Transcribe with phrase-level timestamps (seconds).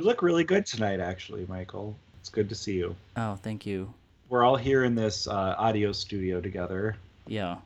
[0.00, 1.94] You look really good tonight, actually, Michael.
[2.20, 2.96] It's good to see you.
[3.18, 3.92] Oh, thank you.
[4.30, 6.96] We're all here in this uh, audio studio together.
[7.26, 7.58] Yeah.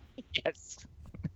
[0.45, 0.79] Yes.
[0.83, 1.29] yes,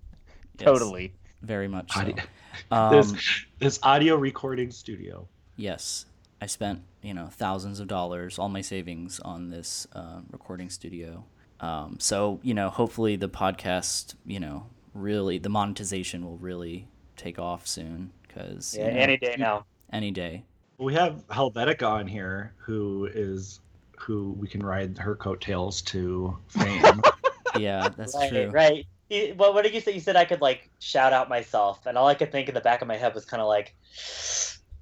[0.56, 1.12] Totally.
[1.42, 2.00] Very much so.
[2.00, 2.16] Audio-
[2.72, 5.28] Um, this this audio recording studio.
[5.56, 6.06] Yes,
[6.42, 11.24] I spent you know thousands of dollars, all my savings on this uh, recording studio.
[11.60, 17.38] Um, so you know, hopefully the podcast, you know, really the monetization will really take
[17.38, 19.64] off soon because Yeah, any day now.
[19.92, 20.42] any day.
[20.78, 23.60] We have Hellvetika on here, who is
[23.98, 27.02] who we can ride her coattails to fame.
[27.58, 28.50] Yeah, that's right, true.
[28.50, 28.86] right.
[29.08, 29.92] You- Well, what did you say?
[29.92, 32.60] You said I could like shout out myself, and all I could think in the
[32.60, 33.74] back of my head was kind of like,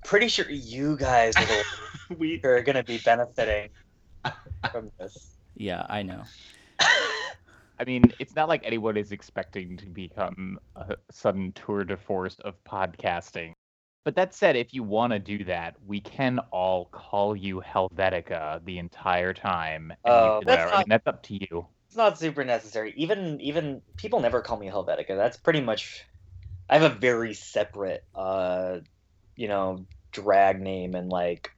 [0.04, 1.64] pretty sure you guys are the
[2.18, 3.70] we are gonna be benefiting
[4.72, 5.36] from this.
[5.56, 6.22] Yeah, I know.
[6.80, 12.36] I mean, it's not like anyone is expecting to become a sudden tour de force
[12.40, 13.52] of podcasting.
[14.06, 18.64] But that said, if you want to do that, we can all call you Hellvetika
[18.64, 19.90] the entire time.
[19.90, 21.66] and Oh, that's I mean, not- that's up to you.
[21.88, 22.94] It's not super necessary.
[22.96, 25.16] Even even people never call me Hellvetika.
[25.16, 26.04] That's pretty much.
[26.70, 28.78] I have a very separate, uh,
[29.34, 31.50] you know, drag name and like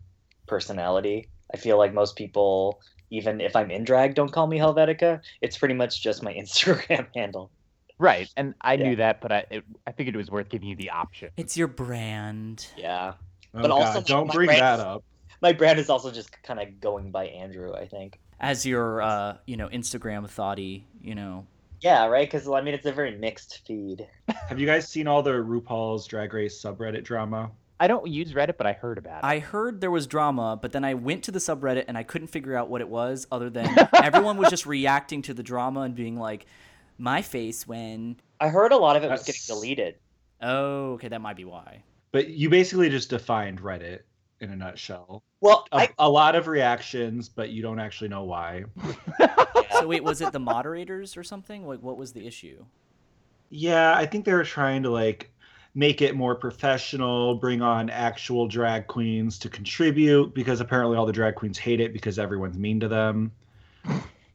[0.47, 1.29] personality.
[1.53, 5.21] I feel like most people, even if I'm in drag, don't call me Hellvetika.
[5.43, 7.51] It's pretty much just my Instagram handle.
[7.99, 8.89] Right, and I Yeah.
[8.91, 11.31] knew that, but I it, I figured it was worth giving you the option.
[11.37, 12.67] It's your brand.
[12.77, 13.15] Yeah.
[13.55, 15.03] oh But God, also, don't my bring brain- that up.
[15.41, 18.19] My brand is also just kind of going by Andrew, I think.
[18.41, 21.47] As your uh, you know, Instagram thoughty, you know.
[21.81, 22.27] Yeah, right?
[22.29, 24.05] Because, I mean, it's a very mixed feed.
[24.49, 27.53] Have you guys seen all the RuPaul's Drag Race subreddit drama?
[27.79, 29.25] I don't use Reddit, but I heard about it.
[29.25, 32.27] I heard there was drama, but then I went to the subreddit and I couldn't
[32.27, 33.69] figure out what it was other than
[34.03, 36.47] everyone was just reacting to the drama and being like,
[36.99, 38.17] my face when.
[38.41, 39.97] I heard a lot of it was getting deleted.
[40.43, 41.83] Oh, okay, that might be why.
[42.13, 44.01] But you basically just defined Reddit
[44.41, 45.23] in a nutshell.
[45.41, 48.65] Well, A, I, a lot of reactions, but you don't actually know why.
[49.73, 51.67] So wait, was it the moderators or something?
[51.67, 52.65] Like, what was the issue?
[53.51, 55.31] Yeah, I think they were trying to like
[55.75, 61.13] make it more professional, bring on actual drag queens to contribute because apparently all the
[61.13, 63.31] drag queens hate it because everyone's mean to them.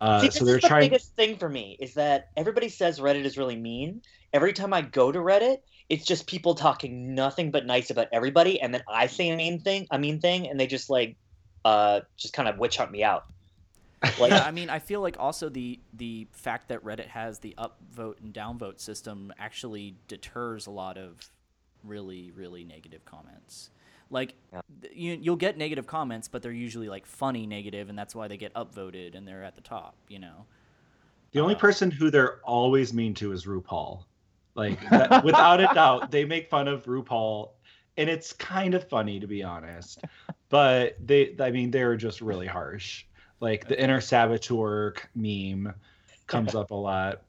[0.03, 0.89] Uh, See, so this they're is the trying.
[0.89, 4.01] biggest thing for me is that everybody says Reddit is really mean.
[4.33, 5.59] Every time I go to Reddit,
[5.89, 9.61] it's just people talking nothing but nice about everybody, and then I say a mean
[9.61, 11.15] thing, a mean thing, and they just like,
[11.63, 13.25] uh, just kind of witch hunt me out.
[14.19, 17.55] Like, yeah, I mean, I feel like also the the fact that Reddit has the
[17.57, 21.15] upvote and downvote system actually deters a lot of
[21.85, 23.69] really really negative comments.
[24.13, 24.61] Like Yeah.
[24.93, 28.37] you you'll get negative comments, but they're usually like funny negative, and that's why they
[28.37, 29.97] get upvoted and they're at the top.
[30.09, 30.47] You know.
[31.31, 34.05] The only Uh, person who they're always mean to is RuPaul.
[34.55, 37.51] Like that, without a doubt, they make fun of RuPaul,
[37.97, 40.05] and it's kind of funny to be honest.
[40.49, 43.05] But they, I mean, they're just really harsh.
[43.39, 45.73] Like the inner saboteur meme
[46.27, 47.23] comes up a lot.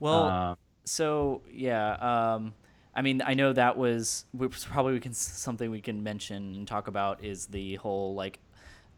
[0.00, 2.54] Well, Um, so yeah, um,
[2.94, 6.68] I mean, I know that was we- probably we can something we can mention and
[6.68, 8.38] talk about is the whole like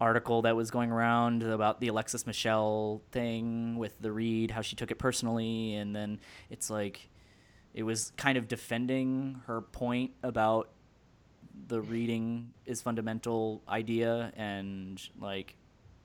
[0.00, 4.76] article that was going around about the Alexis Michelle thing with the read, how she
[4.76, 6.20] took it personally, and then
[6.50, 7.08] it's like
[7.72, 10.70] it was kind of defending her point about
[11.68, 15.56] the reading is fundamental idea and like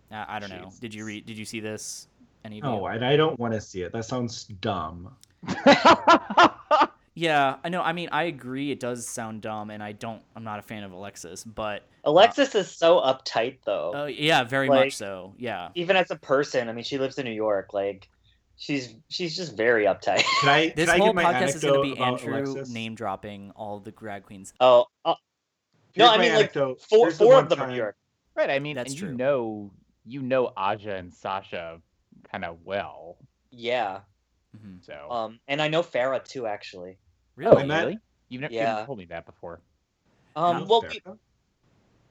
[0.09, 0.71] I, I don't know.
[0.79, 1.25] Did you read?
[1.25, 2.07] Did you see this?
[2.43, 2.71] Any of you?
[2.71, 3.91] no, and I don't want to see it.
[3.91, 5.15] That sounds dumb.
[7.13, 7.81] Yeah, I know.
[7.81, 8.71] I mean, I agree.
[8.71, 10.21] It does sound dumb, and I don't.
[10.35, 13.93] I'm not a fan of Alexis, but Alexis is so uptight, though.
[13.93, 15.33] uh, yeah, very Like- much so.
[15.37, 15.69] Yeah.
[15.75, 17.73] Even as a person, I mean, she lives in New York.
[17.73, 18.07] Like,
[18.55, 20.23] she's she's just very uptight.
[20.39, 20.73] Can I?
[20.75, 22.69] This can I whole give podcast is going to be Andrew Alexis?
[22.73, 24.53] name dropping all the drag queens.
[24.61, 25.15] Oh, uh,
[25.97, 26.81] no, I my mean, like, anecdote.
[26.81, 27.97] four Here's four one of them are time- New York.
[28.35, 29.09] right, I mean, That's and true.
[29.09, 29.71] you know,
[30.05, 31.81] you know Aja and Sasha
[32.31, 33.17] kind of well.
[33.51, 33.99] Yeah.
[34.57, 36.97] hmm So Um, and I know Farrah too, actually.
[37.31, 37.65] Oh, Really?
[37.65, 37.99] met- really?
[38.29, 38.67] You've never, you Yeah.
[38.69, 39.59] haven't told me that before.
[40.35, 41.01] Um, well, we,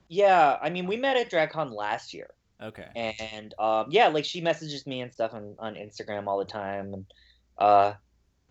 [0.08, 2.30] yeah, I mean, we met at DragCon last year.
[2.62, 2.88] Okay.
[3.24, 6.92] and um, yeah, like she messages me and stuff on, on Instagram all the time,
[6.92, 7.06] and
[7.56, 7.94] uh,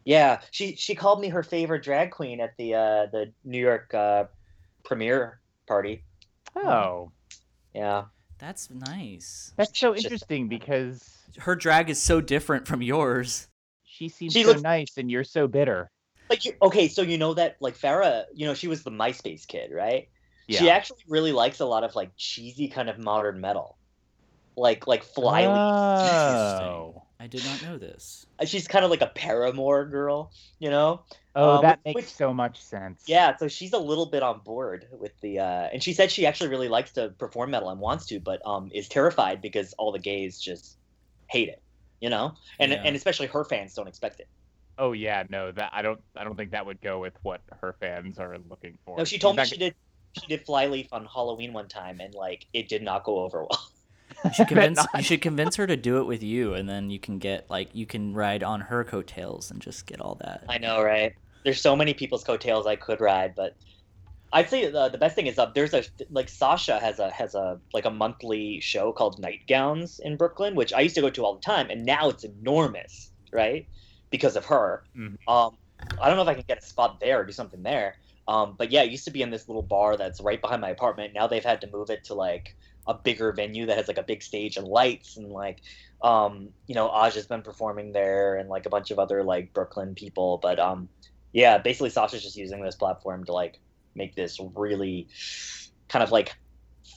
[0.04, 3.94] yeah, she she called me her favorite drag queen at the uh, the New York
[3.94, 4.24] uh,
[4.84, 6.04] premiere party.
[6.56, 7.12] Oh,
[7.76, 8.06] Yeah,
[8.40, 9.54] That's nice.
[9.58, 11.08] that's so Just- interesting because
[11.38, 13.48] Her drag is so different from yours.
[13.84, 15.92] she seems She so looks- nice and you're so bitter.
[16.30, 19.48] Like you, okay, so you know that like Farrah, you know she was the MySpace
[19.48, 20.08] kid, right?
[20.48, 20.60] Yeah.
[20.60, 23.78] She actually really likes a lot of like cheesy kind of modern metal,
[24.56, 25.48] like like Flyleaf.
[25.50, 27.04] Oh.
[27.22, 28.26] I did not know this.
[28.40, 31.02] Uh, She's kind of like a Paramore girl, you know.
[31.36, 33.04] Oh, Um, that which- makes which- so much sense.
[33.08, 36.26] Yeah, so she's a little bit on board with the, uh, and she said she
[36.26, 39.92] actually really likes to perform metal and wants to, but um, is terrified because all
[39.92, 40.78] the gays just
[41.28, 41.62] hate it,
[42.00, 42.82] you know, and Yeah.
[42.86, 44.30] and especially her fans don't expect it.
[44.80, 47.76] Oh yeah, no, that I don't I don't think that would go with what her
[47.80, 48.98] fans are looking for.
[48.98, 49.76] No, she She's told me she g- did
[50.20, 53.62] she did Flyleaf on Halloween one time, and like it did not go over well.
[54.26, 56.90] You should I convince you should convince her to do it with you, and then
[56.90, 60.44] you can get like you can ride on her coattails and just get all that.
[60.50, 61.14] I know, right?
[61.44, 63.56] There's so many people's coattails I could ride, but
[64.32, 67.36] I'd say the, the best thing is uh, there's a like Sasha has a has
[67.36, 71.24] a like a monthly show called Nightgowns in Brooklyn, which I used to go to
[71.26, 73.68] all the time, and now it's enormous, right?
[74.10, 74.84] Because of her.
[74.98, 75.18] Mhm.
[75.28, 75.58] Um,
[76.02, 77.96] I don't know if I can get a spot there or do something there.
[78.28, 80.70] Um, but yeah, it used to be in this little bar that's right behind my
[80.70, 81.14] apartment.
[81.14, 82.56] Now they've had to move it to like
[82.88, 85.62] a bigger venue that has like a big stage and lights and like
[86.02, 89.54] um, you know, Aj has been performing there and like a bunch of other like
[89.54, 90.40] Brooklyn people.
[90.42, 90.90] But um,
[91.34, 93.60] yeah, basically Sasha's just using this platform to like
[93.96, 95.08] make this really
[95.90, 96.36] kind of like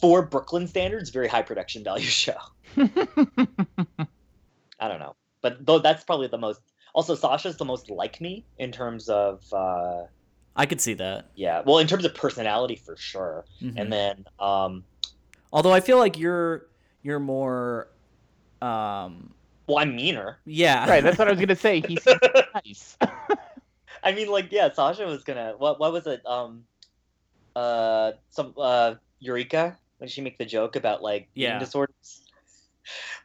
[0.00, 2.37] for Brooklyn standards, very high production value show.
[2.76, 2.88] I
[4.88, 6.61] don't know, but though that's probably the most.
[6.94, 10.03] Also, Sasha's the most like me in terms of uh,
[10.56, 11.27] I could see that.
[11.35, 13.44] yeah, well, in terms of personality for sure.
[13.62, 13.75] Mhm.
[13.81, 14.85] And then um,
[15.53, 16.67] Although I feel like you're
[17.03, 17.89] you're more,
[18.61, 19.33] um,
[19.67, 20.39] well, I'm meaner.
[20.44, 21.81] yeah, right, that's what I was gonna say.
[21.81, 22.05] He's
[22.55, 22.97] nice.
[24.05, 25.55] I mean, like, yeah, Sasha was gonna.
[25.56, 25.79] What?
[25.81, 26.25] What was it?
[26.27, 26.65] Um,
[27.56, 31.49] uh, some uh, Eureka when she make the joke about like Yeah.
[31.50, 32.22] eating disorders.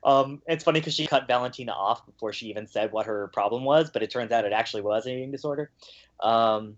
[0.04, 3.64] Um, it's funny because she cut Valentina off before she even said what her problem
[3.64, 5.72] was, but it turns out it actually was an eating disorder.
[6.20, 6.78] Um,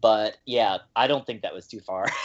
[0.00, 2.06] but yeah, I don't think that was too far.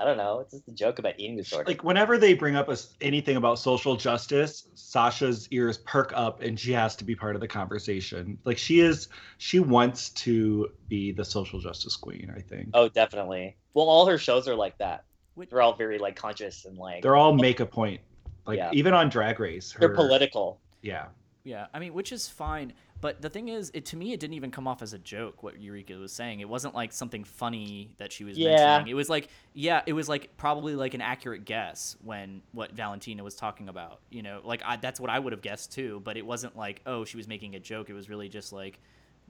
[0.00, 0.40] I don't know.
[0.40, 1.64] It's just a joke about eating disorder.
[1.66, 6.58] Like whenever they bring up a anything about social justice, Sasha's ears perk up and
[6.58, 8.38] she has to be part of the conversation.
[8.44, 12.32] Like she is, she wants to be the social justice queen.
[12.34, 13.56] I think oh, definitely.
[13.74, 15.04] Well, all her shows are like that.
[15.38, 18.00] Which- They're all very like conscious and like they're all make a point.
[18.46, 18.70] Like Yeah.
[18.72, 20.60] even on Drag Race, her, they're political.
[20.82, 21.06] Yeah,
[21.44, 22.72] Yeah, I mean, which is fine.
[23.00, 25.42] But the thing is, it to me, it didn't even come off as a joke.
[25.44, 28.56] What Eureka was saying, it wasn't like something funny that she was Yeah.
[28.56, 28.90] mentioning.
[28.90, 33.22] It was like, yeah, it was like probably like an accurate guess when what Valentina
[33.22, 34.00] was talking about.
[34.10, 36.00] You know, like I, that's what I would have guessed too.
[36.04, 37.88] But it wasn't like, oh, she was making a joke.
[37.88, 38.80] It was really just like,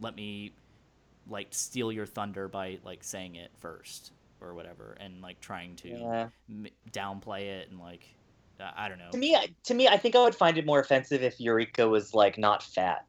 [0.00, 0.52] let me
[1.28, 5.88] like steal your thunder by like saying it first or whatever, and like trying to
[5.88, 6.28] Yeah.
[6.48, 8.08] m- downplay it and like,
[8.60, 9.10] uh, I don't know.
[9.12, 11.88] To me, I- to me, I think I would find it more offensive if Eureka
[11.88, 13.04] was like not fat.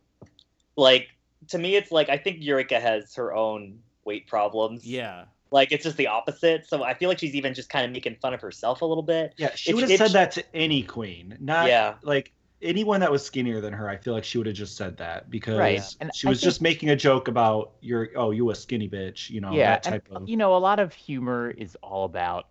[0.76, 1.10] Like
[1.50, 4.86] to me, it's like I think Eureka has her own weight problems.
[4.86, 5.26] Yeah.
[5.52, 6.68] Like it's just the opposite.
[6.68, 9.04] So I feel like she's even just kind of making fun of herself a little
[9.04, 9.34] bit.
[9.38, 9.54] yeah.
[9.56, 11.96] She If- would have said she- that to any queen, not Yeah.
[12.04, 12.32] like
[12.62, 13.90] anyone that was skinnier than her.
[13.90, 15.82] I feel like she would have just said that because Right,
[16.14, 19.42] she was think- just making a joke about your oh you a skinny bitch, you
[19.42, 20.30] know yeah, that type and, of.
[20.30, 22.48] you know, a lot of humor is all about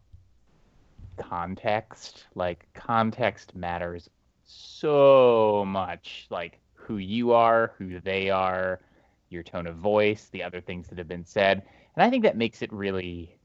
[1.17, 2.27] context.
[2.35, 4.09] Like context matters
[4.45, 6.27] so much.
[6.31, 8.81] Like who you are, who they are,
[9.29, 11.63] your tone of voice, the other things that have been said,
[11.97, 13.37] and I think that makes it really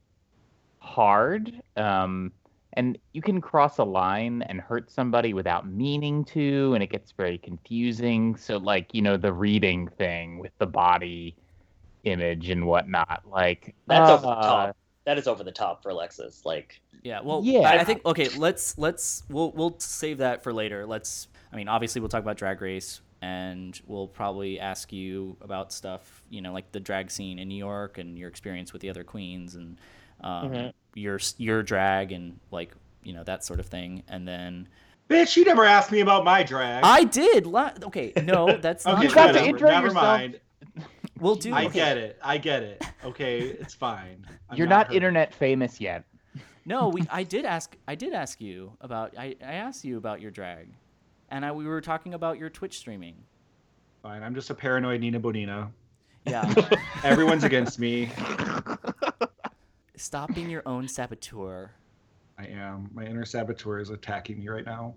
[0.80, 1.62] hard.
[1.76, 2.32] Um,
[2.74, 7.12] and you can cross a line and hurt somebody without meaning to, and it gets
[7.12, 8.36] very confusing.
[8.36, 11.36] So, like, you know, the reading thing with the body
[12.04, 13.24] image and whatnot.
[13.30, 14.78] Like, That's over the uh, top.
[15.06, 16.46] That is over the top for Alexis.
[16.46, 17.62] Like Yeah, well, Yeah.
[17.62, 18.30] I I think okay.
[18.30, 20.86] Let's let's we'll we'll save that for later.
[20.86, 21.28] Let's.
[21.52, 26.24] I mean, obviously, we'll talk about Drag Race, and we'll probably ask you about stuff,
[26.30, 29.04] you know, like the drag scene in New York and your experience with the other
[29.04, 29.78] queens and
[30.24, 30.74] um, Mhm.
[30.96, 32.72] your your drag and like
[33.04, 34.04] you know that sort of thing.
[34.08, 34.68] And then
[35.10, 36.84] Bitch, you never asked me about my drag.
[36.84, 37.46] I did.
[37.46, 39.04] La- okay, no, that's not.
[39.04, 40.04] You got to whatever, intro never yourself.
[40.06, 40.40] mind.
[41.20, 41.54] We'll do.
[41.54, 41.74] I okay.
[41.74, 42.20] get it.
[42.24, 42.84] I get it.
[43.06, 44.26] Okay, it's fine.
[44.50, 44.96] I'm You're not hurt.
[44.96, 46.04] internet famous yet.
[46.66, 47.04] No, we.
[47.10, 47.78] I did ask.
[47.88, 49.14] I did ask you about.
[49.18, 50.70] I, I asked you about your drag,
[51.30, 53.16] and I, we were talking about your Twitch streaming.
[54.02, 54.24] Fine.
[54.24, 55.70] I'm just a paranoid Nina Bo'nina.
[56.26, 56.52] Yeah.
[57.04, 58.10] Everyone's against me.
[59.96, 61.70] Stop being your own saboteur.
[62.40, 62.90] I am.
[62.96, 64.96] My inner saboteur is attacking me right now.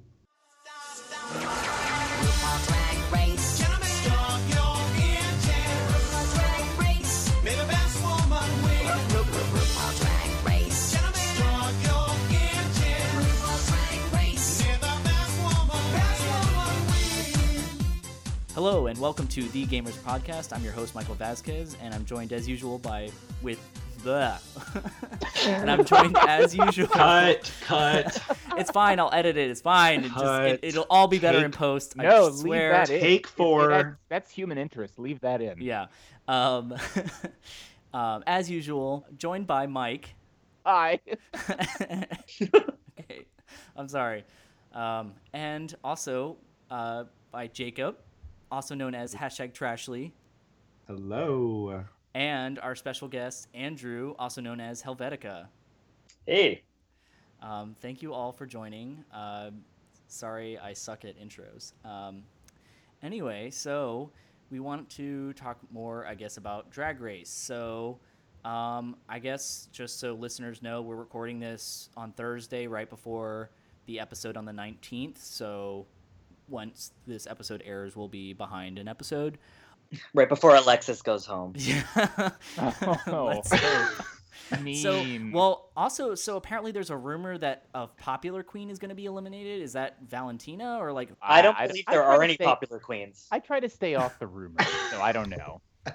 [18.55, 20.57] Hello and welcome to the Gamers Podcast.
[20.57, 23.11] I'm your host Michael Vasquez, and I'm joined as usual by
[23.43, 23.61] with
[25.47, 28.19] and I'm joined as usual, Cut, cut.
[28.57, 28.99] it's fine.
[29.01, 29.51] I'll edit it.
[29.51, 30.01] It's fine.
[30.05, 30.61] It just Cut.
[30.63, 31.95] it, will all be better in post.
[31.99, 33.01] I No, leave that in.
[33.01, 33.69] Take It- it- four.
[33.69, 34.99] that's, that's human interest.
[34.99, 35.61] Leave that in.
[35.61, 35.87] Yeah.
[36.29, 36.75] Um,
[37.95, 40.15] um, as usual, joined by Mike.
[40.65, 41.01] Hi.
[41.81, 43.27] okay.
[43.77, 44.25] I'm sorry.
[44.73, 46.37] Um, and also
[46.71, 47.97] uh, by Jacob,
[48.51, 50.13] also known as hashtag Trashly,
[50.87, 51.85] Hello.
[52.17, 55.49] And our special guest Andrew, also known as Hellvetika.
[56.25, 56.63] Hey,
[57.43, 59.05] Um, thank you all for joining.
[59.13, 59.65] Um
[60.09, 61.73] sorry, I suck at intros.
[61.85, 62.23] Um,
[63.03, 64.11] anyway, so
[64.51, 67.29] we want to talk more, I guess, about Drag Race.
[67.29, 67.99] So,
[68.45, 73.51] um, I guess just so listeners know, we're recording this on Thursday, right before
[73.87, 75.19] the episode on the 19th.
[75.19, 75.87] So,
[76.49, 79.37] once this episode airs, we'll be behind an episode.
[80.15, 81.55] Right before Alexis goes home.
[81.59, 81.83] Yeah.
[82.59, 83.25] Oh.
[83.35, 84.07] Let's hope.
[84.77, 88.95] So, well, also, so apparently there's a rumor that a popular queen is going to
[88.95, 89.61] be eliminated.
[89.61, 91.09] Is that Valentina or like?
[91.21, 93.27] I don't I- believe I there try are any stay- popular queens.
[93.33, 95.61] I try to stay off the rumors, so I don't know.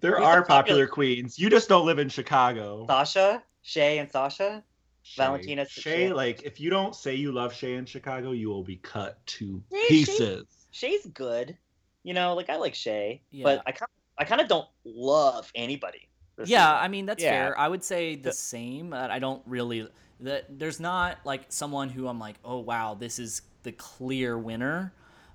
[0.00, 1.38] There Who's are popular- popular queens.
[1.38, 2.86] You just don't live in Chicago.
[2.88, 4.64] Sasha, Shea, and Sasha.
[5.04, 5.22] Shea.
[5.22, 6.12] Valentina Shea, Shea.
[6.12, 9.62] like if you don't say you love Shea in Chicago, you will be cut to
[9.70, 10.44] Yeah, Shea- pieces.
[10.72, 11.56] Shea's good.
[12.04, 13.44] You know, like I like Shea, Yeah.
[13.44, 16.08] but I kind I kind of don't love anybody.
[16.38, 16.60] Yeah, season.
[16.84, 17.30] I mean that's Yeah.
[17.30, 17.58] fair.
[17.58, 18.92] I would say the The- same.
[18.92, 19.88] uh, I don't really.
[20.20, 24.92] That there's not like someone who I'm like, oh wow, this is the clear winner.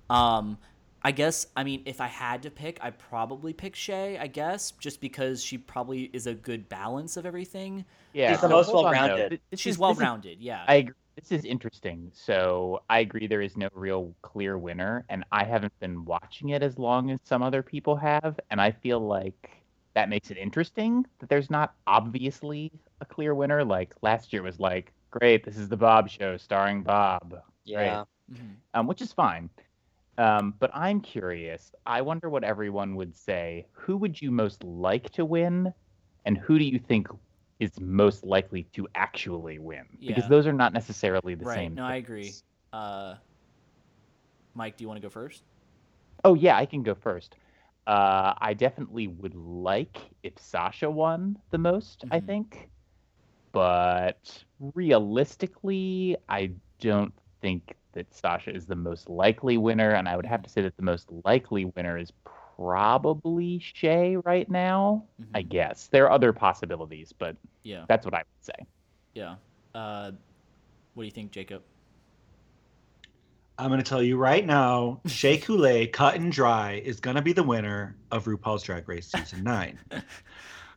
[0.09, 0.57] Um,
[1.03, 4.17] I guess I mean if I had to pick, I'd probably pick Shea.
[4.17, 7.85] I guess just because she probably is a good balance of everything.
[8.13, 8.99] Yeah, She's the most hold on, though.
[8.99, 9.29] well-rounded.
[9.29, 10.41] Th- this She's is- well this is- rounded.
[10.41, 10.63] Yeah.
[10.67, 10.95] I agree.
[11.17, 12.11] This is interesting.
[12.13, 16.61] So I agree there is no real clear winner, and I haven't been watching it
[16.61, 19.49] as long as some other people have, and I feel like
[19.95, 22.71] that makes it interesting that there's not obviously
[23.01, 23.65] a clear winner.
[23.65, 28.03] Like last year was like, great, this is the Bob Show starring Bob, yeah.
[28.31, 28.57] Mhm.
[28.75, 29.49] um, which is fine.
[30.19, 31.73] Um, but I'm curious.
[31.85, 33.65] I wonder what everyone would say.
[33.71, 35.73] Who would you most like to win,
[36.25, 37.07] and who do you think
[37.59, 39.85] is most likely to actually win?
[40.05, 41.45] Because those are not necessarily the Right.
[41.45, 41.75] same.
[41.75, 42.37] No, I agree.
[42.73, 43.15] Uh,
[44.53, 45.43] Mike, do you want to go first?
[46.23, 47.35] Oh yeah, I can go first.
[47.87, 52.05] Uh, I definitely would like if Sasha won the most.
[52.11, 52.21] I Mhm.
[52.21, 52.69] think,
[53.53, 54.43] but
[54.75, 60.43] realistically, I don't think that Sasha is the most likely winner, and I would have
[60.43, 62.11] to say that the most likely winner is
[62.57, 65.05] probably Shea right now.
[65.33, 65.49] I Mhm.
[65.49, 67.85] guess there are other possibilities, but Yeah.
[67.87, 68.65] that's what I would say.
[69.13, 69.35] Yeah.
[69.75, 70.11] Uh,
[70.93, 71.63] what do you think, Jacob?
[73.59, 77.21] I'm going to tell you right now, Shea Couleé, cut and dry, is going to
[77.21, 79.79] be the winner of RuPaul's Drag Race season nine.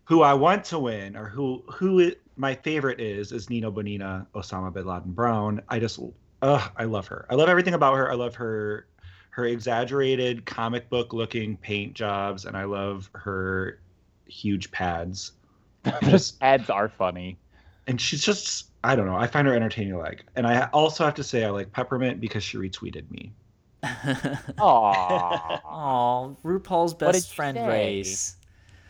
[0.05, 4.27] who I want to win, or who who it, my favorite is, is Nino Bonina,
[4.35, 5.61] Osama bin Laden Brown.
[5.69, 6.01] I just,
[6.43, 7.27] ugh, I love her.
[7.31, 8.11] I love everything about her.
[8.11, 8.87] I love her,
[9.31, 13.81] her exaggerated comic book looking paint jobs, and I love her
[14.27, 15.33] huge pads.
[16.03, 17.39] Just Ads are funny.
[17.87, 19.17] and she's just I don't know.
[19.17, 19.97] I find her entertaining.
[19.99, 23.33] Like, and I also have to say I like Peppermint because she retweeted me.
[23.85, 25.61] Aww.
[25.65, 27.67] Oh, RuPaul's best friend say?
[27.69, 28.37] race.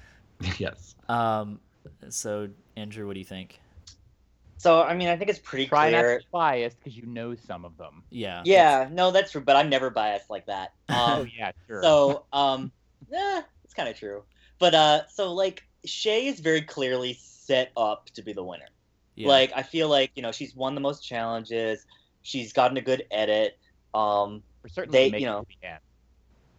[0.59, 0.95] yes.
[1.09, 1.61] Um,
[2.09, 3.61] so Andrew, what do you think?
[4.61, 6.19] So I mean, I think it's pretty Try not clear.
[6.19, 8.03] to be biased because you know some of them.
[8.11, 8.43] Yeah.
[8.45, 9.41] Yeah, no, that's true.
[9.41, 10.75] But I'm never biased like that.
[10.91, 11.83] Oh Um, yeah, sure.
[11.83, 12.71] So, um,
[13.11, 14.23] yeah, it's kind of true.
[14.59, 18.69] But uh, so like Shea is very clearly set up to be the winner.
[19.15, 19.29] Yeah.
[19.29, 21.87] Like I feel like you know she's won the most challenges.
[22.21, 23.57] She's gotten a good edit.
[23.95, 25.79] Um, We're certainly they- making you know, the end.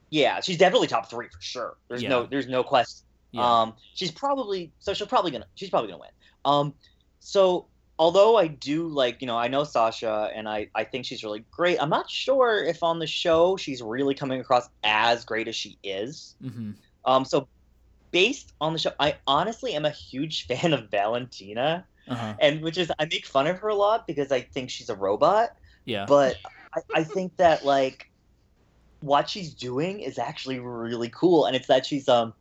[0.10, 1.78] yeah, she's definitely top three for sure.
[1.88, 3.06] There's no, there's no question.
[3.30, 3.62] yeah.
[3.62, 6.10] Um, she's probably so she'll probably gonna she's probably gonna win.
[6.46, 6.74] Um,
[7.20, 7.68] so
[8.02, 11.46] although I do like you know I know Sasha and I I think she's really
[11.52, 11.80] great.
[11.82, 15.80] I'm not sure if on the show she's really coming across as great as she
[15.84, 16.36] is.
[16.42, 16.72] hmm
[17.06, 17.50] Um, so
[18.12, 22.36] based on the show, I honestly am a huge fan of Valentina, Uh-huh.
[22.42, 24.96] and which is I make fun of her a lot because I think she's a
[24.96, 25.52] robot,
[25.86, 26.06] Yeah.
[26.08, 26.38] but
[26.76, 28.06] I, I think that like
[29.02, 32.34] what she's doing is actually really cool, and it's that she's um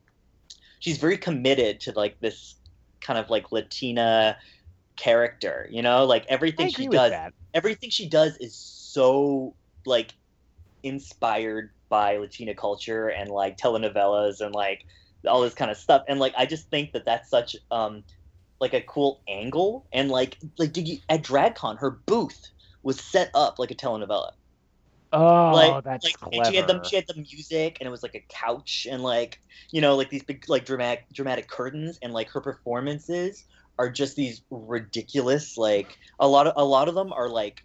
[0.81, 2.57] she's very committed to like this
[3.01, 4.39] kind of like Latina
[5.01, 7.13] character, you know, like everything she does
[7.55, 9.55] everything she does is so
[9.87, 10.13] like
[10.83, 14.85] inspired by Latina culture and like telenovelas and like
[15.27, 16.03] all this kind of stuff.
[16.07, 18.05] And like I just think that that's such um
[18.61, 19.87] like a cool angle.
[19.93, 22.51] And like like did you at DragCon her booth
[22.83, 24.33] was set up like a telenovela.
[25.13, 26.51] Oh, like that's like clever.
[26.51, 29.41] she had the she had the music and it was like a couch and like
[29.73, 33.45] you know like these big like dramatic dramatic curtains and like her performances
[33.81, 37.63] are just these ridiculous like a lot of a lot of them are like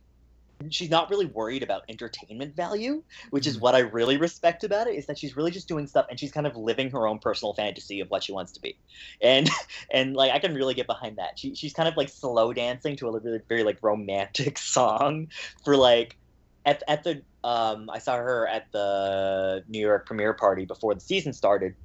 [0.70, 3.62] she's not really worried about entertainment value which is Mhm.
[3.62, 6.32] what i really respect about it is that she's really just doing stuff and she's
[6.32, 8.78] kind of living her own personal fantasy of what she wants to be
[9.22, 9.50] and
[9.92, 12.96] and like i can really get behind that she, she's kind of like slow dancing
[12.96, 15.28] to a really very like romantic song
[15.66, 16.18] for like
[16.64, 21.02] at, at the um i saw her at the new york premiere party before the
[21.02, 21.76] season started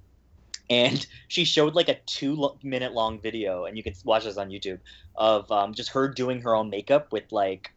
[0.70, 4.38] and she showed like a two lo- minute long video and you can watch this
[4.38, 4.78] on youtube
[5.16, 7.72] of um, just her doing her own makeup with like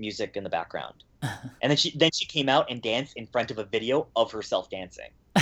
[0.00, 1.04] music in the background.
[1.62, 4.32] And then she then she came out and danced in front of a video of
[4.32, 5.10] herself dancing.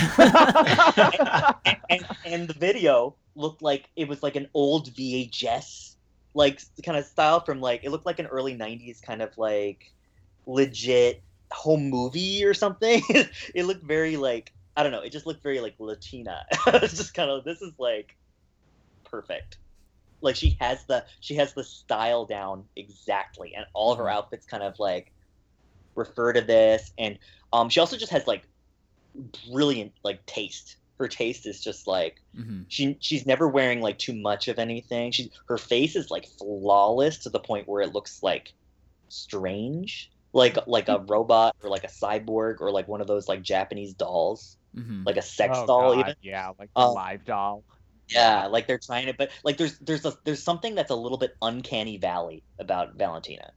[1.65, 5.95] And, and, and the video looked like it was like an old vhs
[6.33, 9.91] like kind of style from like it looked like an early 90s kind of like
[10.45, 13.01] legit home movie or something.
[13.55, 16.43] It looked very like i don't know it just looked very like latina.
[16.67, 18.15] It's just kind of this is like
[19.05, 19.59] perfect.
[20.21, 24.13] Like she has the she has the style down exactly and all of her Mhm.
[24.13, 25.13] outfits kind of like
[25.95, 27.19] refer to this and
[27.53, 28.47] um she also just has like
[29.51, 30.77] brilliant like taste.
[30.99, 35.11] Her taste is just like hmm she she's never wearing like too much of anything.
[35.11, 38.53] She her face is like flawless to the point where it looks like
[39.09, 40.11] strange.
[40.33, 43.95] Like like a robot or like a cyborg or like one of those like japanese
[43.95, 46.15] dolls hmm like a sex Oh, doll God, even?
[46.21, 47.65] Yeah, like a Um, live doll.
[48.09, 51.17] yeah like they're trying it, but like there's there's a, there's something that's a little
[51.17, 53.51] bit uncanny valley about valentina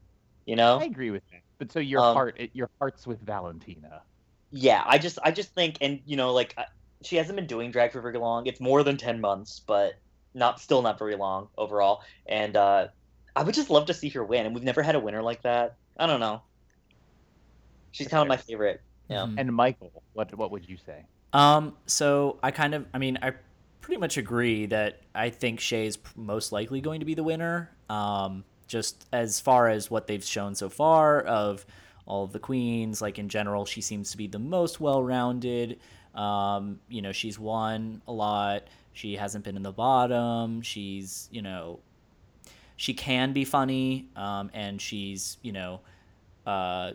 [0.46, 0.80] you know?
[0.80, 1.42] I agree with that.
[1.58, 4.04] But so your Um, heart, it, your heart's with Valentina.
[4.50, 6.66] yeah i just i just think and you know like I-
[7.04, 8.46] she hasn't been doing drag for very long.
[8.46, 9.94] It's more than 10 months but
[10.34, 12.02] not still not very long overall.
[12.26, 12.88] And uh
[13.34, 15.42] i would just love to see her win and we've never had a winner like
[15.42, 15.72] that.
[15.98, 16.42] I don't know.
[17.92, 18.80] She's kind of my favorite
[19.12, 19.28] yeah.
[19.36, 21.04] And Michael, what what would you say?
[21.32, 23.32] Um, so I kind of, I mean, I
[23.80, 27.70] pretty much agree that I think Shea is most likely going to be the winner.
[27.88, 31.66] Um, just as far as what they've shown so far of
[32.06, 35.78] all of the queens, like in general, she seems to be the most well-rounded.
[36.14, 38.64] Um, you know, she's won a lot.
[38.94, 40.62] She hasn't been in the bottom.
[40.62, 41.80] She's, you know,
[42.76, 45.80] she can be funny, um, and she's, you know,
[46.46, 46.92] uh,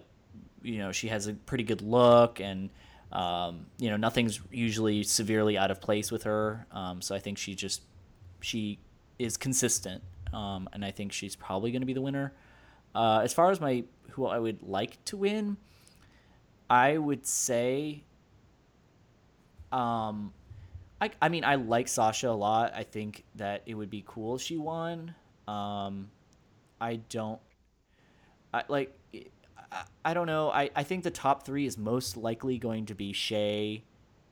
[0.61, 2.69] you know, she has a pretty good look and
[3.11, 6.67] um, you know, nothing's usually severely out of place with her.
[6.71, 7.81] Um, so I think she just
[8.41, 8.79] she
[9.17, 12.33] is consistent, um, and I think she's probably going to be the winner.
[12.93, 15.57] Uh, as far as my who I would like to win,
[16.69, 18.03] I would say,
[19.71, 20.33] um,
[20.99, 22.73] I I mean I like Sasha a lot.
[22.75, 25.15] I think that it would be cool if she won.
[25.47, 26.09] Um,
[26.81, 27.39] I don't.
[28.53, 28.93] I like.
[30.03, 30.49] I, don't know.
[30.51, 33.83] I, I think the top three is most likely going to be Shea,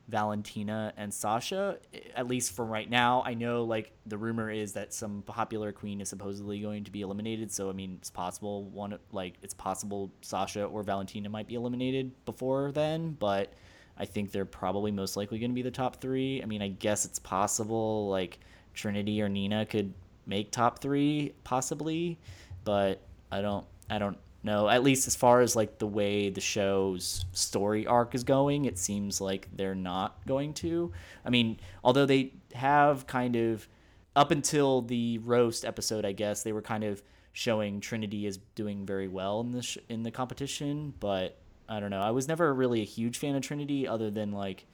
[0.08, 1.78] Valentina, and Sasha.
[1.92, 3.22] Eh, at least for right now.
[3.24, 7.02] I know like the rumor is that some popular queen is supposedly going to be
[7.02, 7.52] eliminated.
[7.52, 12.12] So I mean, it's possible one like it's possible Sasha or Valentina might be eliminated
[12.24, 13.16] before then.
[13.18, 13.52] But
[13.98, 16.42] I think they're probably most likely going to be the top three.
[16.42, 18.38] I mean, I guess it's possible like
[18.74, 19.92] Trinity or Nina could
[20.26, 22.18] make top three possibly,
[22.64, 23.66] but I don't.
[23.88, 24.68] I don't know.
[24.68, 28.78] At least as far as like the way the show's story arc is going, it
[28.78, 30.92] seems like they're not going to.
[31.24, 33.68] I mean, although they have kind of
[34.14, 38.86] up until the roast episode, I guess they were kind of showing Trinity is doing
[38.86, 42.00] very well in the sh- in the competition, but I don't know.
[42.00, 44.66] I was never really a huge fan of Trinity other than like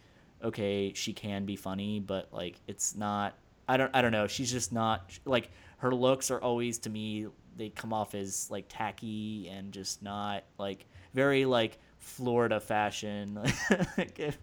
[0.45, 3.35] okay, she can be funny, but like it's not
[3.69, 4.27] I don't I don't know.
[4.27, 8.67] She's just not like her looks are always to me they come off as like
[8.69, 13.41] tacky and just not like very like Florida fashion.
[13.97, 14.35] like,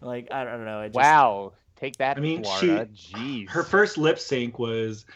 [0.00, 0.80] like I don't know.
[0.80, 2.86] I just, wow, take that, I mean, Florida.
[2.94, 3.48] Jeez.
[3.48, 5.06] Her first lip sync was,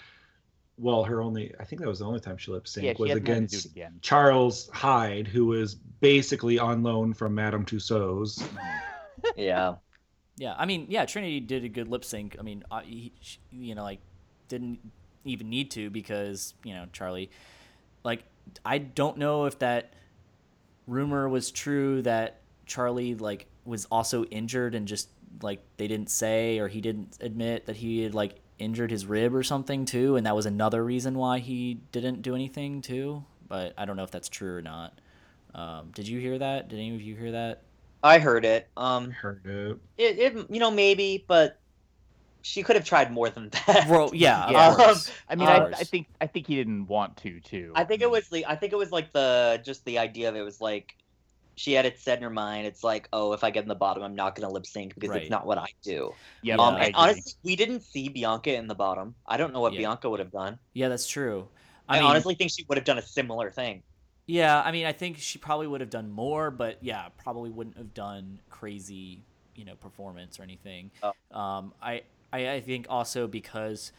[0.79, 1.55] well, her only.
[1.61, 3.21] I think that was the only time she lip synced she was hasn't had to
[3.21, 3.99] do against again.
[4.01, 8.43] Charlie Hides, who was basically on loan from Madame Tussauds.
[9.37, 9.75] yeah
[10.39, 12.37] Yeah, I mean, yeah, Trinity did a good lip sync.
[12.39, 14.01] I mean, uh, he, sh- you know, like
[14.49, 14.81] didn't
[15.25, 17.31] even need to because you know Charlie,
[18.05, 18.25] like
[18.65, 19.93] I don't know if that
[20.87, 25.09] rumor was true that Charlie like was also injured and just
[25.43, 29.35] like they didn't say or he didn't admit that he had like injured his rib
[29.35, 33.25] or something too, and that was another reason why he didn't do anything too.
[33.49, 34.99] But I don't know if that's true or not.
[35.55, 36.69] Um, did you hear that?
[36.69, 37.63] Did any of you hear that?
[38.03, 39.79] i heard it um Heard it.
[39.99, 41.60] it, it you know maybe but
[42.43, 44.75] she could have tried more than that Well, yeah, Yeah.
[44.75, 45.11] course.
[45.29, 45.67] I mean, I.
[45.67, 47.73] I think I think he didn't want to too.
[47.75, 50.37] I think it was the I think it was like the just the idea of
[50.37, 50.97] it was like
[51.57, 52.67] she had it set in her mind.
[52.67, 55.11] It's like, oh, if I get in the bottom, I'm not gonna lip sync because
[55.11, 55.23] Right.
[55.23, 56.15] it's not what I do.
[56.43, 59.15] Yeah, um, and honestly, we didn't see Bianca in the bottom.
[59.27, 59.81] I don't know what Yeah.
[59.81, 60.59] Bianca would have done.
[60.73, 61.49] Yeah, that's true.
[61.87, 63.83] I, I, mean, honestly think she would have done a similar thing.
[64.27, 67.77] yeah, I mean, I think she probably would have done more, but yeah, probably wouldn't
[67.77, 69.23] have done crazy,
[69.57, 70.93] you know, performance or anything.
[71.03, 71.13] Oh.
[71.37, 73.93] Um, I, I, I think also because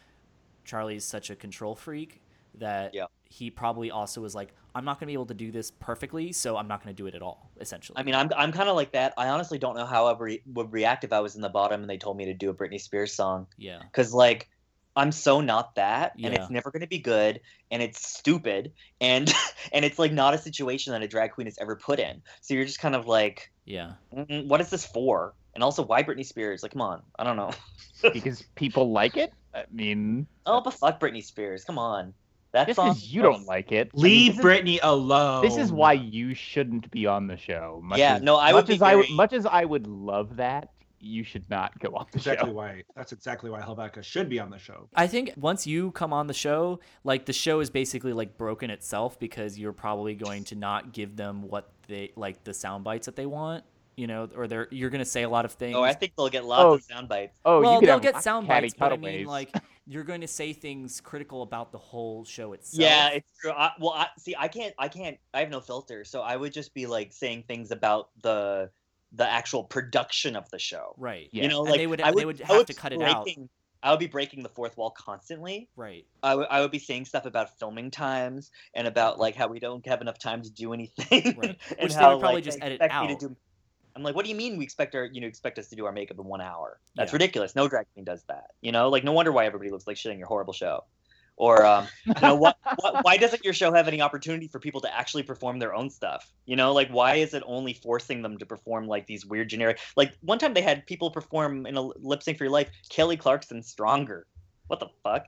[0.65, 2.21] Charlie's such a control freak
[2.55, 3.05] that Yeah.
[3.25, 6.55] he probably also was like, I'm not gonna be able to do this perfectly, so
[6.55, 7.49] I'm not gonna do it at all.
[7.59, 7.97] Essentially.
[7.99, 9.13] I mean, I'm I'm kind of like that.
[9.17, 11.81] I honestly don't know how I re- would react if I was in the bottom
[11.81, 13.47] and they told me to do a Britney Spears song.
[13.57, 14.49] yeah, because like
[14.95, 16.41] I'm so not that, and Yeah.
[16.41, 17.39] it's never going to be good,
[17.69, 19.33] and it's stupid, and
[19.73, 22.21] and it's like not a situation that a drag queen has ever put in.
[22.41, 23.93] So you're just kind of like, yeah.
[24.13, 25.33] "Mm, what is this for?
[25.53, 26.63] And also, why Britney Spears?
[26.63, 27.51] Like, come on, I don't know.
[28.13, 29.33] because people like it.
[29.53, 32.13] I mean, Oh, but fuck Britney Spears, come on.
[32.53, 32.89] That just song.
[32.89, 35.41] because you don't like it, I mean, Leave is- Britney alone.
[35.41, 37.79] This is why you shouldn't be on the show.
[37.83, 40.35] Much Yeah, as, no, I would much be as I much as I would love
[40.37, 40.69] that.
[41.03, 42.53] You should not go on the exactly show.
[42.53, 42.83] why.
[42.95, 44.87] That's exactly why Hellvetika should be on the show.
[44.93, 48.69] I think once you come on the show, like the show is basically like broken
[48.69, 53.07] itself because you're probably going to not give them what they like the sound bites
[53.07, 53.63] that they want,
[53.95, 55.75] you know, or they're you're gonna say a lot of things.
[55.75, 57.37] Oh, I think they'll get lots Oh, of sound bites.
[57.45, 59.17] Oh, well, you could they'll have get sound bites, but I cutaways.
[59.19, 59.53] mean, like
[59.87, 62.79] you're going to say things critical about the whole show itself.
[62.81, 63.51] Yeah, it's true.
[63.51, 66.53] I, well, I, see, I can't, I can't, I have no filter, so I would
[66.53, 68.69] just be like saying things about the
[69.13, 70.95] the actual production of the show.
[70.97, 71.27] right.
[71.33, 71.43] Yeah.
[71.43, 73.01] You know, And like they would- I they would have would to be cut it
[73.01, 73.23] out.
[73.25, 73.49] breaking-
[73.83, 75.67] I would be breaking the fourth wall constantly.
[75.75, 76.05] Right.
[76.21, 79.59] I would I would be saying stuff about filming times and about like how we
[79.59, 81.35] don't have enough time to do anything.
[81.35, 81.57] Right.
[81.71, 83.19] and Which they how, would probably like, just edit expect me out.
[83.19, 83.35] to do-
[83.95, 85.85] I'm like, what do you mean we expect our you know expect us to do
[85.85, 86.79] our makeup in one hour?
[86.95, 87.15] That's Yeah.
[87.15, 87.55] ridiculous.
[87.55, 88.51] No drag queen does that.
[88.61, 90.83] You know, like no wonder why everybody looks like shit on your horrible show.
[91.37, 93.03] Or um, you know what, what?
[93.03, 96.31] Why doesn't your show have any opportunity for people to actually perform their own stuff?
[96.45, 99.79] You know, like why is it only forcing them to perform like these weird generic?
[99.95, 102.69] Like one time they had people perform in a lip sync for your life.
[102.89, 104.27] Kelly Clarkson, stronger.
[104.67, 105.25] What the fuck?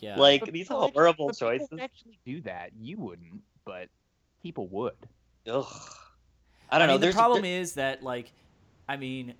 [0.00, 0.16] Yeah.
[0.18, 1.68] Like But these people actually- horrible but choices.
[1.80, 2.70] actually do that.
[2.80, 3.88] You wouldn't, but
[4.42, 4.94] people would.
[5.46, 5.66] Ugh.
[6.70, 6.94] I don't know.
[6.94, 8.32] mean, the problem there- is that like,
[8.88, 9.34] I mean,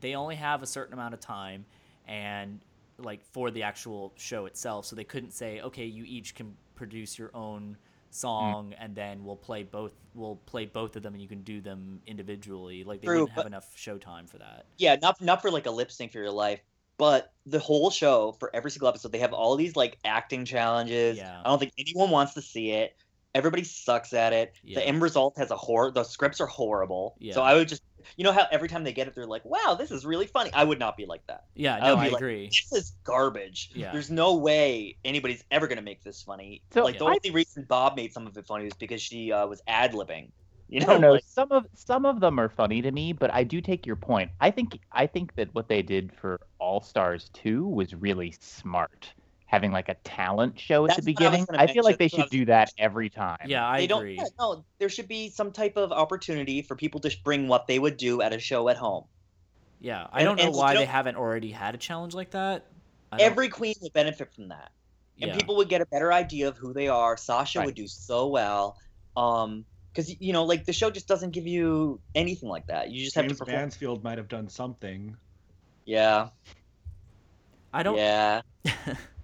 [0.00, 1.64] they only have a certain amount of time,
[2.06, 2.60] and
[2.98, 7.18] like for the actual show itself, so they couldn't say, okay, you each can produce
[7.18, 8.14] your own mm.
[8.14, 9.92] song, and then we'll play both.
[10.14, 12.84] We'll play both of them, and you can do them individually.
[12.84, 14.66] Like they True, wouldn't have but- enough show time for that.
[14.78, 16.60] yeah, not not for like a lip sync for your life,
[16.98, 21.18] but the whole show for every single episode they have all these like acting challenges.
[21.18, 21.40] Yeah.
[21.44, 22.96] I don't think anyone wants to see it.
[23.36, 24.54] Everybody sucks at it.
[24.64, 24.80] Yeah.
[24.80, 25.90] The end result has a horror.
[25.90, 27.16] The scripts are horrible.
[27.18, 27.34] Yeah.
[27.34, 27.82] So I would just,
[28.16, 30.50] you know how every time they get it, they're like, "Wow, this is really funny."
[30.54, 31.44] I would not be like that.
[31.54, 32.46] Yeah, I no, would I like, agree.
[32.46, 33.70] This is garbage.
[33.74, 33.92] Yeah.
[33.92, 36.62] There's no way anybody's ever gonna make this funny.
[36.70, 39.32] So like the I- only reason Bob made some of it funny was because she
[39.32, 40.30] uh, was ad libbing.
[40.68, 41.12] You I know, don't know.
[41.12, 43.96] like- Some of some of them are funny to me, but I do take your
[43.96, 44.30] point.
[44.40, 49.12] I think I think that what they did for All Stars 2 was really smart.
[49.46, 51.44] Having like a talent show at the That's what I was beginning.
[51.46, 53.38] gonna I, feel like they That's what I should do that every time.
[53.46, 54.00] Yeah, I they don't.
[54.00, 54.16] agree.
[54.16, 57.78] yeah, no, there should be some type of opportunity for people to bring what they
[57.78, 59.04] would do at a show at home.
[59.80, 62.30] Yeah, I And- don't know and why they don't- haven't already had a challenge like
[62.32, 62.66] that.
[63.18, 64.72] Every queen would benefit from that,
[65.22, 65.36] and yeah.
[65.36, 67.16] people would get a better idea of who they are.
[67.16, 67.66] Sasha Right.
[67.66, 68.76] would do so well,
[69.16, 72.90] um, because you know, like the show just doesn't give you anything like that.
[72.90, 73.56] You just have to perform.
[73.58, 75.16] Mansfield might have done something.
[75.84, 76.30] Yeah,
[77.72, 77.96] I don't.
[77.96, 78.42] yeah.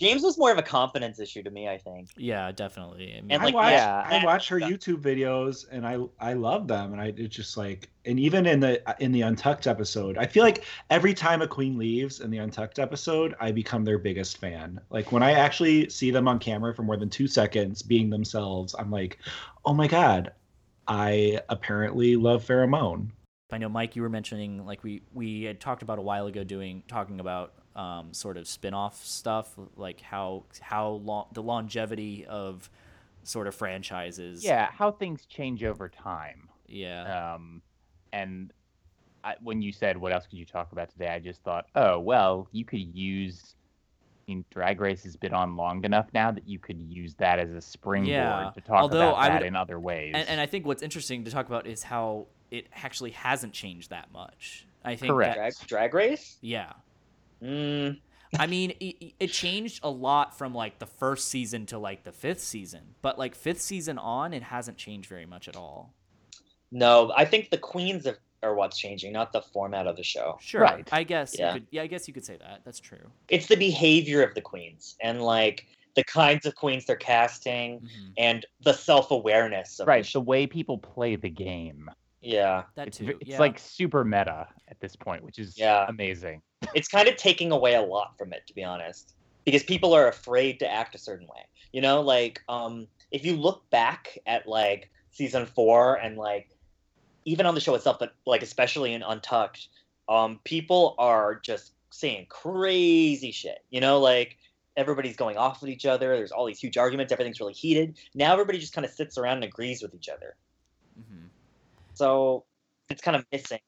[0.00, 2.08] Jaymes was more of a confidence issue to me, I think.
[2.16, 3.14] Yeah, definitely.
[3.16, 4.08] I mean, And, I like, watch yeah.
[4.10, 7.90] I watch her YouTube videos and I I love them and I it's just like
[8.04, 11.78] and even in the in the Untucked episode, I feel like every time a queen
[11.78, 14.80] leaves in the Untucked episode, I become their biggest fan.
[14.90, 18.74] Like when I actually see them on camera for more than two seconds being themselves,
[18.78, 19.18] I'm like,
[19.64, 20.32] oh my god,
[20.86, 23.12] I apparently love Farrah Moan.
[23.52, 26.42] I know, Mike, you were mentioning like we we had talked about a while ago
[26.42, 32.70] doing talking about um, sort of spin-off stuff, like how how long the longevity of
[33.24, 34.44] sort of franchises.
[34.44, 36.48] Yeah, how things change over time.
[36.66, 37.34] Yeah.
[37.34, 37.62] Um,
[38.12, 38.52] and
[39.24, 41.98] I, when you said what else could you talk about today, I just thought, oh
[41.98, 43.54] well, you could use.
[44.26, 47.38] I mean, Drag Race has been on long enough now that you could use that
[47.38, 50.12] as a springboard Yeah, to talk although about I that would- in other ways.
[50.16, 53.90] And, and I think what's interesting to talk about is how it actually hasn't changed
[53.90, 54.66] that much.
[54.82, 55.36] I think Correct.
[55.36, 56.38] that- Drag, drag race.
[56.40, 56.72] yeah.
[57.44, 58.00] Mm,
[58.38, 62.12] I mean, it, it changed a lot from like the first season to like the
[62.12, 65.92] fifth season, but like fifth season on, it hasn't changed very much at all.
[66.72, 70.36] no, I think the queens are, are what's changing, not the format of the show.
[70.40, 70.88] Sure, Right.
[70.90, 71.38] I guess.
[71.38, 71.48] Yeah.
[71.54, 72.62] You could, yeah, I guess you could say that.
[72.64, 73.10] That's true.
[73.28, 78.12] It's the behavior of the queens, and like the kinds of queens they're casting, Mhm.
[78.18, 81.88] and the self awareness of the right the way people play the game
[82.24, 83.06] yeah, That it's, too.
[83.06, 83.38] v- it's yeah.
[83.38, 85.86] like super meta at this point which is Yeah.
[85.88, 86.42] amazing
[86.74, 90.08] it's kind of taking away a lot from it, to be honest, because people are
[90.08, 91.42] afraid to act a certain way.
[91.72, 96.48] You know, like um, if you look back at like season four and like
[97.26, 99.68] even on the show itself, but like especially in Untucked,
[100.08, 103.58] um, people are just saying crazy shit.
[103.70, 104.38] You know, like
[104.76, 106.16] everybody's going off with each other.
[106.16, 107.12] There's all these huge arguments.
[107.12, 107.98] Everything's really heated.
[108.14, 110.36] Now everybody just kind of sits around and agrees with each other.
[111.94, 112.44] So
[112.90, 113.60] it's kind of missing.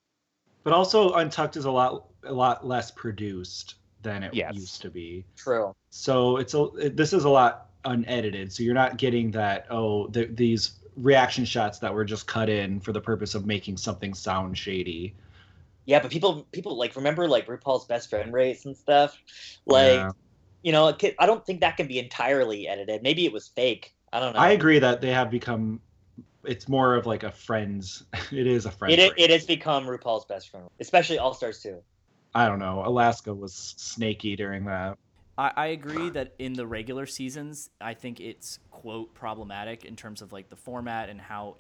[0.64, 4.54] But also, Untucked is a lot a lot less produced than it Yes.
[4.54, 5.24] used to be.
[5.36, 5.74] True.
[5.90, 8.52] So it's a it- this is a lot unedited.
[8.52, 12.80] So you're not getting that oh the, these reaction shots that were just cut in
[12.80, 15.14] for the purpose of making something sound shady.
[15.84, 19.16] Yeah, but people people like remember like RuPaul's best friend race and stuff.
[19.66, 20.10] Like Yeah.
[20.62, 23.02] you know, I don't think that can be entirely edited.
[23.02, 23.94] Maybe it was fake.
[24.12, 24.40] I don't know.
[24.40, 25.80] I agree that they have become.
[26.46, 28.04] It's more of like a friends.
[28.32, 28.94] It is a friends.
[28.94, 31.80] It, it, has become RuPaul's best friend, especially All Stars 2.
[32.34, 32.82] I don't know.
[32.84, 34.98] Alaska was snaky during that.
[35.38, 40.22] I, I agree that in the regular seasons, I think it's quote problematic in terms
[40.22, 41.56] of like the format and how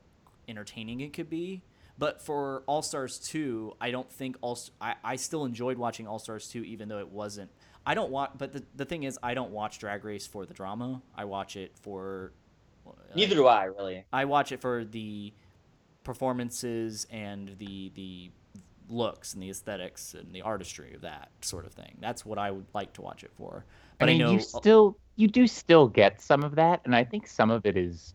[0.48, 1.62] entertaining it could be.
[1.98, 6.18] But for All Stars 2, I don't think All I, I still enjoyed watching All
[6.18, 7.50] Stars 2 even though it wasn't
[7.86, 10.54] I don't watch but the, the thing is I don't watch Drag Race for the
[10.54, 11.02] drama.
[11.14, 12.32] I watch it for
[13.14, 14.04] Neither do I, really.
[14.12, 15.32] I watch it for the
[16.04, 18.30] performances and the the
[18.88, 21.96] looks and the aesthetics and the artistry of that sort of thing.
[22.00, 23.64] That's what I would like to watch it for.
[23.98, 27.02] But I mean, know you still you do still get some of that, and I
[27.02, 28.14] think some of it is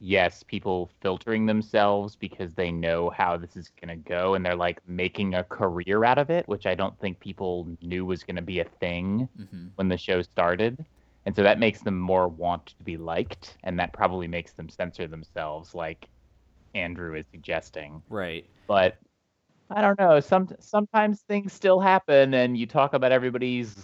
[0.00, 4.54] yes, people filtering themselves because they know how this is going to go, and they're
[4.54, 8.36] like making a career out of it, which I don't think people knew was going
[8.36, 9.70] to be a thing Mhm.
[9.74, 10.84] when the show started,
[11.28, 14.70] and so that makes them more want to be liked, and that probably makes them
[14.70, 16.08] censor themselves, like
[16.74, 18.46] Andrew is suggesting right.
[18.66, 18.96] but
[19.68, 20.20] I don't know.
[20.20, 23.76] Some sometimes things still happen, and you talk about everybody's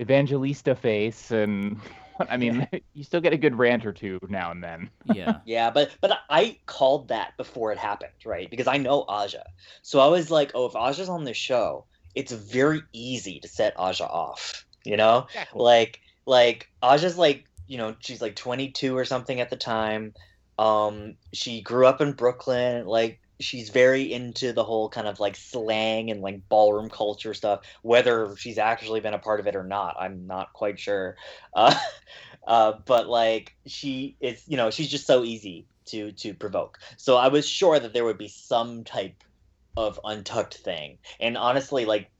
[0.00, 1.78] evangelista face, and
[2.30, 4.88] I mean, you still get a good rant or two now and then.
[5.12, 5.40] Yeah.
[5.44, 8.48] Yeah, but but I called that before it happened, right?
[8.48, 9.44] Because I know Aja.
[9.82, 13.78] So I was like, oh, if Aja's on this show, it's very easy to set
[13.78, 15.26] Aja off, you know?
[15.54, 20.14] like like Aja's like you know she's like 22 or something at the time.
[20.58, 22.86] Um, she grew up in Brooklyn.
[22.86, 27.60] Like she's very into the whole kind of like slang and like ballroom culture stuff.
[27.82, 31.16] Whether she's actually been a part of it or not, I'm not quite sure.
[31.54, 31.74] Uh,
[32.46, 36.78] uh, but like she is, you know, she's just so easy to to provoke.
[36.96, 39.22] So I was sure that there would be some type
[39.76, 40.98] of untucked thing.
[41.20, 42.10] And honestly, like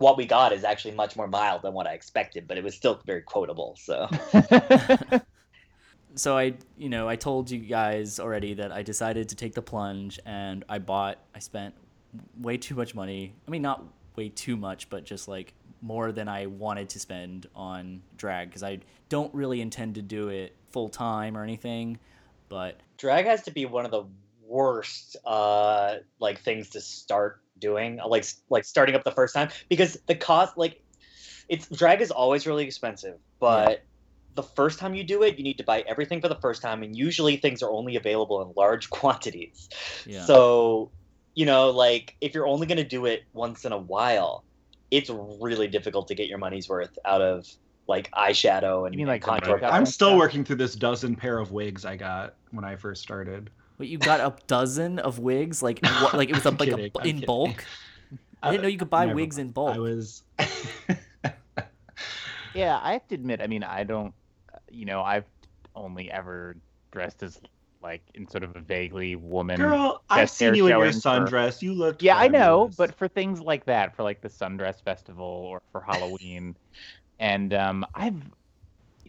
[0.00, 2.74] what we got is actually much more mild than what I expected, but it was
[2.74, 3.76] still very quotable.
[3.78, 4.08] So
[6.14, 9.60] so I, you know, I told you guys already that I decided to take the
[9.60, 11.74] plunge and I bought, I spent
[12.40, 13.34] way too much money.
[13.46, 13.84] I mean, not
[14.16, 18.62] way too much, but just like more than I wanted to spend on drag because
[18.62, 18.78] I
[19.10, 21.98] don't really intend to do it full time or anything.
[22.48, 24.04] But drag has to be one of the
[24.46, 29.98] worst uh like things to start doing like like starting up the first time because
[30.06, 30.82] the cost like
[31.48, 33.84] it's drag is always really expensive but
[34.34, 36.82] the first time you do it you need to buy everything for the first time
[36.82, 39.68] and usually things are only available in large quantities
[40.06, 40.90] yeah, so
[41.34, 44.44] you know like if you're only going to do it once in a while
[44.90, 47.46] it's really difficult to get your money's worth out of
[47.90, 49.62] like eyeshadow and You mean like contour?
[49.64, 53.50] I'm still working through this dozen pair of wigs I got when I first started.
[53.80, 56.68] But you got a dozen of wigs, like what, like it was a, I'm like
[56.68, 57.26] kidding, a, I'm in kidding.
[57.26, 57.64] bulk.
[58.42, 59.48] I didn't know you could buy Never wigs mind.
[59.48, 59.74] in bulk.
[59.74, 60.22] I was.
[62.54, 64.12] yeah, I have to admit, I mean, I don't,
[64.70, 65.24] you know, I've
[65.74, 66.56] only ever
[66.90, 67.40] dressed as
[67.82, 69.56] like in sort of a vaguely woman.
[69.56, 71.62] Girl, I've seen you in your showing for- sundress.
[71.62, 72.02] You look.
[72.02, 75.80] Yeah, I know, but for things like that, for like the Sundress Festival or for
[75.80, 76.54] Halloween,
[77.18, 78.20] and um, I've,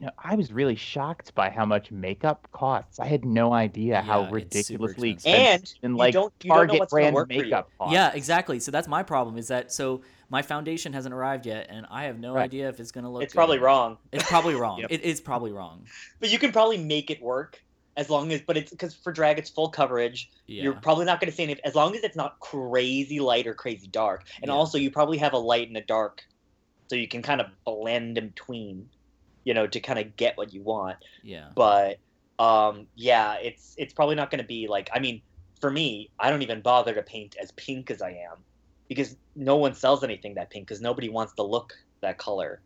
[0.02, 3.00] you know, I was really shocked by how much makeup costs.
[3.00, 5.40] I had no idea Yeah, how ridiculously expensive.
[5.40, 7.34] expensive And and you like don't- you don't know Target what's gonna brand work for
[7.36, 7.42] you.
[7.44, 7.94] makeup costs.
[7.94, 8.60] Yeah, exactly.
[8.60, 12.18] So that's my problem is that so my foundation hasn't arrived yet, and I have
[12.20, 12.46] no Right.
[12.46, 13.22] idea if it's gonna look.
[13.22, 14.80] it's probably wrong It's probably wrong.
[14.80, 14.92] Yep.
[14.92, 15.86] It is probably wrong.
[16.20, 17.64] but you can probably make it work
[17.96, 20.64] as long as but it's because for drag it's full coverage Yeah.
[20.64, 23.54] you're probably not going to see any as long as it's not crazy light or
[23.54, 24.54] crazy dark and Yeah.
[24.56, 26.24] also you probably have a light and a dark
[26.90, 28.90] so you can kind of blend in between
[29.44, 31.50] you know to kind of get what you want yeah.
[31.56, 31.98] but
[32.40, 35.22] um yeah it's it's probably not going to be like i mean
[35.60, 38.38] for me i don't even bother to paint as pink as i am
[38.88, 42.62] because no one sells anything that pink because nobody wants to look that color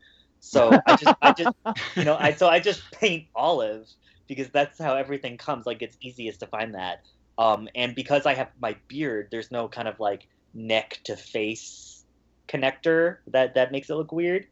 [0.45, 1.55] So I just I just
[1.95, 3.87] you know I so I just paint olive
[4.27, 5.65] because that's how everything comes.
[5.65, 7.01] Like it's easiest to find that.
[7.37, 12.05] Um, and because I have my beard, there's no kind of like neck to face
[12.47, 14.45] connector that that makes it look weird.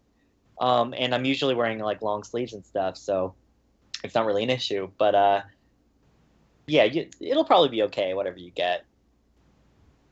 [0.60, 3.36] Um, and I'm usually wearing like long sleeves and stuff, so
[4.04, 4.90] it's not really an issue.
[4.98, 5.42] But uh,
[6.68, 8.86] yeah, you, it'll probably be okay, whatever you get.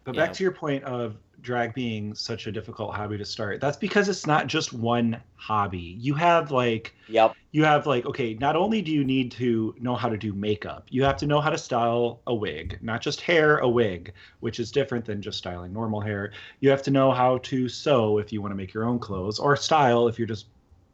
[0.03, 0.25] But Yeah.
[0.25, 3.59] back to your point of drag being such a difficult hobby to start.
[3.59, 5.97] That's because it's not just one hobby.
[5.99, 7.35] You have like Yep.
[7.51, 10.85] you have like okay, not only do you need to know how to do makeup,
[10.89, 14.59] you have to know how to style a wig, not just hair, a wig, which
[14.59, 16.31] is different than just styling normal hair.
[16.59, 19.39] You have to know how to sew if you want to make your own clothes
[19.39, 20.45] or style if you're just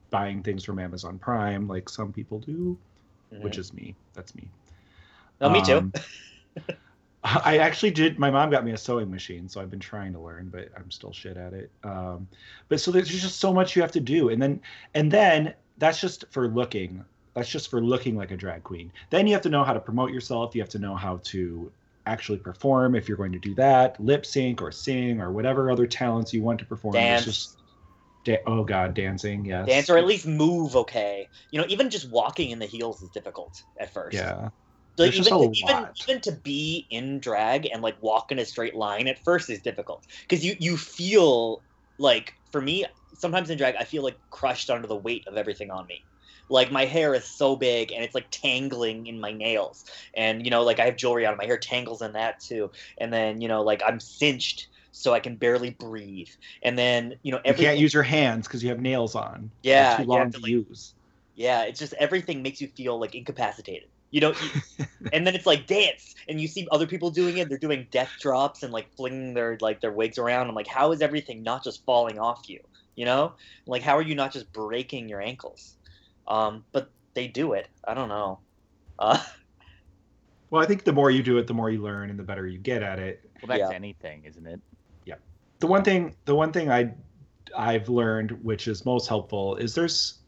[0.10, 2.78] buying things from Amazon Prime like some people do,
[3.30, 3.62] which mm-hmm.
[3.62, 3.96] is me.
[4.14, 4.48] That's me.
[5.42, 5.78] No, me too.
[5.78, 5.94] Um,
[7.24, 8.20] I actually did.
[8.20, 10.92] My mom got me a sewing machine, so I've been trying to learn, but I'm
[10.92, 11.72] still shit at it.
[11.84, 12.28] Um,
[12.70, 14.62] but so there's just so much you have to do, and then
[14.94, 17.04] and then that's just for looking.
[17.34, 18.92] That's just for looking like a drag queen.
[19.10, 20.56] Then you have to know how to promote yourself.
[20.56, 21.72] You have to know how to
[22.08, 25.86] actually perform if you're going to do that, lip sync or sing or whatever other
[25.86, 26.96] talents you want to perform.
[26.96, 27.26] It's Dance.
[27.26, 27.58] just-
[28.24, 29.68] da- oh God, dancing, yes.
[29.68, 31.30] Dance or at least move okay.
[31.52, 34.16] You know, even just walking in the heels is difficult at first.
[34.16, 34.50] Yeah.
[35.04, 38.76] Like even, to, even even to be in drag and like walk in a straight
[38.76, 41.64] line at first is difficult because you you feel
[42.00, 45.72] like for me sometimes in drag I feel like crushed under the weight of everything
[45.72, 46.06] on me.
[46.50, 49.84] Like my hair is so big and it's like tangling in my nails,
[50.16, 53.12] and you know like I have jewelry on, my hair tangles in that too, and
[53.14, 56.30] then you know like I'm cinched so I can barely breathe,
[56.64, 59.52] and then you know You can't use your hands because you have nails on.
[59.64, 60.94] They're Yeah, too long to, like- use.
[61.36, 63.90] Yeah, it's just everything makes you feel like incapacitated.
[64.12, 64.32] You know,
[64.78, 67.50] you- and then it's like dance, and you see other people doing it.
[67.50, 70.48] They're doing death drops and like flinging their like their wigs around.
[70.48, 72.60] I'm like, how is everything not just falling off you?
[72.96, 73.34] You know,
[73.66, 75.76] like how are you not just breaking your ankles?
[76.28, 77.68] Um, but they do it.
[77.86, 78.40] I don't know.
[79.00, 79.20] Uh,
[80.50, 82.48] Well, I think the more you do it, the more you learn, and the better
[82.48, 83.30] you get at it.
[83.42, 83.76] Well, that's Yeah.
[83.76, 84.62] anything, isn't it?
[85.06, 85.16] Yeah.
[85.60, 86.94] The one thing, the one thing I,
[87.56, 90.20] I've learned, which is most helpful, is there's,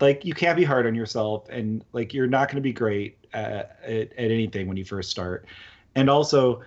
[0.00, 3.18] like, you can't be hard on yourself, and like you're not going to be great
[3.32, 5.46] at, at, at anything when you first start,
[5.94, 6.62] and also,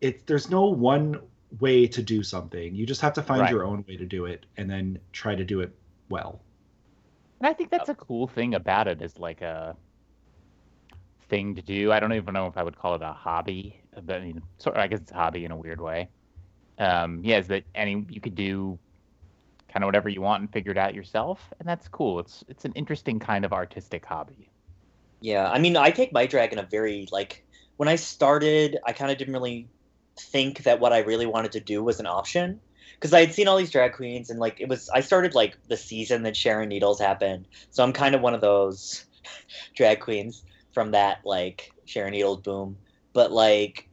[0.00, 1.20] it there's no one
[1.60, 2.74] way to do something.
[2.74, 3.50] You just have to find Right.
[3.50, 5.74] your own way to do it, and then try to do it
[6.08, 6.40] well.
[7.40, 9.76] And I think that's a cool thing about it is like a
[11.28, 11.92] thing to do.
[11.92, 14.76] I don't even know if I would call it a hobby, but I mean, sort
[14.76, 16.08] of, I guess it's a hobby in a weird way.
[16.78, 18.78] Um, yeah, is that any you could do
[19.72, 22.20] kind of whatever you want and figure it out yourself, and that's cool.
[22.20, 24.50] It's it's an interesting kind of artistic hobby.
[25.20, 27.44] Yeah, I mean, I take my drag in a very like
[27.76, 29.68] when I started, I kind of didn't really
[30.18, 32.60] think that what I really wanted to do was an option
[32.94, 35.56] because I had seen all these drag queens and like it was I started like
[35.68, 39.04] the season that Sharon Needles happened, so I'm kind of one of those
[39.74, 42.76] drag queens from that like Sharon Needles boom.
[43.12, 43.87] But like,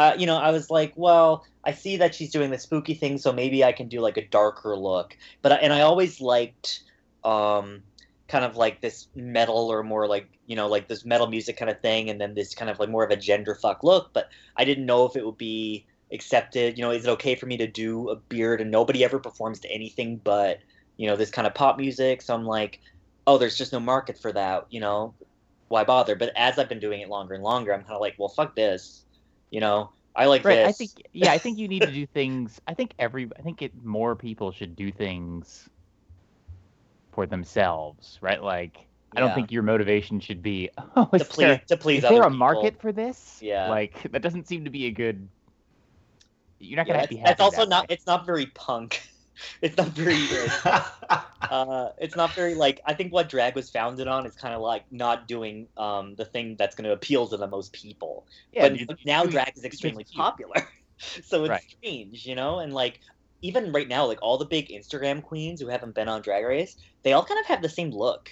[0.00, 3.18] uh, you know, I was like, well, I see that she's doing the spooky thing,
[3.18, 5.14] so maybe I can do like a darker look.
[5.42, 6.80] But and I always liked
[7.22, 7.82] um
[8.28, 11.70] kind of like this metal or more like you know like this metal music kind
[11.70, 14.10] of thing and then this kind of like more of a gender fuck look.
[14.14, 16.78] But i didn't know if it would be accepted.
[16.78, 18.62] You know is it okay for me to do a beard?
[18.62, 20.60] And nobody ever performs to anything but
[20.96, 22.22] you know this kind of pop music.
[22.22, 22.80] So i'm like
[23.26, 25.12] oh there's just no market for that you know?
[25.68, 26.16] Why bother?
[26.16, 28.56] But as i've been doing it longer and longer i'm kind of like well fuck
[28.56, 29.04] this
[29.50, 30.48] you know i like Right.
[30.48, 32.60] this I think yeah, I think you need to do things.
[32.66, 35.68] I think every I think it more people should do things
[37.12, 38.42] for themselves, right?
[38.42, 42.06] Like I don't think your motivation should be oh, to please there, to please is
[42.06, 42.30] there a people.
[42.30, 43.42] market for this?
[43.42, 43.68] Yeah.
[43.68, 45.28] Like that doesn't seem to be a good.
[46.58, 47.34] You're not Yeah, gonna be happy.
[47.34, 47.88] that's also that not way.
[47.88, 49.02] it's not very punk
[49.62, 50.16] it's not very
[51.50, 54.60] uh, it's not very like I think what drag was founded on is kind of
[54.60, 58.26] like not doing um, the thing that's going to appeal to the most people.
[58.52, 60.68] Yeah, but you- now you- drag is extremely popular,
[61.24, 61.62] so it's Right.
[61.78, 62.58] strange, you know.
[62.58, 63.00] And like
[63.42, 66.76] even right now, like all the big Instagram queens who haven't been on Drag Race,
[67.02, 68.30] they all kind of have the same look.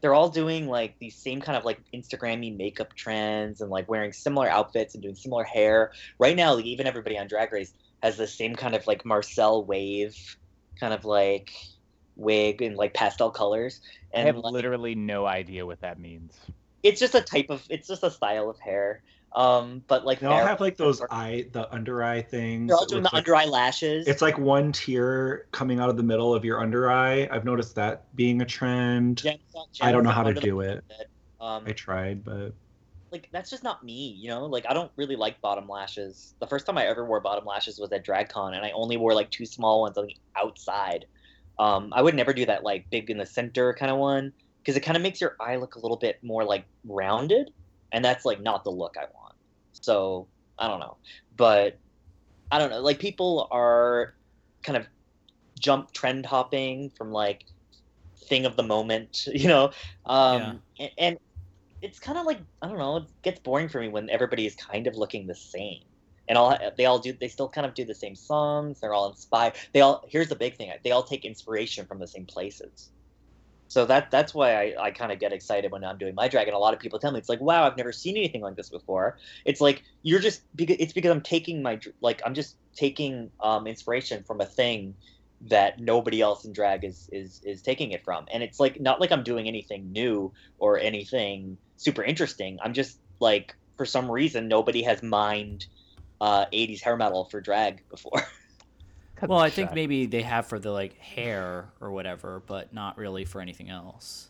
[0.00, 4.14] They're all doing like these same kind of like Instagrammy makeup trends and like wearing
[4.14, 5.92] similar outfits and doing similar hair.
[6.18, 9.64] Right now, like even everybody on Drag Race has the same kind of like Marcel
[9.64, 10.16] wave
[10.78, 11.52] kind of like
[12.16, 13.80] wig in like pastel colors.
[14.14, 16.34] I And have like, literally no idea what that means.
[16.82, 19.02] it's just a type of it's just a style of hair.
[19.32, 22.68] Um, but like They all they're- have like those eye, the under eye things.
[22.68, 24.08] they're all doing the like, under eye lashes.
[24.08, 27.28] It's like one tear coming out of the middle of your under eye.
[27.30, 29.18] I've noticed that being a trend.
[29.18, 29.40] Jen's-
[29.80, 30.82] I don't know how to do it.
[31.40, 32.54] Um, I tried, but
[33.12, 34.46] like that's just not me, you know.
[34.46, 36.34] Like I don't really like bottom lashes.
[36.40, 39.14] The first time I ever wore bottom lashes was at DragCon, and I only wore
[39.14, 41.06] like two small ones on the outside.
[41.58, 44.76] Um, I would never do that like big in the center kind of one because
[44.76, 47.52] it kind of makes your eye look a little bit more like rounded,
[47.92, 49.34] and that's like not the look I want.
[49.72, 50.26] So
[50.58, 50.96] I don't know,
[51.36, 51.78] but
[52.52, 52.80] I don't know.
[52.80, 54.14] Like people are
[54.62, 54.86] kind of
[55.58, 57.44] jump trend hopping from like
[58.16, 59.72] thing of the moment, you know,
[60.06, 61.18] um, and, and
[61.82, 62.98] it's kind of like I don't know.
[62.98, 65.82] It gets boring for me when everybody is kind of looking the same
[66.30, 69.10] and all they all do they still kind of do the same songs they're all
[69.10, 72.90] inspired they all here's the big thing they all take inspiration from the same places
[73.68, 76.46] so that that's why I, I kind of get excited when I'm doing my drag
[76.48, 78.56] and a lot of people tell me it's like wow I've never seen anything like
[78.56, 82.56] this before it's like you're just because it's because I'm taking my like I'm just
[82.76, 84.94] taking um, inspiration from a thing
[85.42, 89.00] that nobody else in drag is is is taking it from and it's like not
[89.00, 94.48] like I'm doing anything new or anything super interesting I'm just like for some reason
[94.48, 95.66] nobody has mined
[96.20, 98.22] uh, 80s hair metal for drag before.
[99.26, 103.24] well, I think maybe they have for the like hair or whatever, but not really
[103.24, 104.28] for anything else.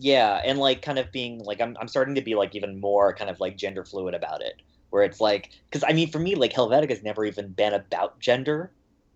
[0.00, 3.14] Yeah, and like kind of being like I'm I'm starting to be like even more
[3.14, 6.34] kind of like gender fluid about it, where it's like because I mean for me
[6.34, 8.70] like Hellvetika's never even been about gender.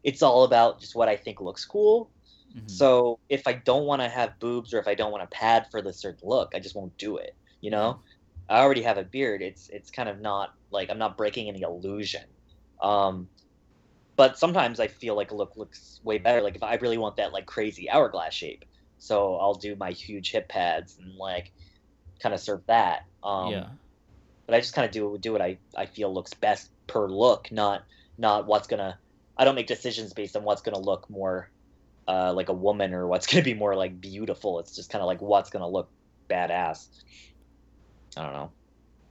[0.05, 2.11] It's all about just what I think looks cool.
[2.55, 2.68] Mm-hmm.
[2.68, 5.66] So if I don't want to have boobs or if I don't want to pad
[5.70, 7.34] for the certain look, I just won't do it.
[7.61, 8.00] You know,
[8.48, 9.40] I already have a beard.
[9.42, 12.24] It's it's kind of not like I'm not breaking any illusion.
[12.80, 13.28] Um,
[14.16, 16.42] but sometimes I feel like a look looks way better.
[16.42, 18.64] Like if I really want that like crazy hourglass shape,
[18.98, 21.53] so I'll do my huge hip pads and like
[22.20, 23.05] kind of serve that.
[23.22, 23.66] Um, yeah.
[24.46, 27.50] But I just kind of do do what I, I feel looks best per look,
[27.50, 27.84] not
[28.18, 28.98] not what's gonna.
[29.43, 31.51] I don't make decisions based on what's gonna look more
[32.07, 34.61] uh, like a woman or what's gonna be more like beautiful.
[34.61, 35.90] It's just kind of like what's gonna look
[36.30, 36.86] badass.
[38.16, 38.53] I don't know.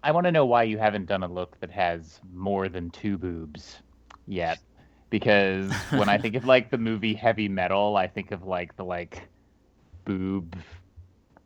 [0.01, 3.17] I want to know why you haven't done a look that has more than two
[3.17, 3.77] boobs
[4.25, 4.57] yet.
[5.09, 8.85] Because when I think of like the movie Heavy Metal, I think of like the
[8.85, 9.27] like
[10.05, 10.55] boob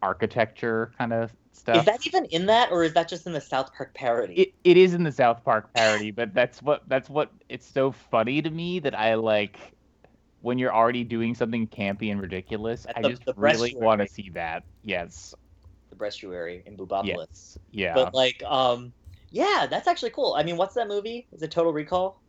[0.06, 1.78] architecture kind of stuff.
[1.78, 4.34] Is that even in that, or is that just in the South Park parody?
[4.36, 7.92] It, it is in the South Park parody, but that's what that's what it's so
[7.92, 9.58] funny to me that I like
[10.42, 12.86] when you're already doing something campy and ridiculous.
[12.96, 14.64] I just really want to see that.
[14.84, 15.34] Yes
[15.96, 17.06] the breastuary in Boobopolis.
[17.06, 17.60] Yes.
[17.72, 17.94] Yeah.
[17.94, 18.94] But like, um,
[19.32, 20.36] yeah, that's actually cool.
[20.38, 21.28] I mean, what's that movie?
[21.32, 22.20] Is it Total Recall?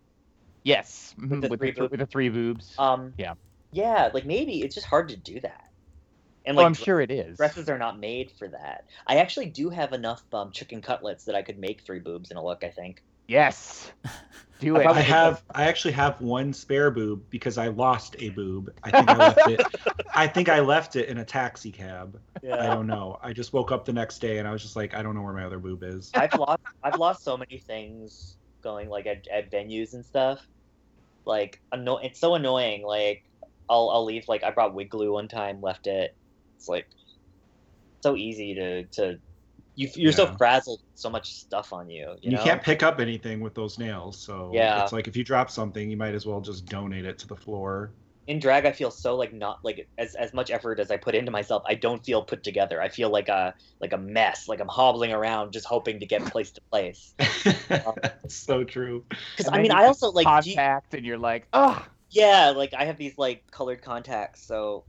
[0.62, 1.40] Yes, With mm-hmm.
[1.40, 2.74] the, with, three, the, with the three boobs.
[2.78, 3.34] Um, yeah.
[3.72, 5.65] Yeah, like maybe it's just hard to do that.
[6.46, 7.36] And like, well, I'm sure it is.
[7.36, 8.84] Dresses are not made for that.
[9.06, 12.36] I actually do have enough um, chicken cutlets that I could make three boobs in
[12.36, 12.62] a look.
[12.62, 13.02] I think.
[13.26, 13.90] Yes.
[14.60, 14.86] Do it.
[14.86, 15.42] I have.
[15.54, 18.70] I actually have one spare boob because I lost a boob.
[18.84, 19.66] I think I left it.
[20.14, 22.18] I think I left it in a taxi cab.
[22.42, 22.62] Yeah.
[22.62, 23.18] I don't know.
[23.22, 25.22] I just woke up the next day and I was just like, I don't know
[25.22, 26.10] where my other boob is.
[26.14, 26.62] I've lost.
[26.82, 30.46] I've lost so many things going like at, at venues and stuff.
[31.26, 32.82] Like, anno- it's so annoying.
[32.82, 33.24] Like,
[33.68, 34.24] I'll I'll leave.
[34.28, 36.16] Like, I brought wig glue one time, left it.
[36.56, 36.86] It's like
[38.02, 39.18] so easy to to
[39.76, 40.16] you, you're yeah.
[40.16, 43.78] so frazzled so much stuff on you you, you can't pick up anything with those
[43.78, 44.82] nails so yeah.
[44.82, 47.36] it's like if you drop something you might as well just donate it to the
[47.36, 47.90] floor.
[48.26, 51.14] In drag i feel so like not like as, as much effort as i put
[51.14, 52.82] into myself i don't feel put together.
[52.82, 56.24] I feel like a like a mess like i'm hobbling around just hoping to get
[56.32, 57.14] place to place.
[57.70, 57.94] Um,
[58.28, 59.04] so true.
[59.36, 62.84] Because i mean i also like contact you, and you're like oh yeah like i
[62.86, 64.84] have these like colored contacts so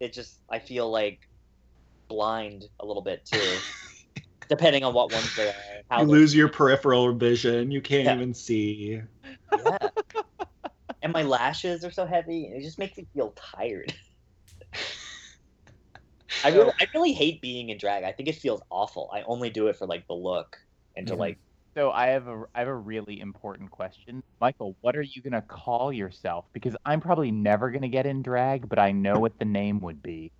[0.00, 1.28] it just i feel like
[2.08, 3.58] blind a little bit too
[4.48, 5.52] depending on what ones they
[5.90, 6.00] are.
[6.00, 7.70] you lose your peripheral vision.
[7.70, 8.14] You can't yeah.
[8.14, 9.02] even see.
[9.52, 9.78] Yeah.
[11.02, 12.44] and my lashes are so heavy.
[12.44, 13.94] It just makes me feel tired.
[16.44, 18.04] I really, I really hate being in drag.
[18.04, 19.10] I think it feels awful.
[19.12, 20.58] I only do it for like the look
[20.96, 21.20] and to mm-hmm.
[21.20, 21.38] like.
[21.76, 24.74] So I have a I have a really important question, Michael.
[24.80, 26.46] What are you gonna call yourself?
[26.54, 30.02] Because I'm probably never gonna get in drag, but I know what the name would
[30.02, 30.32] be.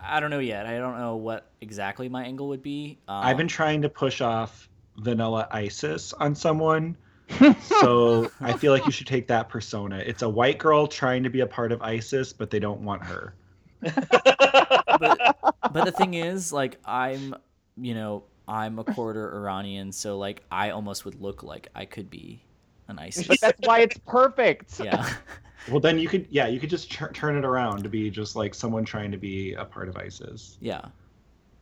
[0.00, 0.66] I don't know yet.
[0.66, 3.00] I don't know what exactly my angle would be.
[3.08, 6.96] Um, I've been trying to push off Vanilla Isis on someone.
[7.80, 9.98] so I feel like you should take that persona.
[9.98, 13.02] It's a white girl trying to be a part of ISIS, but they don't want
[13.02, 13.34] her.
[13.80, 15.36] but,
[15.72, 17.34] but the thing is, like, I'm,
[17.76, 22.10] you know, I'm a quarter Iranian, so like, I almost would look like I could
[22.10, 22.42] be
[22.88, 23.26] an ISIS.
[23.26, 24.80] But that's why it's perfect.
[24.80, 25.08] Yeah.
[25.70, 28.34] Well, then you could, yeah, you could just ch- turn it around to be just
[28.34, 30.56] like someone trying to be a part of ISIS.
[30.60, 30.80] Yeah,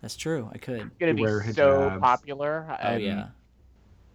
[0.01, 0.49] that's true.
[0.53, 0.81] I could.
[0.81, 2.67] It's gonna be so popular.
[2.71, 3.03] Oh and...
[3.03, 3.27] yeah.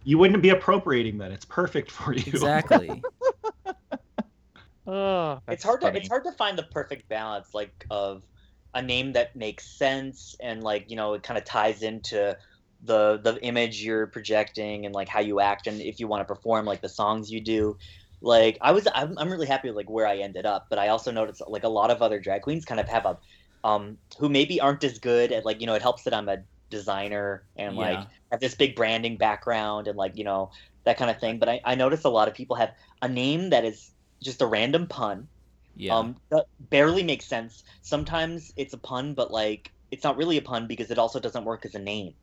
[0.04, 1.30] You wouldn't be appropriating that.
[1.30, 2.24] It's perfect for you.
[2.26, 3.00] Exactly.
[4.86, 5.92] oh, it's hard funny.
[5.92, 8.24] to it's hard to find the perfect balance, like of
[8.74, 12.36] a name that makes sense and like you know it kind of ties into
[12.86, 16.34] the the image you're projecting and like how you act and if you want to
[16.34, 17.76] perform like the songs you do
[18.22, 20.88] like I was I'm, I'm really happy with like where I ended up, but I
[20.88, 23.18] also noticed like a lot of other drag queens kind of have a
[23.64, 26.38] um who maybe aren't as good at like you know it helps that I'm a
[26.70, 28.10] designer and like Yeah.
[28.30, 30.50] have this big branding background and like you know
[30.84, 31.38] that kind of thing.
[31.38, 32.72] But I, I noticed a lot of people have
[33.02, 35.28] a name that is just a random pun.
[35.76, 36.06] Yeah.
[36.06, 37.62] Um, that barely makes sense.
[37.82, 41.44] Sometimes it's a pun, but like it's not really a pun because it also doesn't
[41.44, 42.14] work as a name.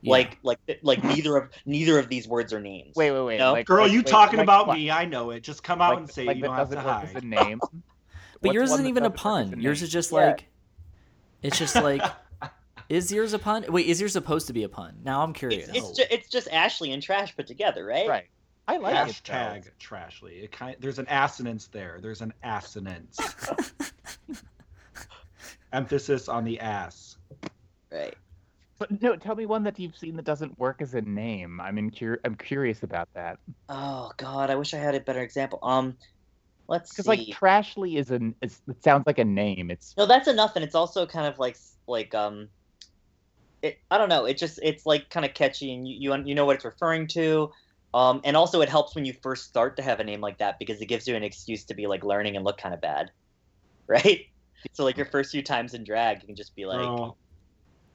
[0.00, 0.10] Yeah.
[0.12, 2.94] Like like like neither of neither of these words are names.
[2.96, 3.38] Wait, wait, wait.
[3.38, 3.52] No?
[3.52, 4.76] Like, Girl, like- you wait, talking like about what?
[4.78, 4.90] me?
[4.90, 5.40] I know it.
[5.40, 7.24] Just come out Like, and say like you don't have to work as hide.
[7.24, 7.58] name.
[7.60, 7.70] but
[8.40, 9.60] What's yours isn't even a doesn't work as pun.
[9.60, 10.18] Yours is just Yeah.
[10.18, 10.48] like
[11.42, 12.02] it's just like
[12.88, 13.64] is yours a pun?
[13.68, 14.98] Wait, is yours supposed to be a pun?
[15.04, 15.68] Now I'm curious.
[15.68, 18.08] It's, it's, ju- it's just Ashley and Trash put together, right?
[18.08, 18.26] right.
[18.68, 19.14] I like it.
[19.24, 20.44] Hashtag Trashly.
[20.44, 21.98] It kind there's an assonance there.
[22.02, 23.18] There's an assonance.
[25.72, 27.16] Emphasis on the ass.
[27.90, 28.14] Right.
[28.78, 31.60] But no, tell me one that you've seen that doesn't work as a name.
[31.60, 35.20] I'm in cur- I'm curious about that Oh God, I wish I had a better
[35.20, 35.58] example.
[35.62, 35.96] Um,
[36.68, 37.02] let's see.
[37.02, 39.70] because like Trashly is an is, it sounds like a name.
[39.70, 41.56] It's no, that's enough, and it's also kind of like
[41.86, 42.48] like um,
[43.62, 43.76] it.
[43.90, 44.24] I don't know.
[44.24, 47.06] It just it's like kind of catchy, and you you you know what it's referring
[47.08, 47.50] to.
[47.94, 50.56] Um, and also it helps when you first start to have a name like that
[50.58, 53.10] because it gives you an excuse to be like learning and look kind of bad,
[53.88, 54.20] right?
[54.72, 57.18] So like your first few times in drag, you can just be like, Girl,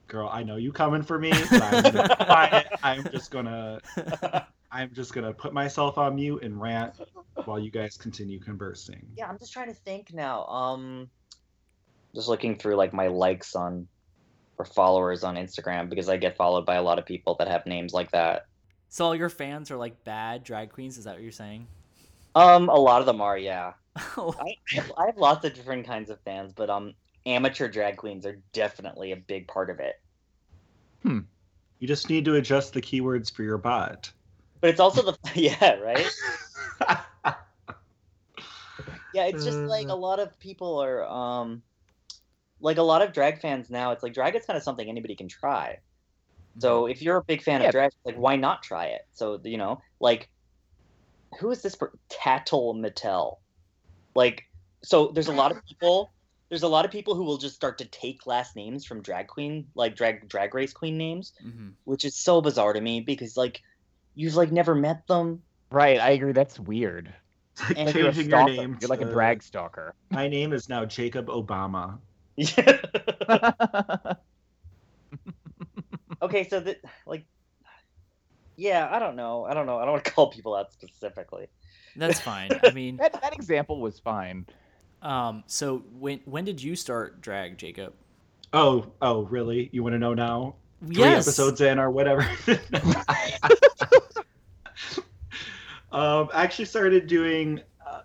[0.08, 2.64] girl, I know you coming for me, but I'm gonna.
[2.82, 3.80] I'm just gonna
[4.72, 6.94] I'm just gonna put myself on mute and rant
[7.44, 9.06] while you guys continue conversing.
[9.16, 10.44] yeah, I'm just trying to think now.
[10.46, 11.08] Um,
[12.14, 13.86] just looking through like my likes on
[14.58, 17.66] or followers on Instagram because I get followed by a lot of people that have
[17.66, 18.46] names like that.
[18.88, 21.66] So all your fans are like bad drag queens, is that what you're saying?
[22.36, 23.72] Um, a lot of them are, yeah.
[24.16, 26.94] Oh, I, I have- I have lots of different kinds of fans, but um,
[27.26, 29.96] amateur drag queens are definitely a big part of it.
[31.02, 31.20] Hmm.
[31.78, 34.10] You just need to adjust the keywords for your bot.
[34.60, 36.10] But it's also the yeah, right?
[39.14, 41.62] Yeah, it's just like a lot of people are um,
[42.60, 43.92] like a lot of drag fans now.
[43.92, 45.78] It's like drag is kind of something anybody can try.
[46.58, 47.68] So if you're a big fan Yeah.
[47.68, 49.02] of drag, like why not try it?
[49.12, 50.28] So you know, like
[51.38, 51.76] who is this?
[51.76, 53.38] Per- Tattle Mattel.
[54.16, 54.44] Like,
[54.82, 56.10] so there's a lot of people.
[56.54, 59.26] There's a lot of people who will just start to take last names from drag
[59.26, 63.36] queen, like drag drag race queen names, hmm which is so bizarre to me because
[63.36, 63.60] like
[64.14, 65.42] you've like never met them.
[65.72, 65.98] right.
[65.98, 66.30] I agree.
[66.30, 67.12] That's weird.
[67.58, 68.52] Like And Like you're a changing your stalker.
[68.52, 68.78] name.
[68.80, 69.94] You're like a drag stalker.
[70.12, 71.98] My name is now Jacob Obama.
[76.22, 77.24] okay, so that like,
[78.56, 79.44] yeah, I don't know.
[79.44, 79.78] I don't know.
[79.78, 81.48] I don't want to call people out specifically.
[81.96, 82.50] That's fine.
[82.62, 84.46] I mean, that that example was fine.
[85.04, 87.92] Um, so when when did you start drag, Jacob?
[88.52, 89.68] Oh, oh, really?
[89.72, 90.54] You want to know now?
[90.86, 91.26] Three yes.
[91.26, 92.22] episodes in or whatever.
[95.92, 97.60] um, I actually started doing.
[97.86, 98.00] Uh,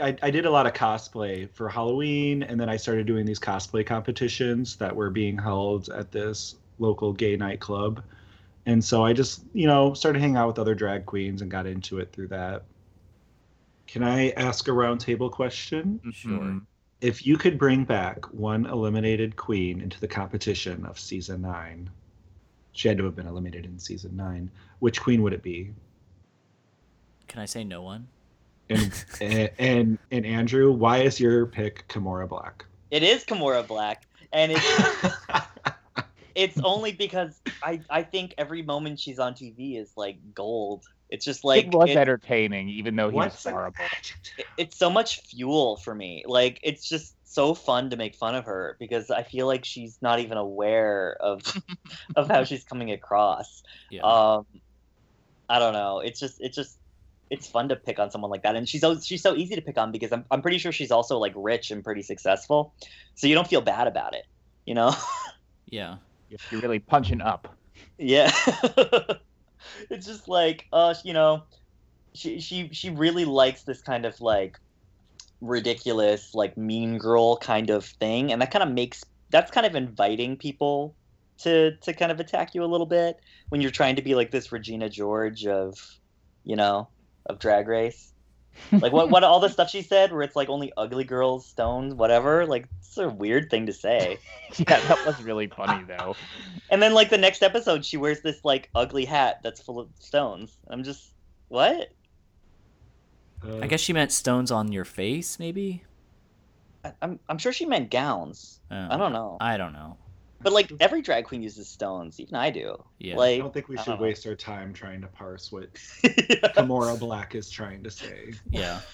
[0.00, 3.38] I, I did a lot of cosplay for Halloween, and then I started doing these
[3.38, 8.02] cosplay competitions that were being held at this local gay nightclub.
[8.66, 11.66] And so I just, you know, started hanging out with other drag queens and got
[11.66, 12.64] into it through that.
[13.92, 16.00] Can I ask a roundtable question?
[16.14, 16.30] Sure.
[16.30, 16.64] Mhm.
[17.02, 21.90] If you could bring back one eliminated queen into the competition of season nine,
[22.72, 24.50] she had to have been eliminated in season nine.
[24.78, 25.74] Which queen would it be?
[27.28, 28.08] Can I say no one?
[28.70, 32.62] And and, and and Andrew, why is your pick Kimora Blac?
[32.90, 33.96] It is Kimora Blac,
[34.32, 35.16] and it's
[36.34, 40.86] it's only because I I think every moment she's on TV is like gold.
[41.12, 43.84] It's just like it was it- entertaining, even though he was What's horrible.
[44.38, 46.24] it- it's so much fuel for me.
[46.26, 49.98] Like it's just so fun to make fun of her because I feel like she's
[50.00, 51.42] not even aware of
[52.16, 53.62] of how she's coming across.
[53.90, 54.02] Yeah.
[54.02, 54.46] Um,
[55.48, 56.00] I don't know.
[56.00, 56.78] It's just it's just
[57.30, 59.62] it's fun to pick on someone like that, and she's so she's so easy to
[59.62, 62.72] pick on because I'm I'm pretty sure she's also like rich and pretty successful,
[63.14, 64.24] so you don't feel bad about it.
[64.64, 64.94] You know?
[65.68, 65.96] yeah.
[66.30, 67.54] You're really punching up.
[67.98, 68.32] Yeah.
[69.90, 71.44] it's just like, uh, you know,
[72.14, 74.58] she she she really likes this kind of like
[75.40, 79.74] ridiculous, like mean girl kind of thing, and that kind of makes that's kind of
[79.74, 80.94] inviting people
[81.38, 84.30] to to kind of attack you a little bit when you're trying to be like
[84.30, 85.78] this Regina George of,
[86.44, 86.88] you know,
[87.26, 88.11] of Drag Race.
[88.70, 91.94] Like what what all the stuff she said, where it's like only ugly girls, stones,
[91.94, 92.46] whatever.
[92.46, 94.18] Like it's a weird thing to say.
[94.56, 96.14] yeah, that was really funny though.
[96.70, 99.88] And then like the next episode, she wears this like ugly hat that's full of
[99.98, 100.58] stones.
[100.68, 101.12] I'm just
[101.48, 101.92] what?
[103.46, 105.84] Uh, I guess she meant stones on your face, maybe.
[106.84, 108.60] I- I'm I'm sure she meant gowns.
[108.70, 108.88] Oh.
[108.90, 109.36] I don't know.
[109.40, 109.96] I don't know.
[110.42, 112.18] But like every drag queen uses stones.
[112.20, 112.82] Even I do.
[112.98, 113.18] Yeah.
[113.18, 115.72] I don't think we should don't waste our time trying to parse what
[116.02, 118.32] Kimora Blac is trying to say.
[118.50, 118.80] yeah.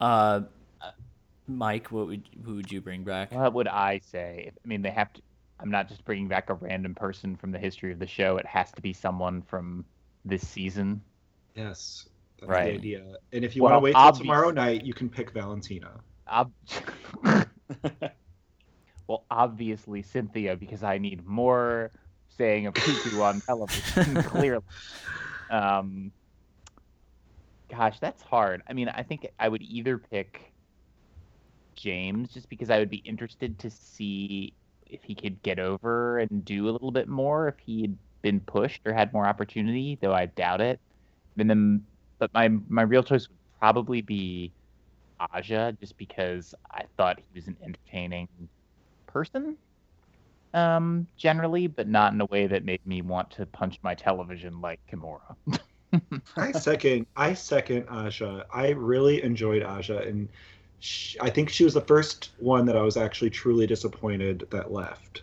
[0.00, 0.40] Uh,
[1.46, 3.30] Mike, what would who would you bring back?
[3.32, 4.50] What would I say?
[4.52, 5.22] I mean, they have to.
[5.60, 8.36] I'm not just bringing back a random person from the history of the show.
[8.36, 9.84] It has to be someone from
[10.24, 11.02] this season.
[11.54, 12.08] Yes,
[12.40, 12.64] that's Right.
[12.72, 13.14] the idea.
[13.32, 16.00] And if you Well, want to wait till tomorrow night, you can pick Valentina.
[16.28, 16.52] Ob-
[19.06, 21.90] well, obviously Cynthia, because I need more
[22.28, 24.22] saying of cuckoo on television.
[24.22, 24.64] clearly,
[25.50, 26.12] um,
[27.70, 28.62] gosh, that's hard.
[28.68, 30.52] I mean, I think I would either pick
[31.76, 34.52] Jaymes, just because I would be interested to see
[34.86, 38.40] if he could get over and do a little bit more if he had been
[38.40, 39.98] pushed or had more opportunity.
[40.00, 40.80] Though I doubt it.
[41.38, 41.84] And then,
[42.18, 44.52] but my my real choice would probably be
[45.32, 48.28] Aja, just because I thought he was an entertaining
[49.12, 49.56] person,
[50.54, 54.60] um, generally, but not in a way that made me want to punch my television
[54.60, 55.36] like Kimora.
[56.36, 57.06] I second.
[57.16, 58.46] I second Aja.
[58.52, 60.28] I really enjoyed Aja, and
[60.80, 64.72] sh I think she was the first one that I was actually truly disappointed that
[64.72, 65.22] left.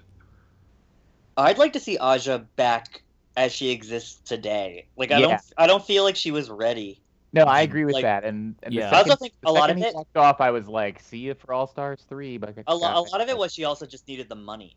[1.37, 3.03] I'd like to see Aja back
[3.35, 4.87] as she exists today.
[4.97, 5.21] Like I Yeah.
[5.21, 7.01] don't I don't feel like she was ready.
[7.31, 8.89] No, I agree with Like- that, and, and Yeah.
[8.89, 11.53] the I also think a lot of it- off, I was like, "See you for
[11.53, 12.37] All Stars three.
[12.37, 14.75] But A, lo- a lot of it was she also just needed the money.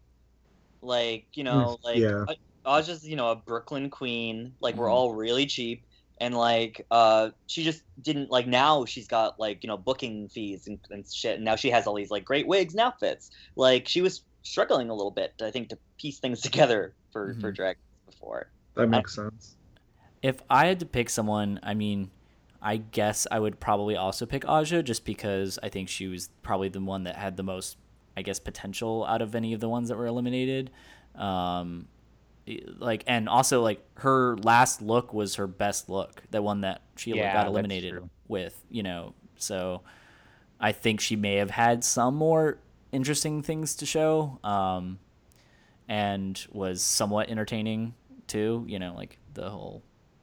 [0.82, 2.24] Like, you know, like yeah.
[2.64, 4.52] was just you know, a Brooklyn queen.
[4.60, 4.92] Like we're Mhm.
[4.92, 5.82] all really cheap.
[6.20, 10.66] And like uh she just didn't like now she's got like, you know, booking fees
[10.66, 11.36] and, and shit.
[11.36, 13.30] And now she has all these like great wigs and outfits.
[13.56, 17.50] Like she was struggling a little bit, I think, to piece things together for, for
[17.52, 17.56] Mhm.
[17.56, 17.76] drag
[18.06, 18.50] before.
[18.74, 19.56] That makes sense.
[20.22, 22.10] If I had to pick someone, I mean,
[22.62, 26.68] I guess I would probably also pick Aja just because I think she was probably
[26.68, 27.76] the one that had the most,
[28.16, 30.70] I guess, potential out of any of the ones that were eliminated.
[31.16, 31.88] Um,
[32.78, 37.10] like, and also like her last look was her best look, the one that she
[37.10, 39.14] Yeah, got eliminated with, you know.
[39.36, 39.82] So
[40.60, 42.58] I think she may have had some more
[42.92, 44.38] interesting things to show.
[44.44, 45.00] Um,
[45.88, 47.94] and was somewhat entertaining
[48.26, 48.64] too.
[48.68, 49.82] You know, like the whole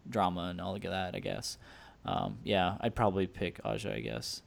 [0.10, 1.16] drama and all of that.
[1.16, 1.58] I guess.
[2.06, 3.94] Um, yeah, I'd probably pick Aja.
[3.94, 4.42] I guess.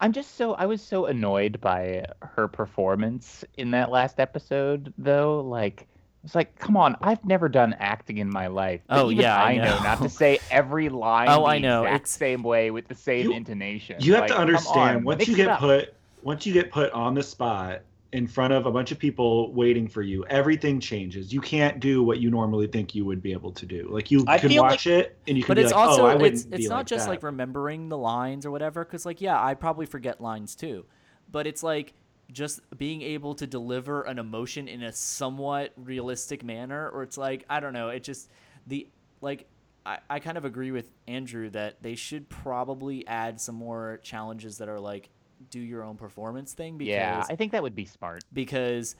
[0.00, 5.40] I'm just so I was so annoyed by her performance in that last episode, though.
[5.40, 5.86] Like,
[6.24, 8.80] it's like, come on, I've never done acting in my life.
[8.88, 9.64] But Oh, even yeah, I I know.
[9.64, 9.82] know.
[9.82, 11.28] not to say every line.
[11.28, 13.96] Oh, the I know, exact it's- same way with the same You- intonation.
[14.00, 15.60] You have Like, to understand on, once you get up.
[15.60, 17.80] put once you get put on the spot
[18.12, 21.32] in front of a bunch of people waiting for you, everything changes.
[21.32, 23.88] You can't do what you normally think you would be able to do.
[23.90, 26.06] Like you I can watch it and you can But be it's like, also "Oh,
[26.06, 28.84] I wouldn't it's it's not like just that." like remembering the lines or whatever.
[28.84, 30.86] Because like yeah, I probably forget lines too,
[31.30, 31.94] but it's like
[32.32, 37.44] just being able to deliver an emotion in a somewhat realistic manner, or it's like
[37.48, 37.90] I don't know.
[37.90, 38.28] It just
[38.66, 38.88] the
[39.20, 39.46] like
[39.86, 44.58] I, I kind of agree with Andrew that they should probably add some more challenges
[44.58, 45.10] that are like
[45.48, 48.24] do your own performance thing because Yeah, I think that would be smart.
[48.32, 48.96] because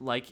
[0.00, 0.26] like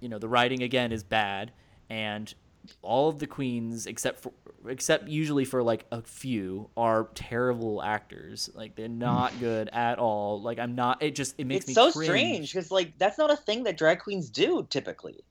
[0.00, 1.52] you know the writing again is bad
[1.88, 2.34] and
[2.82, 4.32] all of the queens except for
[4.66, 8.48] except usually for like a few are terrible actors.
[8.54, 8.98] Like they're hmm.
[8.98, 10.40] not good at all.
[10.40, 12.08] Like i'm not it just it makes it's me so cringe.
[12.08, 15.24] strange because like that's not a thing that drag queens do typically.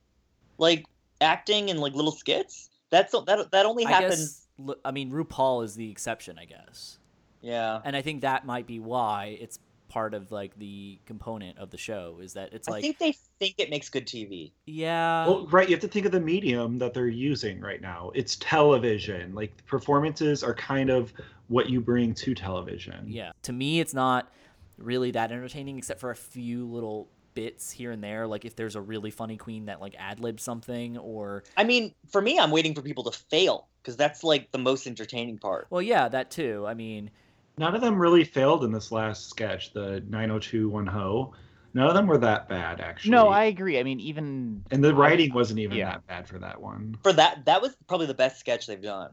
[0.56, 0.84] Like
[1.20, 5.10] acting and like little skits that's that that only i happens guess l- i mean
[5.10, 6.98] rupaul is the exception i guess
[7.44, 11.70] yeah and i think that might be why it's part of like the component of
[11.70, 15.26] the show is that it's like i think they think it makes good tv yeah
[15.26, 18.10] Well, right, you have to think of the medium that they're using right now.
[18.14, 19.34] It's television.
[19.34, 21.12] Like performances are kind of
[21.48, 23.04] what you bring to television.
[23.06, 23.32] Yeah.
[23.42, 24.32] To me, it's not
[24.78, 28.26] really that entertaining except for a few little bits here and there.
[28.26, 31.94] Like if there's a really funny queen that like ad lib something or i mean
[32.10, 35.66] for me i'm waiting for people to fail because that's like the most entertaining part
[35.70, 36.64] well, yeah, that too.
[36.66, 37.10] I mean,
[37.56, 41.32] None of them really failed in this last sketch, the 90210.
[41.74, 43.10] None of them were that bad, actually.
[43.12, 43.78] No, I agree.
[43.78, 45.92] I mean, even And the writing wasn't even Yeah.
[45.92, 46.96] that bad for that one.
[47.02, 49.10] for that that was probably the best sketch they've done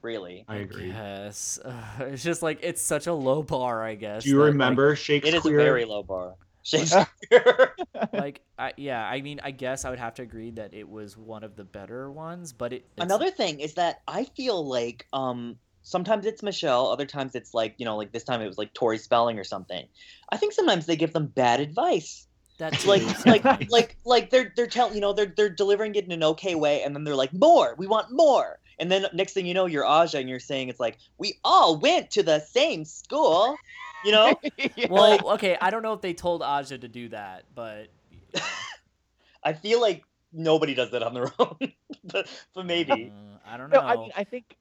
[0.00, 0.88] really I agree.
[0.88, 1.58] Yes.
[1.98, 4.22] it's just like it's such a low bar, I guess.
[4.24, 5.34] Do you that, remember it Shakespeare?
[5.34, 7.74] It is a very low bar shakespeare
[8.12, 11.16] Like, I, yeah, I mean, I guess I would have to agree that it was
[11.16, 15.06] one of the better ones, but it it's- Another thing is that I feel like
[15.12, 15.56] um
[15.88, 18.74] sometimes it's Michelle, other times it's like, you know, like this time it was like
[18.74, 19.86] Tori Spelling or something.
[20.28, 22.26] I think sometimes they give them bad advice.
[22.58, 26.12] that's Like like like like they're they're telling you know, they're they're delivering it in
[26.12, 28.58] an okay way and then they're like, More, we want more.
[28.78, 31.78] And then next thing you know, you're Aja and you're saying it's like, We all
[31.78, 33.56] went to the same school.
[34.04, 34.40] You know?
[34.90, 37.88] well, okay, I don't know if they told Aja to do that, but
[39.42, 41.72] I feel like nobody does that on their own,
[42.04, 43.10] but but maybe.
[43.10, 43.80] Uh, I don't know.
[43.80, 44.56] No, I mean, I think,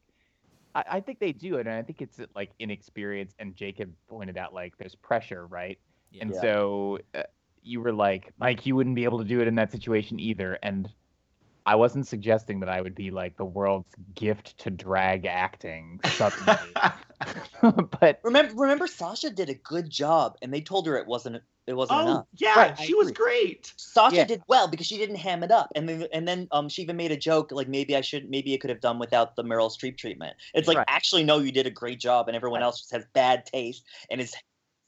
[0.77, 3.33] I, I think they do it, and I think it's like inexperience.
[3.39, 5.79] And Jacob pointed out like there's pressure, right?
[6.11, 6.21] Yeah.
[6.23, 6.41] And Yeah.
[6.41, 7.23] so uh,
[7.63, 10.59] you were like, Mike, you wouldn't be able to do it in that situation either.
[10.61, 10.87] And
[11.67, 16.73] I wasn't suggesting that I would be like the world's gift to drag acting suddenly,
[17.99, 21.73] but Remember, remember, Sasha did a good job, and they told her it wasn't it
[21.73, 22.25] wasn't oh enough.
[22.37, 23.73] yeah, Right, she was great.
[23.75, 24.23] Sasha Yeah.
[24.23, 26.95] did well because she didn't ham it up, and then and then um she even
[26.95, 29.69] made a joke like maybe I should maybe it could have done without the Meryl
[29.69, 30.37] Streep treatment.
[30.53, 30.87] It's like Right.
[30.87, 32.65] actually no, you did a great job, and everyone Right.
[32.67, 34.33] else just has bad taste and is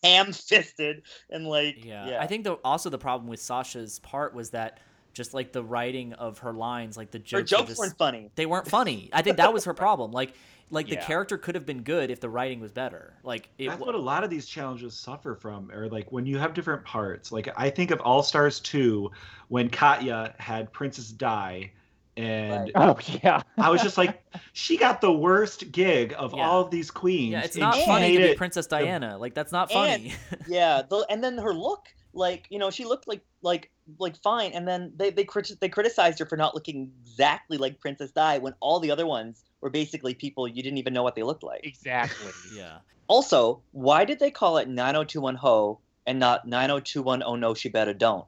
[0.02, 2.18] ham fisted and like Yeah.
[2.22, 4.80] I think the also the problem with Sasha's part was that
[5.14, 8.32] just like the writing of her lines, like the jokes, were jokes just- weren't funny.
[8.36, 9.10] they weren't funny.
[9.14, 10.12] I think that was her problem.
[10.12, 10.34] Like
[10.72, 13.16] like the character could have been good if the writing was better.
[13.24, 16.28] Like it That's wa- what a lot of these challenges suffer from, or like when
[16.28, 17.32] you have different parts.
[17.32, 19.10] Like I think of All Stars 2
[19.48, 21.72] when Katya had Princess Di,
[22.18, 22.72] and Right.
[22.76, 24.22] oh yeah, I was just like,
[24.54, 26.48] she got the worst gig of Yeah.
[26.48, 27.32] all of these queens.
[27.32, 29.18] Yeah, it's not funny made to be Princess Diana.
[29.18, 30.14] Like that's not And- funny.
[30.48, 34.52] yeah, the, and then her look, like you know, she looked like like like fine,
[34.54, 38.38] and then they they criti- they criticized her for not looking exactly like Princess Di
[38.40, 41.44] when all the other ones were basically people you didn't even know what they looked
[41.44, 41.62] like.
[41.64, 42.32] exactly.
[42.54, 42.80] yeah.
[43.08, 47.94] Also, why did they call it 9021 Ho and not 9021 Oh No She Better
[47.94, 48.26] Don't?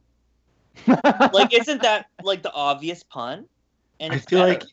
[1.34, 3.46] Like, isn't that like the obvious pun?
[4.00, 4.54] And I feel better.
[4.54, 4.64] like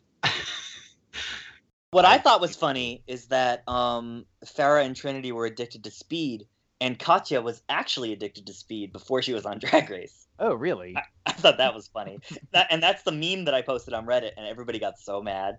[1.91, 6.47] what I thought was funny is that um, Farrah and Trinity were addicted to speed,
[6.81, 10.27] and Katya was actually addicted to speed before she was on Drag Race.
[10.39, 10.97] oh really?
[11.27, 12.19] I thought that was funny.
[12.53, 15.59] That, and that's the meme that I posted on Reddit, and everybody got so mad.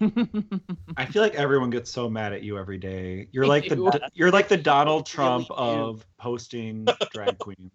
[0.96, 3.28] I feel like everyone gets so mad at you every day.
[3.30, 7.72] You're like the you're like the Donald Trump of posting drag queens.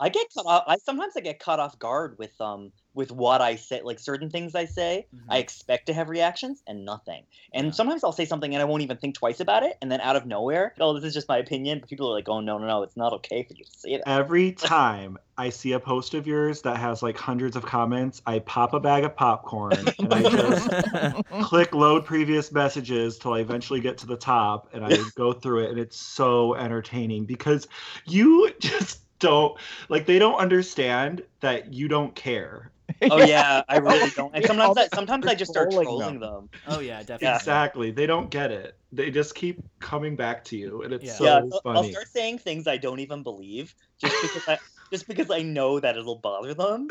[0.00, 3.40] I get caught off, I sometimes I get caught off guard with um with what
[3.40, 5.08] I say, like certain things I say.
[5.12, 5.28] Mhm.
[5.28, 7.26] I expect to have reactions and nothing.
[7.52, 7.74] And Yeah.
[7.74, 10.16] sometimes I'll say something and I won't even think twice about it, and then out
[10.16, 11.80] of nowhere, oh, this is just my opinion.
[11.80, 13.96] But people are like, oh no, no, no, it's not okay for you to say
[13.98, 14.06] that.
[14.06, 18.38] Every time I see a post of yours that has like hundreds of comments, I
[18.40, 20.72] pop a bag of popcorn and I just
[21.38, 25.64] click load previous messages till I eventually get to the top and I go through
[25.64, 27.68] it and it's so entertaining because
[28.06, 29.58] you just don't
[29.88, 32.70] like they don't understand that you don't care.
[33.10, 34.34] Oh yeah, I really don't.
[34.34, 36.48] And sometimes I, sometimes I just start trolling trolling them.
[36.50, 36.60] them.
[36.68, 37.28] oh yeah, definitely.
[37.36, 37.90] Exactly.
[37.90, 38.76] They don't get it.
[38.92, 41.12] They just keep coming back to you and it's Yeah.
[41.12, 44.58] so yeah, I'll- I'll start saying things I don't even believe just because I
[44.90, 46.88] just because I know that it'll bother them.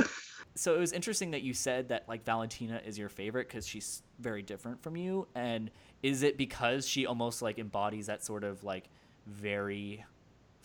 [0.55, 4.03] so it was interesting that you said that like Valentina is your favorite because she's
[4.19, 5.27] very different from you.
[5.33, 5.71] And
[6.03, 8.89] is it because she almost like embodies that sort of like
[9.25, 10.05] very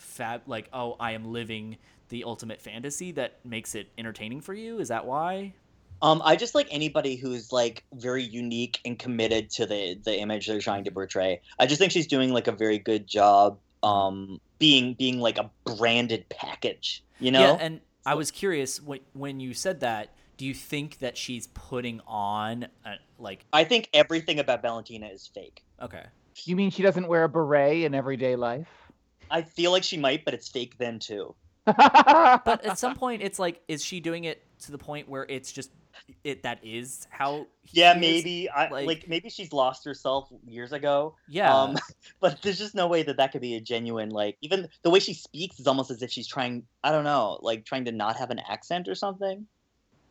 [0.03, 1.77] fab, like oh I am living
[2.09, 4.79] the ultimate fantasy that makes it entertaining for you?
[4.79, 5.53] Is that why?
[6.01, 10.47] Um, I just like anybody who's like very unique and committed to the the image
[10.47, 11.41] they're trying to portray.
[11.59, 15.49] I just think she's doing like a very good job um being being like a
[15.65, 17.41] branded package, you know?
[17.41, 20.09] Yeah, and I was curious when when you said that.
[20.35, 25.27] Do you think that she's putting on a, like I think everything about Valentina is
[25.27, 25.63] fake.
[25.79, 26.05] okay?
[26.43, 28.67] you mean she doesn't wear a beret in everyday life?
[29.33, 31.35] I feel like she might, but it's fake then too.
[31.65, 35.51] But at some point, it's like, is she doing it to the point where it's
[35.51, 35.71] just
[36.23, 37.47] it that is how?
[37.71, 38.23] Yeah, she is?
[38.23, 38.49] maybe.
[38.49, 41.15] I like- like, maybe she's lost herself years ago.
[41.27, 41.53] Yeah.
[41.55, 41.77] Um,
[42.19, 44.37] but there's just no way that that could be a genuine like.
[44.41, 46.63] Even the way she speaks is almost as if she's trying.
[46.83, 49.47] I don't know, like trying to not have an accent or something.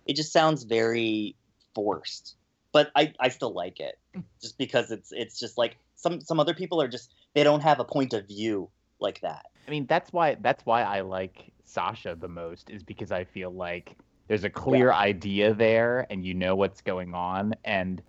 [0.06, 1.36] It just sounds very
[1.74, 2.34] forced.
[2.72, 3.98] But I, I still like it,
[4.40, 7.78] just because it's it's just like some some other people are just they don't have
[7.78, 8.70] a point of view
[9.02, 9.46] like that.
[9.66, 13.50] I mean, that's why that's why I like Sasha the most is because I feel
[13.50, 13.96] like
[14.28, 18.02] there's a clear idea there and you know what's going on and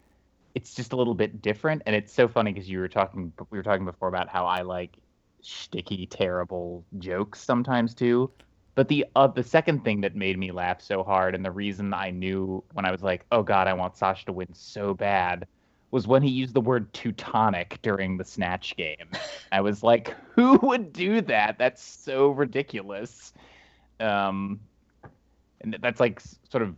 [0.55, 3.57] it's just a little bit different and it's so funny because you were talking we
[3.57, 4.97] were talking before about how I like
[5.41, 8.31] sticky terrible jokes sometimes too.
[8.75, 11.93] But the uh, the second thing that made me laugh so hard and the reason
[11.93, 15.47] I knew when I was like, "Oh god, I want Sasha to win so bad."
[15.93, 19.11] Was when he used the word Teutonic during the Snatch game.
[19.51, 21.59] I was like, who would do that?
[21.59, 23.31] That's so ridiculous.
[23.99, 24.59] Um,
[25.61, 26.19] and that's like
[26.49, 26.75] sort of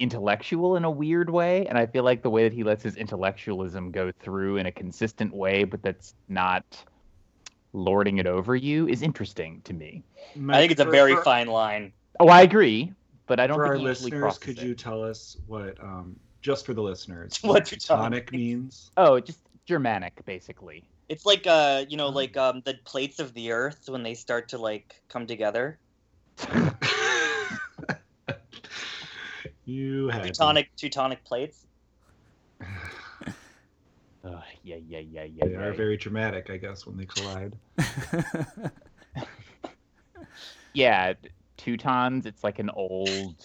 [0.00, 1.66] intellectual in a weird way.
[1.66, 4.72] And I feel like the way that he lets his intellectualism go through in a
[4.72, 6.64] consistent way, but that's not
[7.72, 10.02] lording it over you, is interesting to me.
[10.48, 11.92] I think it's a very for- fine line.
[12.18, 12.92] Oh, I agree,
[13.28, 14.64] but I don't For think our listeners, could it.
[14.64, 18.90] you tell us what, um, just for the listeners, What Teutonic Teutonic means?
[18.96, 20.84] Oh, just Germanic, basically.
[21.08, 24.48] It's like uh, you know, like um, the plates of the Earth when they start
[24.50, 25.78] to like come together.
[29.68, 31.66] You had Teutonic Teutonic plates.
[32.64, 35.44] Ugh, yeah, yeah, yeah, yeah.
[35.44, 35.76] They are yeah.
[35.76, 37.54] very dramatic, I guess, when they collide.
[40.72, 41.12] yeah,
[41.58, 42.24] Teutons.
[42.24, 43.44] It's like an old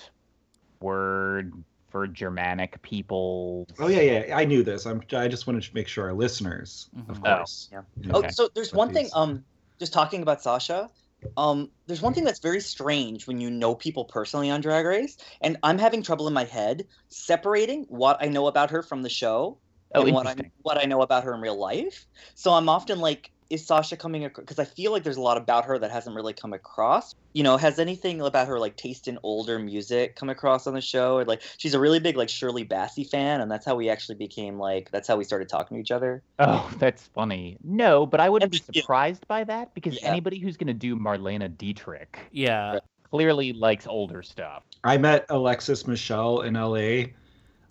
[0.80, 1.52] word
[1.94, 3.68] for Germanic people.
[3.80, 4.36] Oh yeah, yeah.
[4.36, 4.86] I knew this.
[4.86, 5.02] I'm.
[5.14, 7.28] I just wanted to make sure our listeners, of Mhm.
[7.28, 7.70] Oh, course.
[7.72, 7.82] yeah.
[7.98, 9.10] knew Oh, so there's But one thing.
[9.14, 9.46] Um,
[9.80, 10.90] just talking about Sasha.
[11.38, 15.18] Um, there's one thing that's very strange when you know people personally on Drag Race,
[15.40, 19.10] and I'm having trouble in my head separating what I know about her from the
[19.10, 19.60] show
[19.96, 22.06] Oh, and what I what I know about her in real life.
[22.36, 24.44] So I'm often like, is Sasha coming across?
[24.44, 27.16] Because I feel like there's a lot about her that hasn't really come across.
[27.34, 30.82] You know, has anything about her like taste in older music come across on the
[30.82, 31.18] show?
[31.18, 34.16] Or like, she's a really big like Shirley Bassey fan, and that's how we actually
[34.16, 36.22] became like, that's how we started talking to each other.
[36.40, 37.58] Oh, that's funny.
[37.64, 38.82] No, but I wouldn't be Yeah.
[38.82, 40.10] surprised by that because Yeah.
[40.10, 42.80] anybody who's going to do Marlene Dietrich yeah.
[43.10, 44.64] clearly likes older stuff.
[44.84, 47.06] I met Alexis Michelle in LA.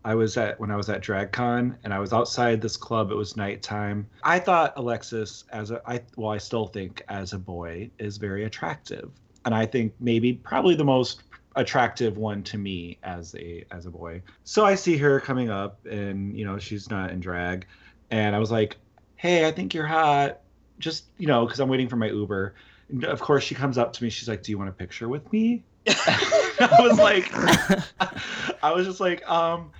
[0.04, 3.10] I was at when I was at DragCon and I was outside this club.
[3.10, 4.06] It was nighttime.
[4.24, 8.44] I thought Alexis as a I well, I still think as a boy is very
[8.44, 9.10] attractive.
[9.44, 11.22] And I think maybe probably the most
[11.54, 14.22] attractive one to me as a as a boy.
[14.44, 17.66] So I see her coming up and you know, she's not in drag
[18.10, 18.76] and I was like,
[19.16, 20.40] "Hey, I think you're hot."
[20.78, 22.54] Just, you know, cuz I'm waiting for my Uber.
[22.88, 24.10] And of course she comes up to me.
[24.10, 27.30] She's like, "Do you want a picture with me?" I was like,
[28.62, 29.70] I was just like, um,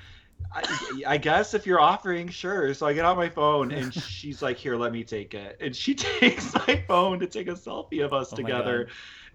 [0.54, 2.74] I, I guess if you're offering, sure.
[2.74, 5.56] So I get on my phone and she's like, here, let me take it.
[5.60, 8.88] And she takes my phone to take a selfie of us Oh together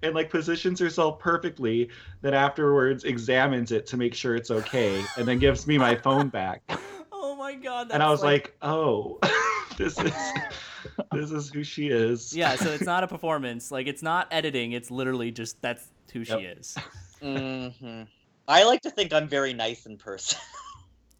[0.03, 1.89] and like positions herself perfectly.
[2.21, 6.29] Then afterwards examines it to make sure it's okay and then gives me my phone
[6.29, 6.61] back.
[7.11, 7.91] oh my god.
[7.91, 9.19] and I was like, oh,
[9.77, 10.13] this is
[11.11, 12.35] this is who she is.
[12.35, 12.55] yeah.
[12.55, 13.71] So it's not a performance.
[13.71, 14.71] Like it's not editing.
[14.73, 16.57] It's literally just that's who she Yep.
[16.57, 16.77] is.
[17.21, 18.03] hmm
[18.49, 20.39] I like to think I'm very nice in person.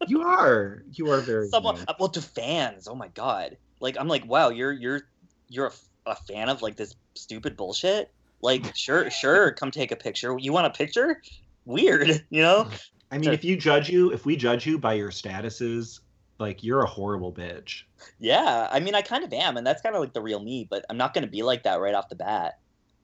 [0.08, 0.82] You are.
[0.92, 1.86] You are very Someone, nice.
[1.98, 3.56] well, to fans, oh my god!
[3.80, 5.02] Like I'm like, wow, you're you're
[5.48, 5.72] you're
[6.06, 8.10] a fan of like this stupid bullshit.
[8.40, 10.36] Like, sure, sure, come take a picture.
[10.38, 11.20] You want a picture?
[11.64, 12.68] Weird, you know?
[13.10, 16.00] I mean, So- if you judge you, if we judge you by your statuses,
[16.38, 17.82] like you're a horrible bitch.
[18.20, 20.66] Yeah, I mean, I kind of am, and that's kind of like the real me.
[20.70, 22.58] But I'm not gonna be like that right off the bat.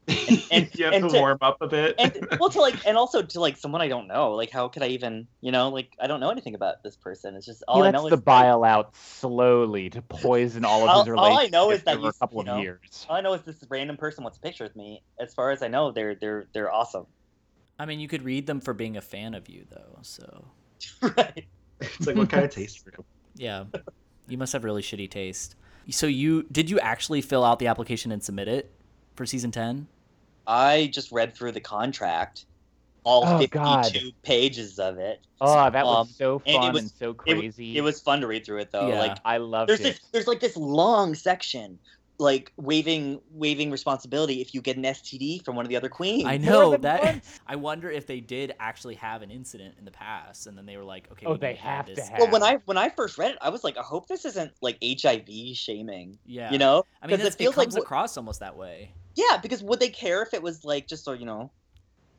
[0.09, 1.94] And- you have and to, to- warm up a bit.
[1.98, 4.32] And well, to like, and also to like someone I don't know.
[4.32, 7.34] Like, how could I even, you know, like I don't know anything about this person.
[7.36, 10.64] It's just all he I lets know the is like, bile out slowly to poison
[10.64, 12.62] all of All- his all I know is that over you- a couple you of
[12.62, 13.07] years.
[13.09, 15.02] all I know is this random person wants a picture with me.
[15.18, 17.07] As far as I know, they're they're they're awesome.
[17.78, 19.98] I mean, you could read them for being a fan of you, though.
[20.02, 20.44] So
[21.16, 21.44] right.
[21.80, 22.86] it's like what kind of taste?
[23.36, 23.64] yeah,
[24.28, 25.57] you must have really shitty taste.
[25.90, 28.70] So you did you actually fill out the application and submit it
[29.16, 29.86] for season ten?
[30.47, 32.45] I just read through the contract,
[33.05, 33.92] all Oh, 52 God.
[34.22, 35.20] pages of it.
[35.40, 37.76] Oh, that was Um, so and fun was- and so crazy.
[37.76, 38.88] it was fun to read through it though.
[38.88, 38.99] Yeah.
[38.99, 39.82] Like I loved there's it.
[39.84, 41.78] this there's like this long section
[42.18, 46.24] like waiving waiving responsibility if you get an STD from one of the other queens.
[46.26, 47.02] I know that.
[47.02, 47.40] once.
[47.46, 50.76] I wonder if they did actually have an incident in the past, and then they
[50.76, 51.58] were like, okay, Oh, we they add
[51.88, 52.18] have to have.
[52.20, 54.52] Well, when I when I first read it, I was like, I hope this isn't
[54.62, 56.18] like HIV shaming.
[56.24, 56.84] Yeah, You know?
[57.02, 58.92] I mean, 'Cause that's, it feels like comes what- across almost that way.
[59.16, 61.50] Yeah, because would they care if it was like just so you know,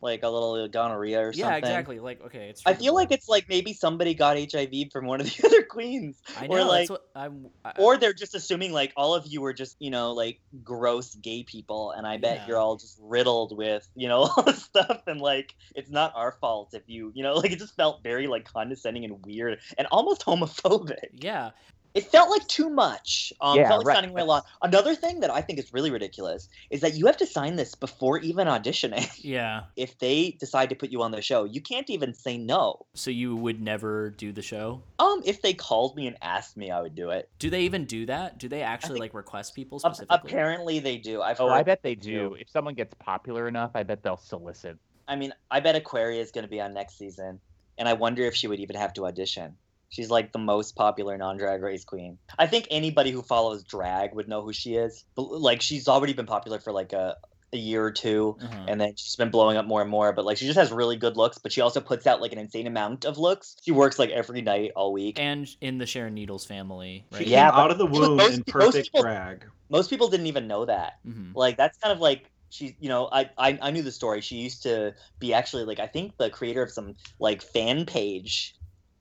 [0.02, 1.50] like a little gonorrhea or something?
[1.50, 2.00] Yeah, exactly.
[2.00, 2.62] Like, okay, it's.
[2.66, 6.22] I feel like it's like maybe somebody got HIV from one of the other queens.
[6.38, 6.68] I or know.
[6.68, 7.48] like that's what I'm.
[7.64, 11.16] I, or they're just assuming like all of you were just you know like gross
[11.16, 12.48] gay people and i bet Yeah.
[12.48, 16.38] you're all just riddled with you know all this stuff and like it's not our
[16.40, 19.88] fault if you you know like it just felt very like condescending and weird and
[19.92, 21.52] almost homophobic yeah,
[21.96, 23.96] it felt like too much um Yeah, felt like right.
[23.96, 27.06] signing away a lot another thing that i think is really ridiculous is that you
[27.08, 29.62] have to sign this before even auditioning yeah.
[29.76, 33.10] if they decide to put you on the show you can't even say no So
[33.12, 34.82] you would never do the show?
[35.00, 37.86] um if they called me and asked me i would do it Do they even
[37.86, 38.38] do that?
[38.38, 40.30] Do they actually like request people specifically?
[40.30, 42.12] apparently they do i've oh, heard I bet they do.
[42.30, 42.34] do.
[42.40, 44.78] If someone gets popular enough, I bet they'll solicit.
[45.08, 47.40] I mean, I bet Aquaria is going to be on next season,
[47.78, 49.56] and I wonder if she would even have to audition.
[49.96, 52.18] She's like the most popular non-drag race queen.
[52.38, 55.06] I think anybody who follows drag would know who she is.
[55.16, 57.16] But, like, she's already been popular for like a,
[57.54, 58.66] a year or 2 Uh-huh.
[58.68, 60.12] and then she's been blowing up more and more.
[60.12, 61.38] But like, she just has really good looks.
[61.38, 63.56] But she also puts out like an insane amount of looks.
[63.64, 65.18] She works like every night all week.
[65.18, 67.26] and in the Sharon Needles family, right?
[67.26, 69.46] Yeah, came but out of the womb most- in most perfect people- drag.
[69.70, 70.96] Most people didn't even know that.
[71.06, 74.22] hmm like that's kind of like she's you know I, I i knew the story
[74.22, 78.54] she used to be actually like i think the creator of some like fan page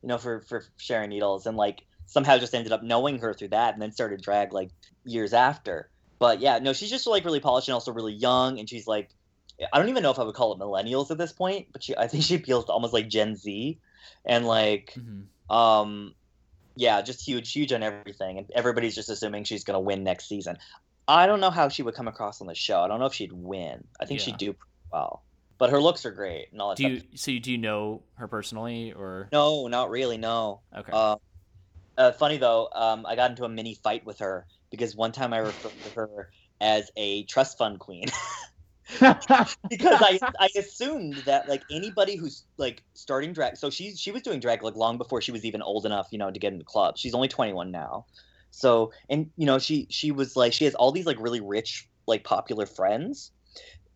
[0.04, 3.48] you know for for sharon needles and like somehow just ended up knowing her through
[3.48, 4.70] that and then started drag like
[5.04, 5.90] years after
[6.20, 9.10] but yeah no she's just like really polished and also really young and she's like
[9.72, 11.96] I don't even know if I would call it millennials at this point, but she
[11.96, 13.80] I think she appeals to almost like Gen Z,
[14.26, 15.28] and like Mhm.
[15.50, 16.14] um,
[16.76, 20.58] yeah, just huge, huge on everything, and everybody's just assuming she's gonna win next season.
[21.08, 22.82] I don't know how she would come across on the show.
[22.82, 23.88] I don't know if she'd win.
[24.00, 24.24] I think Yeah.
[24.24, 24.60] she'd do pretty
[24.92, 25.24] well,
[25.58, 27.08] but her looks are great and all that Do you stuff.
[27.14, 30.16] so you, do you know her personally or No, not really.
[30.18, 30.60] No.
[30.76, 30.90] okay?
[30.92, 31.16] Uh,
[31.96, 35.32] uh, funny though, um, I got into a mini fight with her because one time
[35.32, 36.30] I referred to her
[36.60, 38.06] as a trust fund queen
[39.00, 44.22] because I I assumed that like anybody who's like starting drag, so she she was
[44.22, 46.64] doing drag like long before she was even old enough, you know, to get into
[46.64, 47.00] clubs.
[47.00, 48.06] She's only 21 now,
[48.50, 51.88] so and you know she she was like she has all these like really rich
[52.06, 53.30] like popular friends,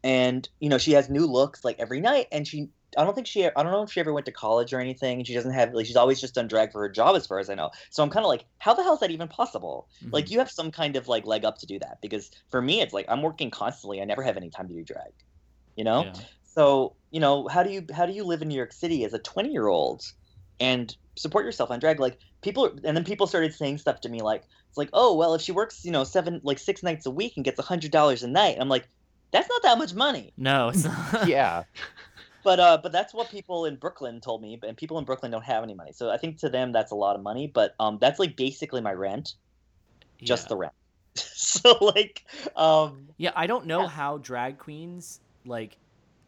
[0.02, 3.26] and you know she has new looks like every night, and she I don't think
[3.26, 5.24] she I don't know if she ever went to college or anything.
[5.24, 7.50] She doesn't have like she's always just done drag for her job as far as
[7.50, 7.70] I know.
[7.90, 9.88] So I'm kind of like, how the hell is that even possible?
[10.12, 10.30] Like Mhm.
[10.30, 12.92] you have some kind of like leg up to do that because for me it's
[12.94, 14.00] like I'm working constantly.
[14.00, 15.12] I never have any time to do drag.
[15.76, 16.10] You know?
[16.10, 16.24] Yeah.
[16.42, 19.12] So, you know, how do you how do you live in New York City as
[19.14, 20.02] a 20-year-old
[20.60, 24.20] and support yourself on drag like people and then people started saying stuff to me
[24.22, 27.10] like it's like, "Oh, well, if she works, you know, 7 like 6 nights a
[27.10, 28.88] week and gets a $100 a night." I'm like,
[29.32, 31.26] "That's not that much money." No, it's not.
[31.28, 31.64] yeah.
[32.44, 35.44] But uh but that's what people in Brooklyn told me, and people in Brooklyn don't
[35.44, 35.92] have any money.
[35.92, 38.80] So I think to them that's a lot of money, but um that's like basically
[38.80, 39.34] my rent,
[40.22, 40.48] just Yeah.
[40.48, 40.72] the rent.
[41.16, 42.24] so like
[42.56, 43.88] um Yeah, I don't know Yeah.
[43.88, 45.78] how drag queens like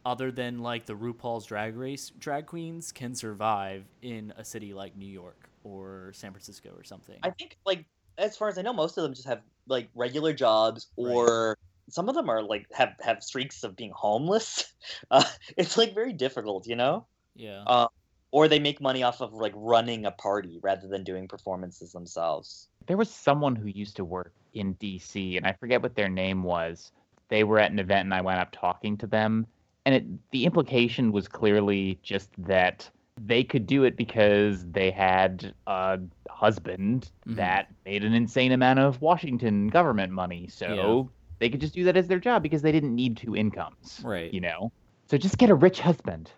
[0.04, 4.96] other than like the RuPaul's Drag Race drag queens can survive in a city like
[4.96, 7.18] New York or San Francisco or something.
[7.22, 7.84] I think like
[8.18, 11.54] as far as I know, most of them just have like regular jobs, Right.
[11.90, 14.72] Or some of them are like have have streaks of being homeless.
[15.10, 15.24] Uh,
[15.56, 17.06] it's like very difficult, you know.
[17.34, 17.62] yeah.
[17.66, 17.86] Uh,
[18.32, 22.68] or they make money off of like running a party rather than doing performances themselves.
[22.86, 26.42] There was someone who used to work in DC, and I forget what their name
[26.42, 26.92] was.
[27.28, 29.46] They were at an event, and I went up talking to them,
[29.84, 32.88] and it, the implication was clearly just that
[33.20, 37.36] they could do it because they had a husband Mhm.
[37.36, 41.10] that made an insane amount of Washington government money, so
[41.40, 44.32] they could just do that as their job because they didn't need two incomes, Right.
[44.32, 44.70] you know.
[45.10, 46.30] So just get a rich husband.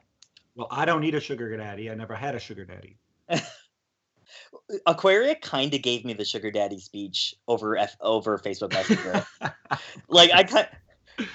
[0.55, 1.91] Well, I don't need a sugar daddy.
[1.91, 2.97] I never had a sugar daddy.
[4.87, 9.27] Aquaria kind of gave me the sugar daddy speech over F- over Facebook Messenger.
[10.09, 10.69] like I kind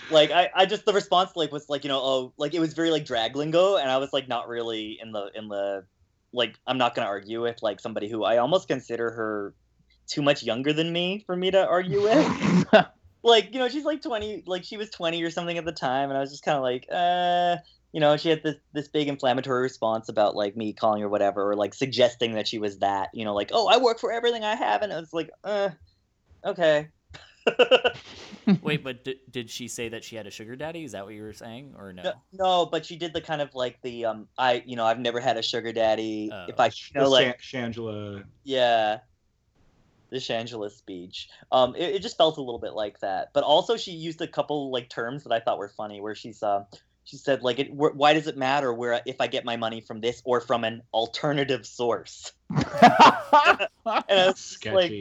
[0.10, 2.74] like I, I just the response like was like you know oh like it was
[2.74, 5.86] very like drag lingo and I was like not really in the in the
[6.34, 9.54] like I'm not gonna argue with like somebody who I almost consider her
[10.08, 12.66] too much younger than me for me to argue with
[13.24, 16.10] like you know she's like 20 like she was 20 or something at the time
[16.10, 17.58] and I was just kind of like uh
[17.94, 21.50] you know she had this this big inflammatory response about like me calling her whatever
[21.52, 24.44] or like suggesting that she was that you know like oh I work for everything
[24.44, 25.70] I have and i was like uh
[26.46, 26.90] okay
[28.62, 30.84] Wait, but d- did she say that she had a sugar daddy?
[30.84, 32.04] Is that what you were saying or no?
[32.04, 35.00] No, no, but she did the kind of like the um I you know I've
[35.00, 36.30] never had a sugar daddy.
[36.32, 36.46] Oh.
[36.50, 38.24] if I you know The like Shangela.
[38.44, 39.00] yeah,
[40.10, 41.30] the Shangela speech.
[41.52, 43.30] Um, it, it just felt a little bit like that.
[43.34, 46.42] But also she used a couple like terms that I thought were funny, where she's
[46.44, 46.64] uh
[47.04, 49.80] she said like it wh- why does it matter where if I get my money
[49.82, 52.32] from this or from an alternative source?
[54.10, 54.92] And I was just like,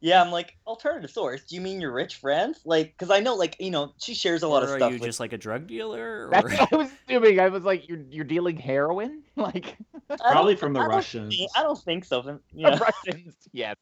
[0.00, 1.42] yeah, I'm like alternative source.
[1.44, 2.60] Do you mean your rich friends?
[2.64, 4.92] Like, because I know like you know she shares a lot or of are stuff.
[4.92, 6.26] you with- just like a drug dealer?
[6.26, 6.30] Or...
[6.30, 7.40] That's what I was assuming.
[7.40, 9.76] I was like, you're you're dealing heroin, like
[10.30, 11.36] Probably from the I Russians.
[11.36, 12.22] think- I don't think so.
[12.22, 12.78] but, Yeah.
[12.78, 13.34] Russians.
[13.52, 13.76] Yes.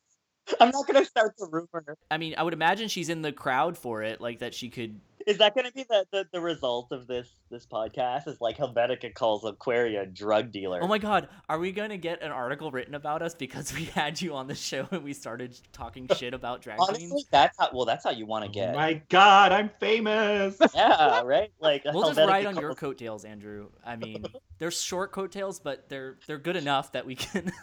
[0.61, 1.97] I'm not gonna start the rumor.
[2.11, 5.01] I mean, I would imagine she's in the crowd for it, like that she could.
[5.27, 8.29] Is that gonna be the, the, the result of this this podcast?
[8.29, 10.81] Is like Hellvetika calls Aquaria a drug dealer.
[10.83, 14.21] Oh my god, are we gonna get an article written about us because we had
[14.21, 17.25] you on the show and we started talking shit about drag Honestly, queens?
[17.31, 18.75] that's how well that's how you want to Oh get.
[18.75, 20.59] my God, I'm famous.
[20.75, 21.51] Yeah, right.
[21.61, 23.69] Like We'll just ride on your coattails, Andrew.
[23.85, 24.25] I mean,
[24.59, 27.51] they're short coattails, but they're they're good enough that we can.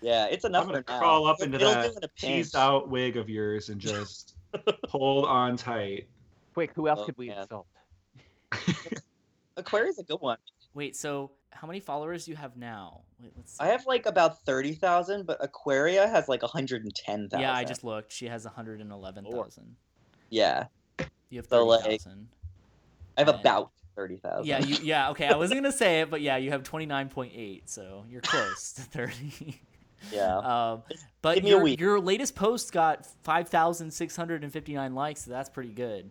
[0.00, 0.62] Yeah, it's enough.
[0.62, 0.98] I'm gonna for now.
[1.00, 2.54] crawl up into it'll that do in a pinch.
[2.54, 4.36] out wig of yours and just
[4.88, 6.06] hold on tight.
[6.58, 7.42] Quick, who else Oh, could we man.
[7.42, 7.66] insult?
[9.56, 10.38] Aquaria's a good one.
[10.74, 13.02] Wait, so how many followers do you have now?
[13.22, 13.52] Wait, let's.
[13.52, 13.58] See.
[13.60, 17.42] I have like about thirty thousand, but Aquaria has like hundred and ten thousand.
[17.42, 18.10] Yeah, I just looked.
[18.12, 19.76] She has 111,000.
[20.30, 20.64] yeah.
[21.30, 22.28] You have So, like, 30,000.
[23.16, 24.46] I have And- about thirty thousand.
[24.46, 25.28] Yeah, you yeah, okay.
[25.28, 28.82] I wasn't going to say it, but yeah, you have 29.8, so you're close to
[28.82, 29.60] 30.
[30.12, 30.38] yeah.
[30.72, 30.82] Um,
[31.22, 31.78] but Give me a your, week.
[31.80, 36.10] your latest post got 5,659 likes, so that's pretty good.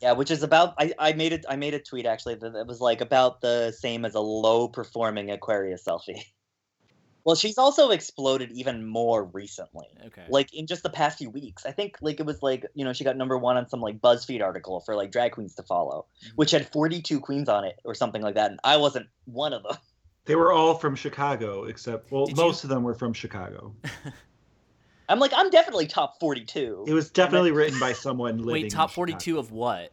[0.00, 2.66] Yeah, which is about I, I made it I made a tweet actually that it
[2.66, 6.22] was like about the same as a low performing Aquaria's selfie.
[7.26, 9.86] Well, she's also exploded even more recently.
[10.08, 10.26] Okay.
[10.28, 11.64] Like in just the past few weeks.
[11.64, 13.98] I think like it was like, you know, she got number 1 on some like
[13.98, 16.32] BuzzFeed article for like drag queens to follow, Mhm.
[16.36, 19.62] which had 42 queens on it or something like that, and I wasn't one of
[19.62, 19.78] them.
[20.26, 23.74] They were all from Chicago, except well, Did you- most of them were from Chicago.
[25.08, 28.64] I'm like I'm definitely top 42 It was definitely written by someone living.
[28.64, 29.12] Wait, top Chicago.
[29.12, 29.92] 42 of what?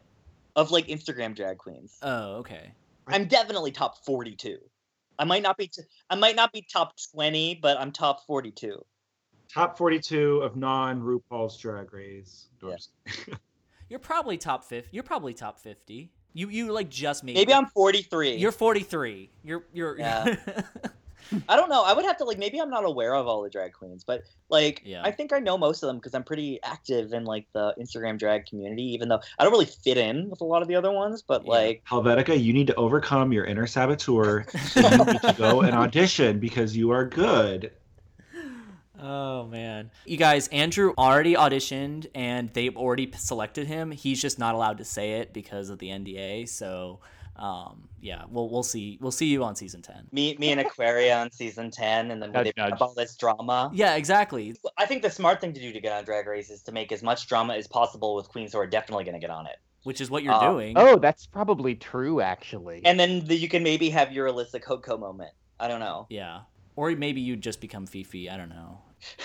[0.56, 1.98] of like Instagram drag queens.
[2.02, 2.72] Oh, okay.
[3.06, 4.58] I'm definitely top 42.
[5.18, 8.80] I might not be t- I might not be top 20, but I'm top 42.
[9.52, 12.46] Top 42 of non RuPaul's Drag Race.
[12.62, 12.76] Yeah.
[13.88, 14.88] You're probably top 50.
[14.92, 16.10] You're probably top 50.
[16.32, 17.56] You you like just made Maybe it.
[17.56, 18.36] I'm 43.
[18.36, 19.30] You're 43.
[19.42, 20.36] You're you're Yeah.
[21.48, 21.82] I don't know.
[21.84, 24.22] I would have to like maybe I'm not aware of all the drag queens, but
[24.48, 25.02] like Yeah.
[25.04, 28.18] I think I know most of them because I'm pretty active in like the Instagram
[28.18, 28.84] drag community.
[28.94, 31.42] Even though I don't really fit in with a lot of the other ones, but
[31.44, 31.50] Yeah.
[31.50, 34.44] like Hellvetika, you need to overcome your inner saboteur.
[34.68, 37.72] So you need to go and audition because you are good.
[39.00, 39.90] Oh man.
[40.04, 43.90] You guys, Andrew already auditioned and they've already selected him.
[43.90, 46.48] He's just not allowed to say it because of the NDA.
[46.48, 47.00] So,
[47.42, 48.98] um, yeah, we'll we'll see.
[49.00, 50.08] We'll see you on season 10.
[50.12, 52.80] me, me and Aquaria on season ten, and then when Nudge, they put nudge.
[52.80, 53.70] all this drama.
[53.74, 54.54] Yeah, exactly.
[54.78, 56.92] I think the smart thing to do to get on Drag Race is to make
[56.92, 59.56] as much drama as possible with queens who are definitely going to get on it,
[59.82, 60.74] Which is what you're Uh, doing.
[60.78, 62.80] Oh, that's probably true, actually.
[62.84, 65.32] and then the, you can maybe have your Alyssa Coco moment.
[65.58, 66.06] I don't know.
[66.10, 66.42] Yeah.
[66.76, 68.28] Or maybe you just become Phi Phi.
[68.30, 68.78] I don't know.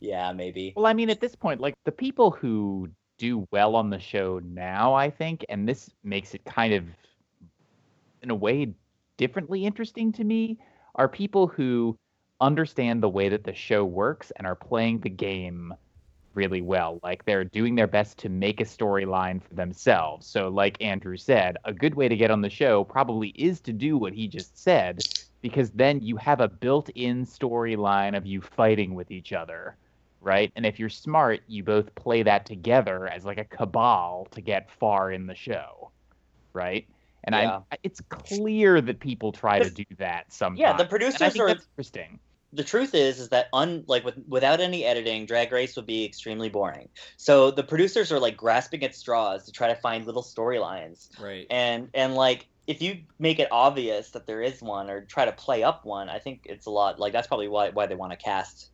[0.00, 0.74] Yeah, maybe.
[0.76, 4.38] Well, I mean, at this point, like the people who do well on the show
[4.44, 6.84] now, I think, and this makes it kind of,
[8.24, 8.74] in a way,
[9.16, 10.58] differently interesting to me,
[10.96, 11.96] are people who
[12.40, 15.72] understand the way that the show works and are playing the game
[16.34, 16.98] really well.
[17.02, 20.26] Like they're doing their best to make a storyline for themselves.
[20.26, 23.72] So, like Andrew said, a good way to get on the show probably is to
[23.72, 24.98] do what he just said,
[25.42, 29.76] because then you have a built in storyline of you fighting with each other
[30.24, 30.50] right?
[30.56, 34.70] And if you're smart, you both play that together as like a cabal to get
[34.70, 35.90] far in the show,
[36.54, 36.88] right?
[37.24, 37.60] And Yeah.
[37.70, 40.60] I, it's clear that people try to do that sometimes.
[40.60, 42.20] Yeah, the and I producers think are that's interesting.
[42.52, 46.04] the truth is is that un like with without any editing drag race would be
[46.04, 50.22] extremely boring so the producers are like grasping at straws to try to find little
[50.22, 51.46] storylines Right.
[51.50, 55.32] and and like if you make it obvious that there is one or try to
[55.32, 58.12] play up one i think it's a lot like that's probably why why they want
[58.12, 58.70] to cast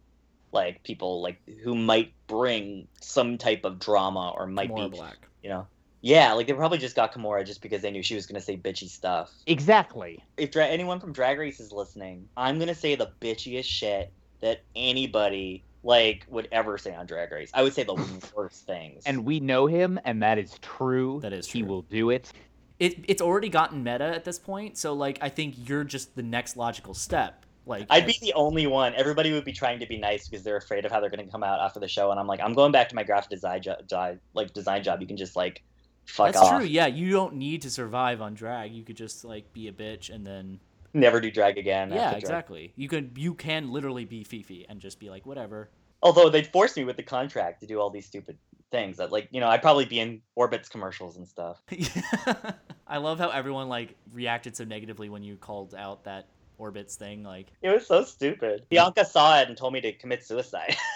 [0.53, 5.16] like people like who might bring some type of drama or might More be black.
[5.42, 5.66] you know
[6.03, 8.44] yeah like they probably just got Kimora just because they knew she was going to
[8.44, 10.22] say bitchy stuff Exactly.
[10.36, 14.62] if dra- anyone from Drag Race is listening, I'm gonna say the bitchiest shit that
[14.74, 17.51] anybody like would ever say on Drag Race.
[17.55, 17.94] I would say the
[18.36, 19.03] worst things.
[19.07, 21.20] And we know him, and that is true.
[21.22, 22.32] That is He will do it.
[22.78, 26.22] It it's already gotten meta at this point, so like I think you're just the
[26.22, 27.44] next logical step.
[27.66, 28.94] Like I'd be the only one.
[28.94, 31.42] Everybody would be trying to be nice because they're afraid of how they're gonna come
[31.42, 32.11] out after the show.
[32.11, 35.01] And I'm like, I'm going back to my graphic design job, like design job.
[35.01, 35.62] You can just like
[36.11, 36.58] fuck That's off.
[36.58, 36.66] true.
[36.66, 38.72] Yeah, you don't need to survive on drag.
[38.72, 40.61] You could just like be a bitch and then
[40.92, 41.90] Never do drag again.
[41.90, 42.22] yeah, after drag.
[42.22, 42.72] exactly.
[42.76, 45.70] You could you can literally be Phi Phi and just be like whatever.
[46.02, 48.38] Although they'd force me with the contract to do all these stupid
[48.70, 48.96] things.
[48.96, 51.61] That like, you know, I'd probably be in Orbitz commercials and stuff.
[52.86, 56.26] I love how everyone like reacted so negatively when you called out that
[56.58, 57.22] Orbitz thing.
[57.22, 58.64] Like It was so stupid.
[58.68, 60.76] Bianca saw it and told me to commit suicide.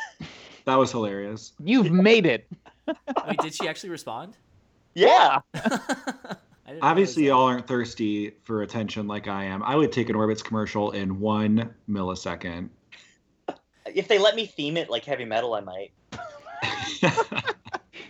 [0.66, 1.52] That was hilarious.
[1.62, 2.48] You've made it.
[2.88, 4.38] wait, did she actually respond?
[4.94, 5.40] Yeah.
[6.82, 9.62] Obviously, y'all aren't thirsty for attention like I am.
[9.62, 12.70] I would take an Orbitz commercial in one millisecond.
[13.94, 15.92] If they let me theme it like heavy metal, I might.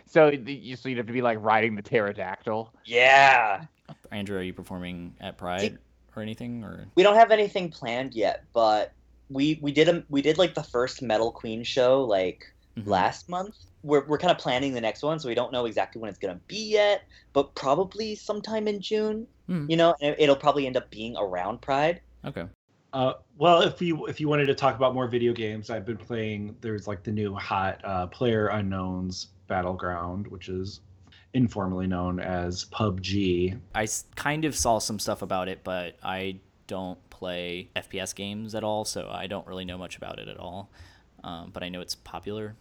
[0.07, 2.72] So you so you'd have to be like riding the pterodactyl.
[2.85, 3.64] Yeah.
[3.89, 3.97] that.
[4.12, 5.78] Andrew, are you performing at Pride
[6.14, 6.62] or anything?
[6.62, 8.93] Or We don't have anything planned yet, but
[9.28, 12.87] we we did a we did like the first Metal Queen show like Mhm.
[12.87, 13.57] last month.
[13.85, 16.18] We're we're kind of planning the next one, so we don't know exactly when it's
[16.18, 19.26] gonna be yet, but probably sometime in June.
[19.47, 19.66] Hmm.
[19.68, 22.01] You know, and it'll probably end up being around Pride.
[22.24, 22.47] okay.
[22.95, 25.96] Uh, well, if you if you wanted to talk about more video games, I've been
[25.96, 26.57] playing.
[26.61, 30.80] There's like the new hot uh, PlayerUnknown's Battleground, which is
[31.34, 33.58] informally known as PUBG.
[33.75, 36.38] I kind of saw some stuff about it, but I
[36.68, 40.38] don't play FPS games at all, so I don't really know much about it at
[40.38, 40.71] all.
[41.25, 42.54] Um, but I know it's popular.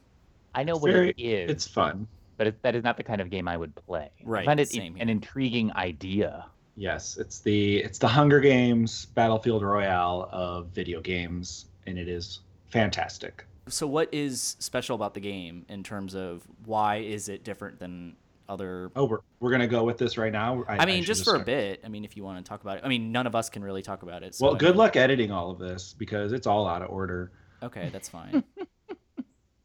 [0.55, 1.51] I know It's what very- it is.
[1.51, 2.07] It's fun.
[2.37, 4.09] but it, that is not the kind of game I would play.
[4.23, 5.09] Right, I find it same an here.
[5.09, 6.45] intriguing idea.
[6.75, 12.39] Yes, it's the it's the Hunger Games Battlefield Royale of video games, and it is
[12.69, 13.45] fantastic.
[13.67, 18.15] So what is special about the game in terms of why is it different than
[18.49, 20.65] other Oh, we're, we're gonna go with this right now.
[20.67, 21.79] I, mean, should just for a bit.
[21.85, 22.83] I mean, if you want to talk about it.
[22.83, 24.35] I mean, none of us can really talk about it.
[24.35, 26.89] So Well, I good mean- luck editing all of this because it's all out of
[26.89, 27.31] order.
[27.61, 28.43] Okay, that's fine.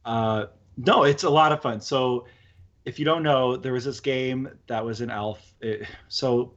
[0.04, 0.46] Uh,
[0.78, 1.80] no, it's a lot of fun.
[1.80, 2.26] So,
[2.84, 5.42] if you don't know, there was this game that was an alpha.
[5.60, 6.52] It, so,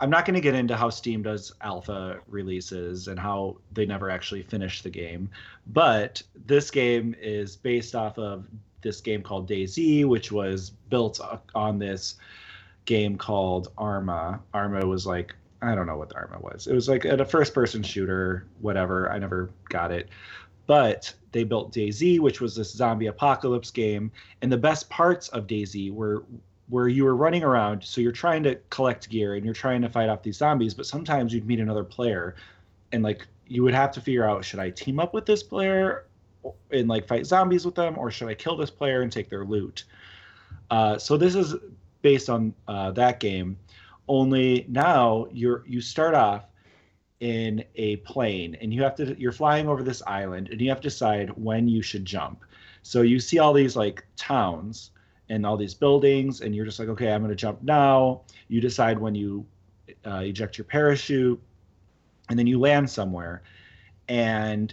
[0.00, 4.10] I'm not going to get into how Steam does alpha releases and how they never
[4.10, 5.30] actually finish the game,
[5.68, 8.46] but this game is based off of
[8.82, 11.18] this game called DayZ, which was built
[11.54, 12.16] on this
[12.84, 14.40] game called Arma.
[14.52, 16.66] Arma was like I don't know what the Arma was.
[16.66, 19.10] It was like a first-person shooter, whatever.
[19.10, 20.08] I never got it
[20.66, 24.10] but they built DayZ, which was this zombie apocalypse game.
[24.42, 26.24] And the best parts of DayZ were
[26.68, 29.88] where you were running around, so you're trying to collect gear and you're trying to
[29.88, 32.34] fight off these zombies, but sometimes you'd meet another player,
[32.92, 36.06] and like you would have to figure out should I team up with this player
[36.72, 39.44] and like fight zombies with them, or should I kill this player and take their
[39.44, 39.84] loot?
[40.70, 41.54] Uh, so this is
[42.02, 43.56] based on uh, that game.
[44.08, 46.46] Only now you're you start off
[47.20, 50.80] in a plane and you have to you're flying over this island and you have
[50.80, 52.44] to decide when you should jump.
[52.82, 54.90] So you see all these like towns
[55.28, 58.22] and all these buildings and you're just like okay i'm going to jump now.
[58.48, 59.46] You decide when you
[60.04, 61.40] uh, eject your parachute
[62.28, 63.42] and then you land somewhere.
[64.08, 64.72] And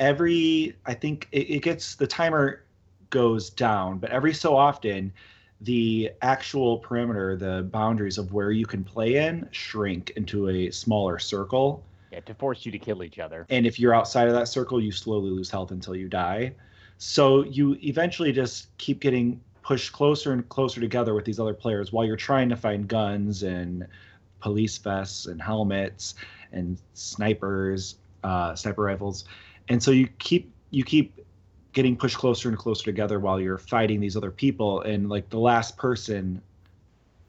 [0.00, 2.64] every i think it, it gets the timer
[3.10, 5.12] goes down but every so often
[5.60, 11.18] the actual perimeter, the boundaries of where you can play in, shrink into a smaller
[11.18, 11.84] circle.
[12.10, 13.46] Yeah, to force you to kill each other.
[13.50, 16.54] And if you're outside of that circle, you slowly lose health until you die.
[16.98, 21.92] So you eventually just keep getting pushed closer and closer together with these other players
[21.92, 23.86] while you're trying to find guns and
[24.40, 26.14] police vests and helmets
[26.52, 29.24] and snipers, uh, sniper rifles.
[29.68, 31.24] And so you keep you keep
[31.72, 35.38] getting pushed closer and closer together while you're fighting these other people and like the
[35.38, 36.40] last person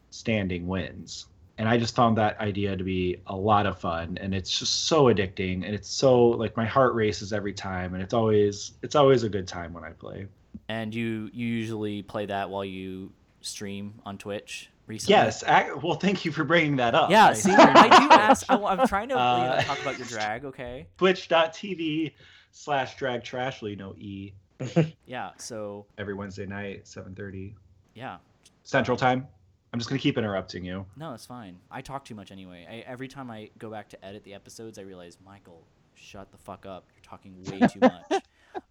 [0.10, 1.28] standing wins
[1.58, 4.88] and i just found that idea to be a lot of fun and it's just
[4.88, 8.96] so addicting and it's so like my heart races every time and it's always it's
[8.96, 10.28] always a good time when i play
[10.68, 13.12] and you you usually play that while you
[13.42, 15.14] stream on Twitch recently.
[15.14, 15.44] yes
[15.82, 17.28] well thank you for bringing that up Yeah.
[17.28, 18.46] I- See, I do ask.
[18.50, 20.46] I, am trying to you know, Uh, talk about your drag.
[20.46, 20.88] Okay.
[20.98, 22.12] twitch.tv
[22.52, 24.34] slash drag trashly no e
[25.06, 25.32] Yeah.
[25.38, 27.54] So every wednesday night 7.30
[27.96, 28.18] yeah.
[28.64, 29.28] central time
[29.74, 31.58] i'm just going to keep interrupting you No, it's fine.
[31.72, 32.68] I talk too much anyway.
[32.70, 35.64] I, every time I go back to edit the episodes, I realize, Michael,
[35.96, 36.86] shut the fuck up.
[36.94, 38.24] You're talking way too much.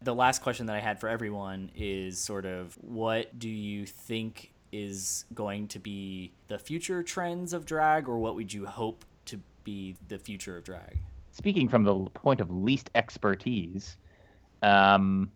[0.02, 4.52] the last question that I had for everyone is sort of what do you think
[4.73, 9.40] is going to be the future trends of drag, or what would you hope to
[9.65, 10.98] be the future of drag?
[11.32, 13.97] Speaking from the point of least expertise,
[14.62, 15.31] um,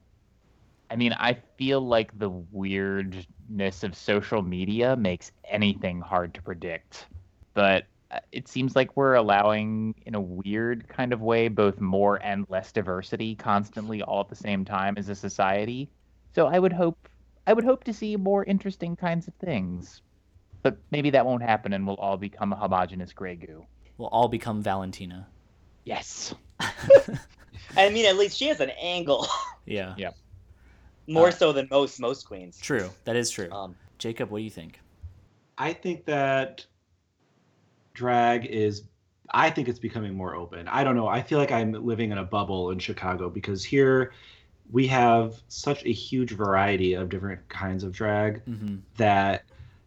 [0.91, 7.07] I mean, I feel like the weirdness of social media makes anything hard to predict.
[7.55, 12.17] But uh, it seems like we're allowing, in a weird kind of way, both more
[12.23, 15.89] and less diversity constantly all at the same time as a society.
[16.35, 17.09] So I would hope,
[17.47, 20.03] I would hope to see more interesting kinds of things.
[20.63, 23.65] But maybe that won't happen, and we'll all become a homogenous gray goo.
[23.99, 25.29] We'll all become Valentina.
[25.85, 26.35] Yes.
[27.77, 29.27] I mean, at least she has an angle,
[29.67, 29.95] Yeah.
[29.97, 30.11] Yeah.
[31.07, 32.59] more Uh, so than most most queens.
[32.61, 32.91] True.
[33.05, 33.51] That is true.
[33.51, 34.81] Um, Jacob, what do you think?
[35.59, 36.67] I think that
[37.95, 38.83] drag is
[39.33, 40.69] I think it's becoming more open.
[40.69, 41.09] I don't know.
[41.09, 44.13] I feel like I'm living in a bubble in Chicago because here
[44.71, 48.77] we have such a huge variety of different kinds of drag Mm-hmm.
[48.97, 49.45] that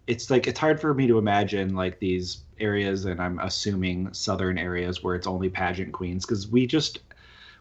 [0.07, 4.57] it's like it's hard for me to imagine like these areas and I'm assuming southern
[4.57, 6.99] areas where it's only pageant queens because we just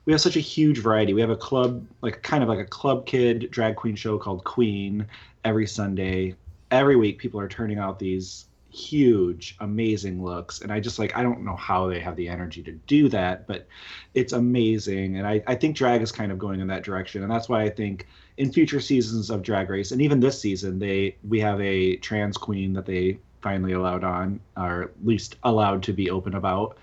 [0.04, 1.14] we have such a huge variety.
[1.14, 4.44] We have a club like kind of like a club kid drag queen show called
[4.44, 5.06] Queen
[5.44, 6.34] every Sunday.
[6.70, 11.22] Every week people are turning out these huge amazing looks and I just like I
[11.22, 13.66] don't know how they have the energy to do that, but
[14.14, 17.30] it's amazing and I I think drag is kind of going in that direction and
[17.30, 18.06] that's why I think
[18.36, 22.36] in future seasons of Drag Race, and even this season, they we have a trans
[22.36, 26.78] queen that they finally allowed on, or at least allowed to be open about.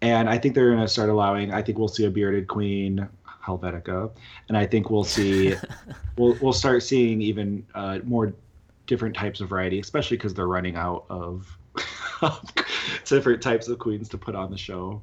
[0.00, 1.52] And I think they're going to start allowing.
[1.52, 3.06] I think we'll see a bearded queen,
[3.44, 4.10] Hellvetika,
[4.48, 5.54] and I think we'll see
[6.16, 8.32] we'll we'll start seeing even uh, more
[8.86, 11.46] different types of variety, especially because they're running out of
[13.04, 15.02] different types of queens to put on the show.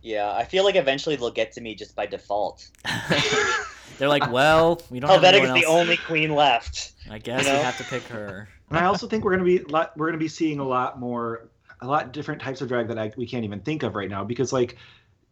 [0.00, 2.66] yeah, I feel like eventually they'll get to me just by default.
[3.98, 6.92] They're like, well, we don't have Hellvetika is the only queen left.
[7.10, 8.48] I guess you we have to pick her.
[8.70, 10.98] And I also think we're going to be we're going to be seeing a lot
[10.98, 11.48] more
[11.80, 14.24] a lot different types of drag that I, we can't even think of right now
[14.24, 14.76] because like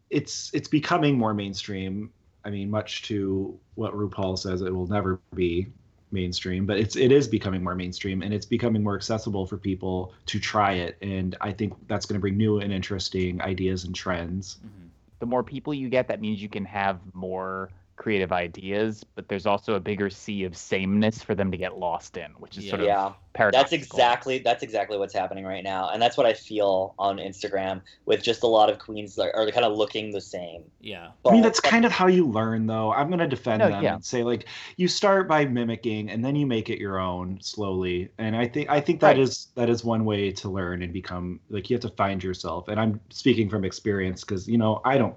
[0.09, 2.11] it's it's becoming more mainstream.
[2.43, 5.67] I mean, much to what RuPaul says it will never be.
[6.11, 10.11] mainstream, but it's it is becoming more mainstream and it's becoming more accessible for people
[10.25, 10.97] to try it.
[11.03, 14.57] And I think that's going to bring new and interesting ideas and trends.
[14.65, 14.89] Mhm.
[15.19, 17.69] The more people you get, that means you can have more
[17.99, 22.15] creative ideas, but there's also a bigger sea of sameness for them to get lost
[22.15, 23.11] in, which is sort of Yeah.
[23.33, 23.59] paradoxical.
[23.61, 27.81] That's exactly that's exactly what's happening right now, and that's what I feel on Instagram
[28.05, 30.63] with just a lot of queens that are kind of looking the same.
[30.79, 31.09] Yeah.
[31.25, 32.91] I mean, that's kind of how you learn, though.
[32.93, 33.95] I'm going to defend No, them yeah.
[33.95, 34.47] and say, like,
[34.77, 38.09] you start by mimicking, and then you make it your own slowly.
[38.17, 39.19] And I think I think that Right.
[39.19, 42.69] is that is one way to learn and become like you have to find yourself.
[42.69, 45.15] And I'm speaking from experience because you know I don't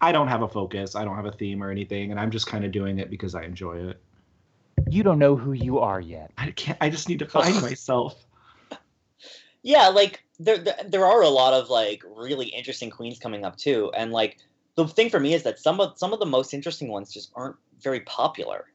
[0.00, 2.46] I don't have a focus, I don't have a theme or anything, and I'm just
[2.46, 4.00] kind of doing it because I enjoy it.
[4.88, 6.30] You don't know who you are yet.
[6.38, 6.78] I can't.
[6.80, 8.24] I just need to find myself.
[9.62, 13.56] yeah, like there, there there are a lot of like really interesting queens coming up
[13.56, 14.38] too, and like
[14.76, 17.30] the thing for me is that some of some of the most interesting ones just
[17.34, 18.66] aren't very popular,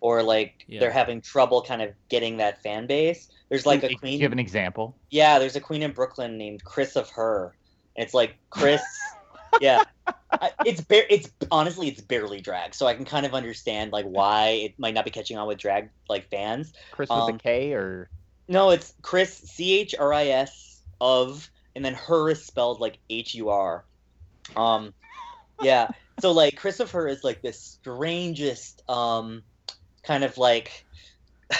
[0.00, 0.80] or like Yeah.
[0.80, 3.28] they're having trouble kind of getting that fan base.
[3.50, 4.12] There's like a queen.
[4.12, 4.96] Do you have an example?
[5.10, 7.52] Yeah, there's a queen in Brooklyn named Chris of Hur.
[7.96, 8.82] It's like Chris.
[9.60, 9.84] yeah,
[10.30, 11.04] I, it's bare.
[11.10, 14.94] it's honestly it's barely drag, so I can kind of understand like why it might
[14.94, 16.72] not be catching on with drag like fans.
[16.92, 18.08] Chris with Um, a K or
[18.48, 22.98] No, it's Chris C H R I S of, and then her is spelled like
[23.08, 23.84] H U R.
[24.56, 24.94] Um,
[25.62, 25.88] yeah.
[26.20, 29.42] So like Chris of Hur is like the strangest um,
[30.02, 30.84] kind of like.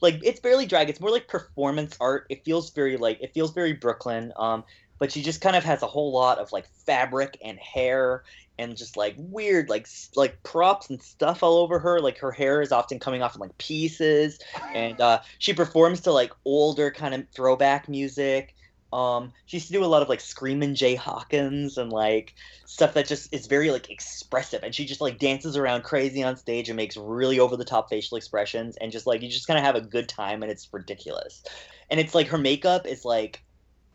[0.00, 3.54] like it's barely drag it's more like performance art it feels very like it feels
[3.54, 4.62] very brooklyn um
[4.98, 8.22] but she just kind of has a whole lot of like fabric and hair
[8.58, 12.00] and just like weird like like props and stuff all over her.
[12.00, 14.38] Like her hair is often coming off in like pieces
[14.74, 18.54] and uh she performs to like older kind of throwback music.
[18.92, 22.34] Um she used to do a lot of like screaming jay hawkins and like
[22.64, 26.36] stuff that just is very like expressive and she just like dances around crazy on
[26.36, 29.58] stage and makes really over the top facial expressions and just like you just kind
[29.58, 31.42] of have a good time and it's ridiculous.
[31.90, 33.42] And it's like her makeup is like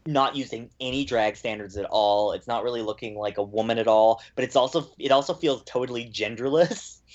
[0.05, 2.31] not using any drag standards at all.
[2.31, 5.63] It's not really looking like a woman at all but it's also it also feels
[5.63, 6.97] totally genderless.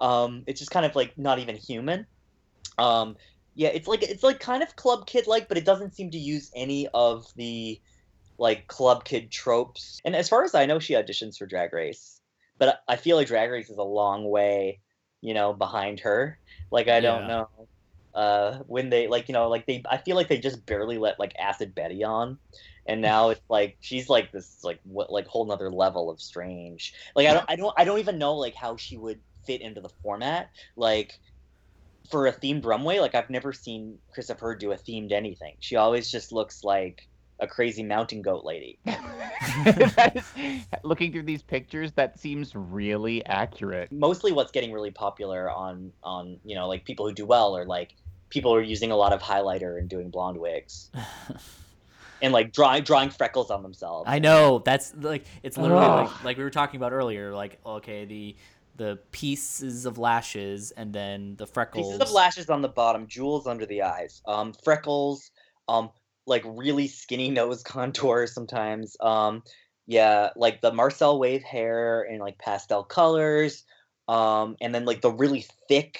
[0.00, 2.06] Um it's just kind of like not even human.
[2.78, 3.16] Um
[3.54, 6.18] yeah it's like it's like kind of club kid like but it doesn't seem to
[6.18, 7.78] use any of the
[8.38, 10.00] like club kid tropes.
[10.06, 12.22] And as far as i know she auditions for drag race
[12.58, 14.80] but i feel like drag race is a long way
[15.20, 16.38] you know behind her.
[16.70, 17.48] Like i don't know
[18.14, 21.18] uh when they like you know like they i feel like they just barely let
[21.18, 22.38] like acid betty on.
[22.86, 26.94] And now it's like she's like this like what like whole nother level of strange.
[27.14, 29.80] Like i don't i don't i don't even know like how she would fit into
[29.80, 30.50] the format.
[30.76, 31.18] Like
[32.10, 35.54] for a themed runway like i've never seen Chris of Hur do a themed anything.
[35.60, 37.06] She always just looks like
[37.40, 38.78] a crazy mountain goat lady.
[39.96, 43.90] That is, looking through these pictures, that seems really accurate.
[43.90, 47.64] mostly what's getting really popular on on you know like people who do well or
[47.64, 47.94] like
[48.30, 50.90] people are using a lot of highlighter and doing blonde wigs
[52.22, 56.06] and like drawing drawing freckles on themselves I know that's like it's literally Ugh.
[56.06, 57.32] like like we were talking about earlier.
[57.34, 58.36] Like okay, the
[58.76, 61.86] the pieces of lashes and then the freckles.
[61.86, 65.30] pieces of lashes on the bottom jewels under the eyes um freckles
[65.68, 65.90] um
[66.26, 69.42] like really skinny nose contours sometimes um
[69.86, 73.64] yeah like the marcel wave hair and like pastel colors
[74.08, 75.98] um and then like the really thick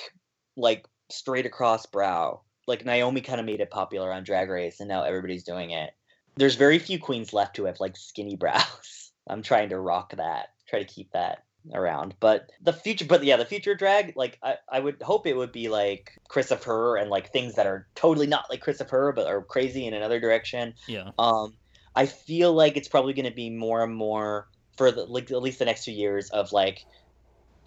[0.57, 4.89] like straight across brow like naomi kind of made it popular on drag race and
[4.89, 5.91] now everybody's doing it
[6.37, 10.49] there's very few queens left who have like skinny brows i'm trying to rock that
[10.69, 12.15] try to keep that around.
[12.20, 15.53] But the future, but yeah, the future drag, like I, I would hope it would
[15.53, 18.91] be like Chris of Hur and like things that are totally not like Chris of
[18.91, 20.74] Hur, but are crazy in another direction.
[20.87, 21.11] yeah.
[21.19, 21.55] Um,
[21.95, 25.43] I feel like it's probably going to be more and more for the like at
[25.43, 26.85] least the next two years of like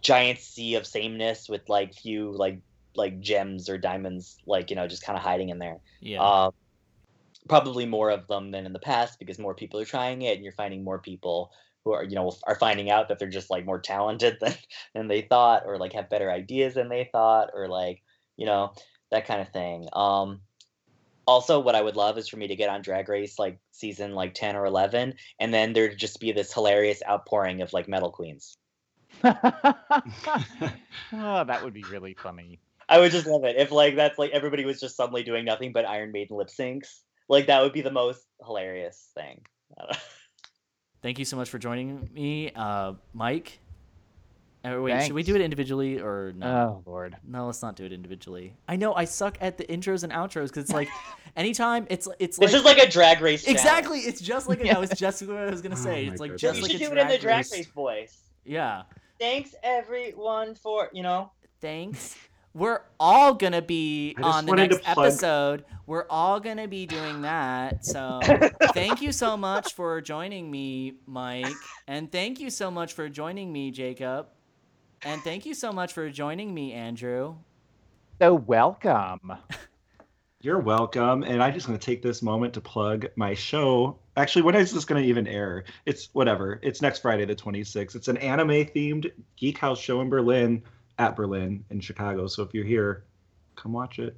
[0.02, 2.60] giant sea of sameness with like few like
[2.96, 5.80] like gems or diamonds like you know just kind of hiding in there.
[6.00, 6.22] Yeah.
[6.22, 6.54] Um,
[7.48, 10.44] probably more of them than in the past because more people are trying it, and
[10.44, 11.52] you're finding more people
[11.84, 14.54] who are you know are finding out that they're just like more talented than
[14.94, 18.02] than they thought, or like have better ideas than they thought, or like
[18.38, 18.74] you know
[19.12, 19.88] that kind of thing.
[19.94, 20.42] Um,
[21.26, 24.14] also, what I would love is for me to get on Drag Race like season
[24.14, 28.12] like ten or eleven, and then there'd just be this hilarious outpouring of like metal
[28.12, 28.58] queens.
[29.24, 29.34] oh,
[31.12, 32.60] that would be really funny.
[32.90, 35.72] I would just love it if like that's like everybody was just suddenly doing nothing
[35.72, 37.00] but Iron Maiden lip syncs.
[37.30, 39.42] Like that would be the most hilarious thing.
[39.78, 39.98] I don't know.
[41.02, 43.60] Thank you so much for joining me, uh, Mike.
[44.66, 46.82] Uh, wait, should we do it individually or no?
[46.86, 47.18] Oh Lord.
[47.28, 48.56] No, let's not do it individually.
[48.68, 50.88] I know I suck at the intros and outros because it's like
[51.36, 53.44] anytime it's it's This like is like a drag race.
[53.44, 53.60] challenge.
[53.60, 54.00] exactly.
[54.00, 54.74] It's just like a, Yeah.
[54.76, 56.06] that was just what I was gonna Oh say.
[56.06, 56.42] my it's like goodness.
[56.42, 57.52] just you like should a do it in the drag race.
[57.52, 58.18] race voice.
[58.46, 58.84] Yeah.
[59.20, 61.32] Thanks everyone for you know.
[61.60, 62.16] Thanks.
[62.54, 65.66] We're all gonna be on the next episode.
[65.86, 67.86] We're all gonna be doing that.
[67.86, 68.20] So
[68.74, 71.56] thank you so much for joining me, Mike,
[71.88, 74.28] and thank you so much for joining me, Jacob,
[75.02, 77.36] and thank you so much for joining me, Andrew.
[78.22, 79.34] So welcome.
[80.44, 81.24] You're welcome.
[81.24, 83.98] And I'm just going to take this moment to plug my show.
[84.18, 85.64] Actually, when is this going to even air?
[85.86, 86.60] It's whatever.
[86.62, 87.96] It's next Friday, the 26th.
[87.96, 90.62] It's an anime themed Geek House show in Berlin,
[91.00, 92.28] at Berlin in Chicago.
[92.28, 93.04] So if you're here,
[93.56, 94.16] come watch it.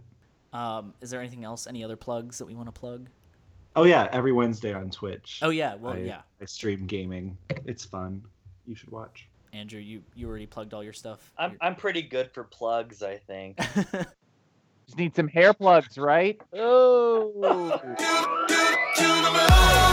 [0.54, 1.68] Um, is there anything else?
[1.68, 3.08] Any other plugs that we want to plug?
[3.76, 4.08] Oh, yeah.
[4.12, 5.40] Every Wednesday on Twitch.
[5.42, 6.22] Oh yeah, well I, yeah.
[6.42, 7.38] I stream gaming.
[7.66, 8.24] It's fun.
[8.66, 9.28] You should watch.
[9.54, 11.32] Andrew, you you already plugged all your stuff.
[11.38, 13.58] I'm You're- I'm pretty good for plugs, I think.
[14.86, 16.40] Just need some hair plugs, right?
[16.54, 17.80] Oh.
[18.96, 19.85] to the moon.